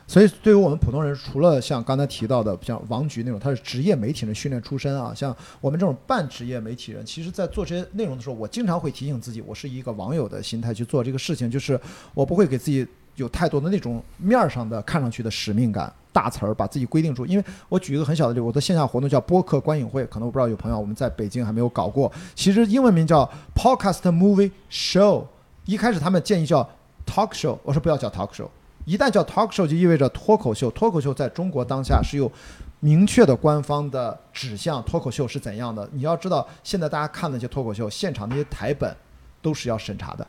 [0.10, 11.80] 所以对于我们普通人，除了像刚才提到的，像王局那种，他是职业媒体人训练出身啊，像我们这种半职业媒体人，其实在做这些内容的时候，我经常会提醒自己，我是一个网友的心态去做这个事情，就是
[12.16, 12.88] 我不会给自己
[13.18, 15.94] 有太多的那种面儿上的看上去的使命感。
[16.12, 22.12] 大词儿把自己规定住，因为我举一个很小的例子，我的线下活动叫播客观影会，可能我不知道有朋友我们在北京还没有搞过。
[22.34, 25.26] 其实英文名叫 Podcast Movie Show，
[25.66, 26.68] 一开始他们建议叫
[27.06, 28.48] Talk Show，我说不要叫 Talk Show，
[28.86, 32.32] 一旦叫 Talk Show 就意味着脱口秀，脱口秀在中国当下是有
[32.80, 35.88] 明确的官方的指向，脱口秀是怎样的？
[35.92, 38.96] 你要知道，现在大家看那些脱口秀现场那些台本
[39.42, 40.28] 都是要审查的，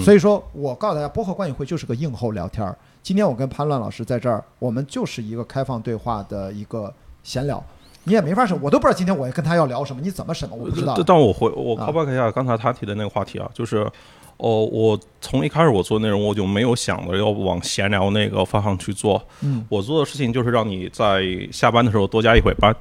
[0.00, 2.76] 所以说我告诉大家，播客观影会就是个映后聊天儿。
[3.02, 6.92] 今天我跟潘乱老师在这儿，我们就是一个开放对话的一个
[7.22, 7.62] 闲聊，
[8.04, 10.94] 你也没法审，我都不知道今天我跟他要聊什么，你怎么审我不知道。
[11.06, 13.90] 但我回我 call back 一下刚才他提的那个话题啊，就是，
[14.38, 19.20] 哦，我从一开始我做内容，我就没有想着要往闲聊那个方向去做。
[19.42, 22.74] 嗯，我做的事情就是让你在下班的时候多加一会班，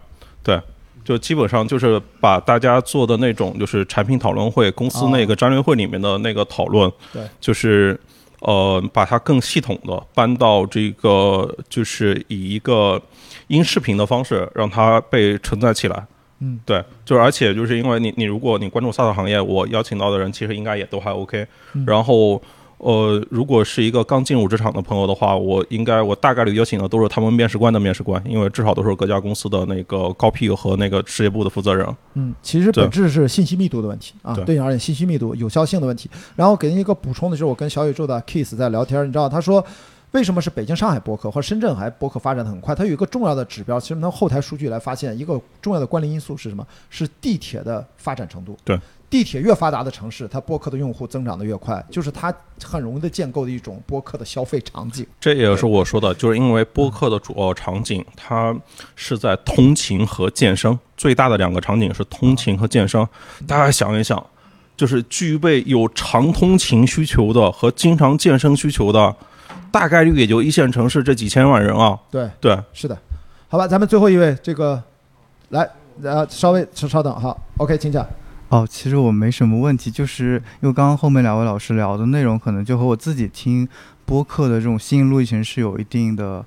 [0.43, 0.61] 对，
[1.03, 7.99] 就基本上就是把大家做的那种就是产品讨论会、公司那个战略会里面的那个讨论，对，就是
[8.41, 13.01] 呃把它更系统的搬到这个就是以一个
[13.47, 16.05] 音视频的方式让它被承载起来。
[16.39, 22.41] 嗯，对，就是而且就是因为你你如果你关注 SaaS 行业，我邀请到的人其实应该也都还 OK，、嗯然后。
[22.79, 31.87] 呃，如果是一个刚进入职场的朋友的话，我应该我大概率邀请的都是他们面试官的面试官，因为至少都是各家公司的那个高 P 和那个事业部的负责人。
[32.13, 36.07] 嗯，其实本质是信息密度的问题啊，对对你而言信息密度、有效性的问题。
[36.35, 39.65] 然后给您一个补充的就是，我跟小宇宙的 Kiss 在聊天，你知道他说。
[40.17, 42.73] 为什么是北京、上海播客或者深圳还播客发展的很快？
[42.73, 46.65] 它有一个重要的指标，其实从后台数据来发现，一个重要的关联因素是什么？
[46.89, 48.57] 是地铁的发展程度。
[48.65, 48.79] 对，
[49.11, 52.33] 地铁越发达的城市，它播客的用户增长的越快，就是它
[52.63, 55.05] 很容易的建构的一种播客的消费场景。
[55.21, 58.55] 这也是我说的，就是因为播客的主要场景，它
[58.95, 63.07] 是在通勤和健身，最大的两个场景是通勤和健身。
[63.45, 64.25] 大家想一想，
[64.75, 69.15] 就是具备有长通勤需求的和经常健身需求的，
[69.71, 71.97] 大概率也就一线城市这几千万人啊。
[72.09, 72.97] 对，对，是的。
[73.49, 74.81] 好吧，咱们最后一位，这个
[75.49, 75.69] 来，
[76.03, 78.05] 呃，稍微稍稍等，哈，OK，请讲。
[78.49, 83.67] 哦，其实我没什么问题，就是因为刚刚后面两位老师聊的内容，可能就和我自己听
[84.05, 86.43] 播客的这种心路历程是有一定的，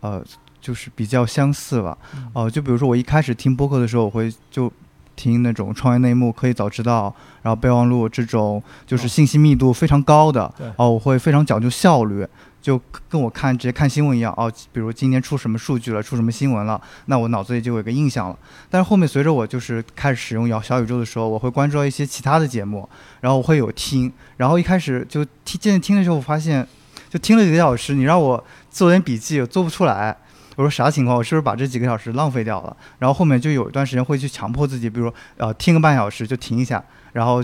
[0.00, 0.22] 呃，
[0.60, 1.96] 就是比较相似吧。
[2.32, 4.72] 哦、就比如说我一开始听播客的时候，我会就
[5.16, 10.52] 听那种创业内幕、可以早知道，然后备忘录这种就是信息密度非常高的。
[10.56, 12.26] 对哦，我会非常讲究效率。
[12.68, 12.78] 就
[13.08, 18.38] 跟我看直接看新闻一样哦，比如今天出什么数据了，出什么新闻了，那我脑子里就有个印象了。
[18.68, 22.86] 但是后面随着我就是开始使用小小宇宙的时候，我会关注到一些其他的节目，
[23.22, 26.68] 然后我会有听，然后一开始就听渐渐听的时候，我发现
[27.08, 30.14] 就听了几个小时，你让我做点笔记，我做不出来。
[30.56, 31.16] 我说啥情况？
[31.16, 32.76] 我是不是把这几个小时浪费掉了？
[32.98, 36.84] 然后后面就有一段时间会去强迫自己，比如呃听个半小时就停一下，
[37.14, 37.42] 然后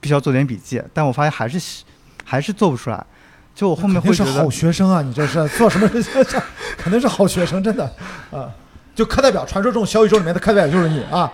[0.00, 1.82] 必须要做点笔记，但我发现还是
[2.26, 3.06] 还是做不出来。
[3.54, 5.02] 就我后面会觉得好学生啊！
[5.02, 6.40] 你这是做什么事情？
[6.78, 7.84] 肯定是好学生，真的
[8.30, 8.48] 啊！
[8.94, 11.30] 就课代表，传说中小宇宙里面的课代表就是你啊！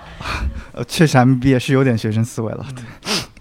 [0.73, 2.85] 呃，确实，M B 也是有点学生思维了，对。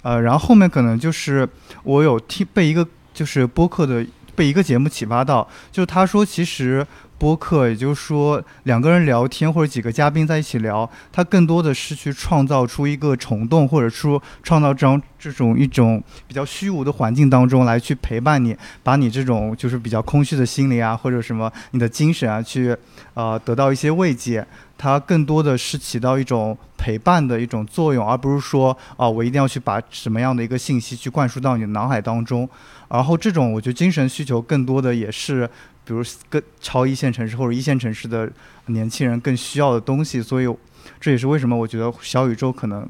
[0.04, 1.48] 呃，然后后面可能就是
[1.84, 6.86] 我有听被一个就是播客的被一个节目启发到，就是他说其实
[7.18, 22.76] 播客，也就是说两个人聊天或者几个嘉宾在一起聊，它更多的是去创造出一个虫洞，或者说创造这种这种一种比较虚无的环境当中来去陪伴你，把你这种就是比较空虚的心理啊，或者什么你的精神啊，去
[23.14, 24.46] 呃得到一些慰藉。
[24.78, 32.48] 它更多的是起到一种陪伴的一种作用，而不是说啊、我一定要去把什么样的一个信息去灌输到你的脑海当中。
[32.90, 35.50] 然后这种我觉得精神需求更多的也是，
[35.86, 38.30] 比如更超一线城市或者一线城市的
[38.66, 40.22] 年轻人更需要的东西。
[40.22, 40.48] 所以
[41.00, 42.88] 这也是为什么我觉得小宇宙可能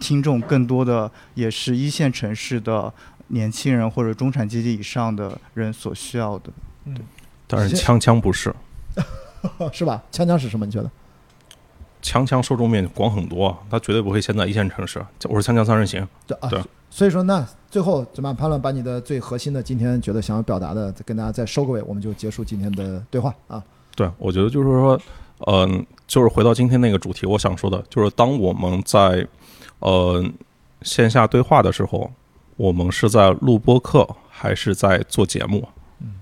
[0.00, 2.92] 听众更多的也是一线城市的
[3.28, 6.50] 年轻人或者中产阶级以上的人所需要的。
[7.46, 8.54] 但是锵锵不是，
[9.72, 10.02] 是吧？
[10.10, 10.64] 锵锵是什么？
[10.66, 10.90] 你觉得？
[12.02, 15.00] 锵锵受众面广很多啊，它绝对不会先在一线城市。
[15.28, 16.60] 我是锵锵三人行，对啊对，
[16.94, 18.36] 所以说那最后怎么样？
[18.36, 23.64] 潘乱把你的最核心的今天觉得想要表达的，再跟大家再收个尾，我们就结束今天的对话啊。
[23.96, 25.00] 对，我觉得就是说，
[25.46, 29.26] 嗯、就是回到今天那个主题，我想说的就是，当我们在
[29.78, 30.22] 呃
[30.82, 32.10] 线下对话的时候，
[32.58, 35.66] 我们是在录播课还是在做节目？
[36.00, 36.16] 嗯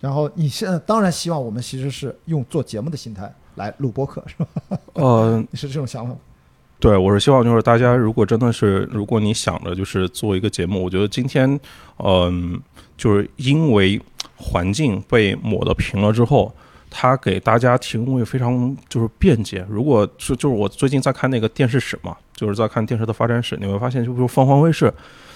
[0.00, 4.78] 然后你现在当然希望我们其实是用做节目的心态来录播课，是吧？
[4.94, 6.18] 呃， 你是这种想法吗？
[6.80, 11.58] 对，我是希望就是大家如果真的是，如果你想着就是做一个节目，我觉得今天，
[12.04, 12.60] 嗯、
[12.96, 14.00] 就是因为
[14.36, 16.54] 环境被抹得平了之后，
[16.88, 19.66] 它给大家提供一个非常就是便捷。
[19.68, 24.92] 如果是就是我最近在看那个电视史嘛，就是在看电视的发展史，你会发现，就比如凤凰卫视。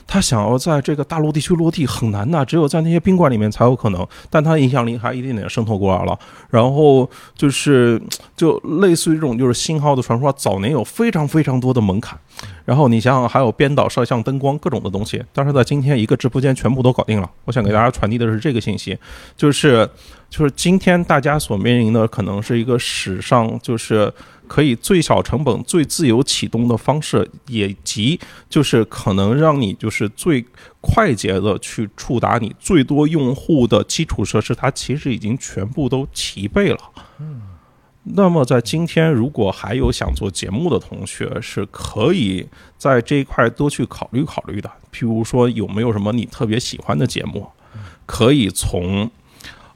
[0.07, 6.19] 他想要在这个大陆地区落地很难的，只有在那些宾馆里面才有可能，但他的影响力还一点点渗透过来了。
[6.51, 8.01] 然后就是
[8.37, 12.19] 就类似于这种就是信号的传输，早年有非常非常多的门槛。
[12.65, 17.31] 然后你想想，还有编导、摄像、灯光各种的东西，但是在今天一个直播间全部都搞定了。
[17.45, 18.97] 我想给大家传递的是这个信息，
[19.37, 19.89] 就是
[20.31, 24.13] 就是今天大家所面临的可能是一个史上就是
[24.47, 30.45] 可以最小成本、最自由启动的方式，以及就是可能让你就是最
[30.81, 36.79] 快捷的去触达你最多用户的基础设施，它其实已经全部都齐备了。
[38.05, 42.45] 那么在今天，如果还有想做节目的同学，是可以
[42.77, 44.69] 在这一块多去考虑考虑的。
[44.93, 47.47] 譬如说，有没有什么你特别喜欢的节目，
[48.05, 49.09] 可以从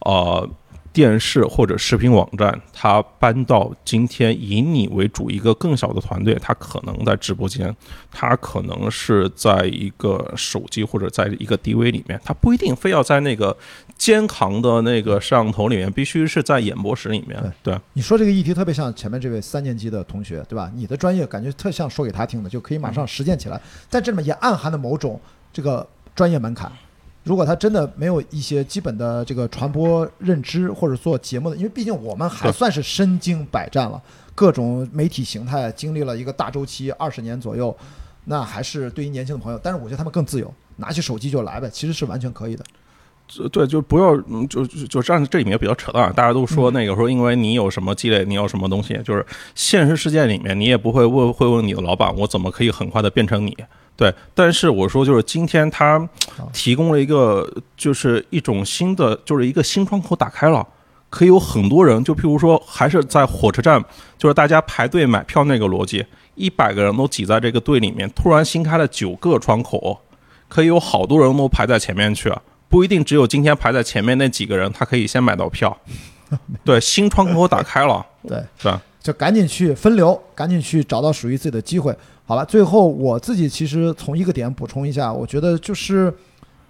[0.01, 0.51] 呃
[0.97, 7.77] 电视或者视频网站，它搬到今天以你为主一个更小的团队，它可能在直播间，
[8.11, 13.55] 它可能是在一个手机或者在一个 DV 里面，它不一定非要在那个
[13.99, 17.39] 肩扛的那个摄像头里面，必须是在演播室里面。
[17.63, 20.73] 对，你说这个议题特别像前面这位三年级的同学，对吧？
[20.75, 23.61] 你的专业感觉特像说给他听的，就可以马上实践起来。
[23.91, 25.21] 在这里面也暗含了某种
[25.53, 26.73] 这个专业门槛。
[27.27, 34.01] 如果他真的没有一些基本的这个传播认知或者做节目的，因为毕竟我们还算是身经百战了，
[34.33, 37.77] 各种媒体形态经历了一个大周期二十年左右，
[38.27, 42.65] 那还是对于年轻的朋友，但是我觉得他们更自由，拿起手机就来呗，其实是完全可以的。
[43.51, 46.13] 对，就不要，嗯就就就这样，这里面比较扯淡。
[46.13, 49.27] 大家都说那个说，因为你有什么积累，你有什么东西，就是
[49.57, 53.57] 现实世界里面，你也不会问会问你的老板，我怎么可以很快的变成你？
[53.97, 56.07] 对，但是我说就是今天他
[56.53, 60.67] 提供了一个，就是一种新的，就是一个新窗口打开了，
[61.09, 63.83] 可以有很多人，就譬如说还是在火车站，
[64.19, 66.05] 就是大家排队买票那个逻辑，
[66.35, 69.99] 一百个人都挤在这个队里面，突然新开了九个窗口，
[70.47, 72.31] 可以有好多人都排在前面去，
[72.69, 75.75] 不一定只有今天排在前面那几个人他可以先买到票，
[76.63, 78.83] 对，新窗口打开了，对，是吧？
[79.01, 81.97] 就赶紧去分流，赶紧去找到属于自己的机会。
[82.29, 86.13] 好了，最后我自己其实从一个点补充一下，我觉得就是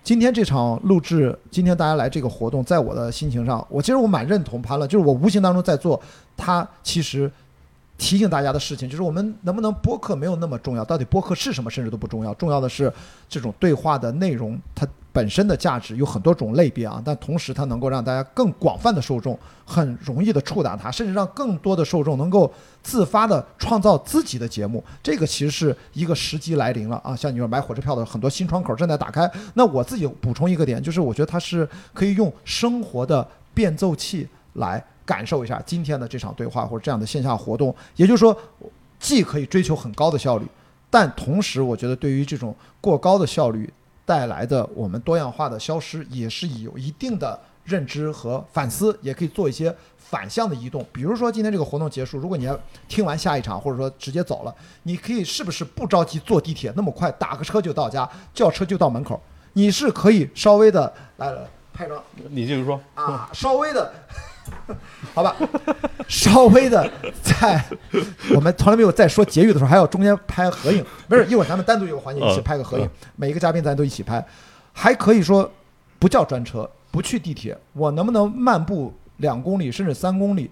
[0.05, 5.99] 今天这场录制，今天大家来这个活动，在我的心情上，我其实我蛮认同潘乐，就是我无形当中在做
[6.37, 7.31] 他其实
[7.99, 12.93] 提醒大家的事情，就是我们能不能播客没有那么重要，到底播客是什么甚至都不重要，重要的是
[13.29, 14.87] 这种对话的内容它。
[15.13, 22.53] 本身的价值有很多种类别啊，但同时它能够让大家更广泛的受众很容易的触达它，甚至让更多的受众能够
[22.83, 24.85] 自发的创造自己的节目。
[25.03, 27.17] 这个其实是一个时机来临了啊！
[27.17, 29.27] 像你说买火车票的很多新窗口正在打开。
[29.55, 37.75] 那我自己补充一个点，就是我觉得它是可以用生活的变奏器来感受一下今天的这场对话或者这样的线下活动。
[37.95, 38.37] 也就是说，
[38.99, 40.47] 既可以追求很高的效率，
[40.91, 43.73] 但同时我觉得对于这种过高的效率。
[44.07, 50.87] 带来的我们多样化的消失，也是有一定的认知和反思，也可以做一些反向的移动。
[50.93, 52.57] 比如说今天这个活动结束，如果你要
[52.87, 54.55] 听完下一场，或者说直接走了，
[54.85, 59.21] 你可以是不是不着急坐地铁那么快，打个车就到家，叫车就到门口？
[59.55, 62.01] 你是可以稍微的来了拍张，
[62.31, 63.93] 你继续说啊，稍微的。
[65.15, 65.35] 好吧，
[66.09, 66.91] 稍微的
[67.23, 67.65] 在
[68.35, 70.85] 我们从来没有在说结语的时候，还要中间拍合影。
[71.09, 74.25] 没事，一会儿咱们单独有个环节一起拍个合影，每一个嘉宾咱都一起拍。
[74.73, 75.51] 还可以说
[75.99, 80.51] 不叫专车，不去地铁，我能不能漫步两公里甚至三公里，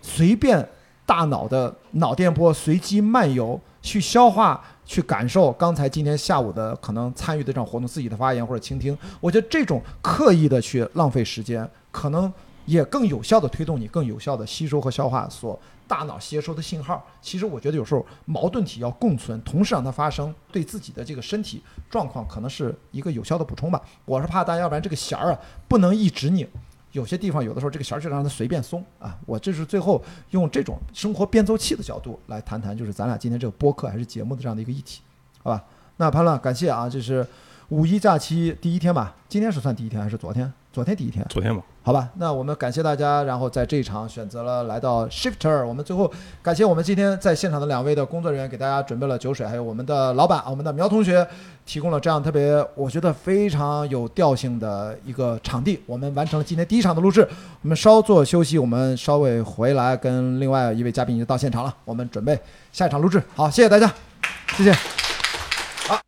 [0.00, 0.66] 随便
[1.04, 8.96] 大脑的脑电波随机漫游，去消化、去感受刚才今天下午的可能参与的这场活动自己的发言或者倾听。
[9.20, 12.32] 我觉得这种刻意的去浪费时间，可能。
[12.64, 17.04] 也更有效的推动你更有效的吸收和消化所大脑吸收的信号。
[17.20, 23.80] 其实我觉得有时候矛盾体要共存，同时让它发生，对自己的这个身体状况可能是一个有效的补充吧。
[24.04, 26.46] 我是怕大家要不然这个弦儿啊不能一直拧，
[26.92, 29.18] 有些地方有的时候这个弦儿就让它随便松啊。
[29.26, 35.02] 我这是最后用这种生活变奏器的角度来谈谈，就是咱俩今天这个播客还是节目的这样的一个议题，
[35.42, 35.64] 好吧？
[35.98, 37.26] 那潘乱，感谢啊，这是
[37.68, 39.14] 五一假期第一天吧？
[39.28, 40.50] 今天是算第一天还是昨天？
[40.72, 41.24] 昨天第一天？
[41.28, 41.62] 昨天吧。
[41.84, 45.66] 好吧，那我们感谢大家，然后在这一场选择了来到 Shifter。
[45.66, 46.08] 我们最后
[46.40, 51.26] 感谢我们今天在现场的两位的工作人员，给大家准备了酒水，还有我们的老板，我们的苗同学
[51.66, 55.82] 提供了这样特别，我觉得非常有调性的一个场地。
[55.84, 57.28] 我们完成了今天第一场的录制，
[57.62, 62.38] 我们稍作休息，我们稍微回来跟另外一位嘉宾已经到现场了，我们准备
[62.72, 63.20] 下一场录制。
[63.34, 63.92] 好，谢谢大家，
[64.56, 64.72] 谢谢。
[65.88, 66.00] 好。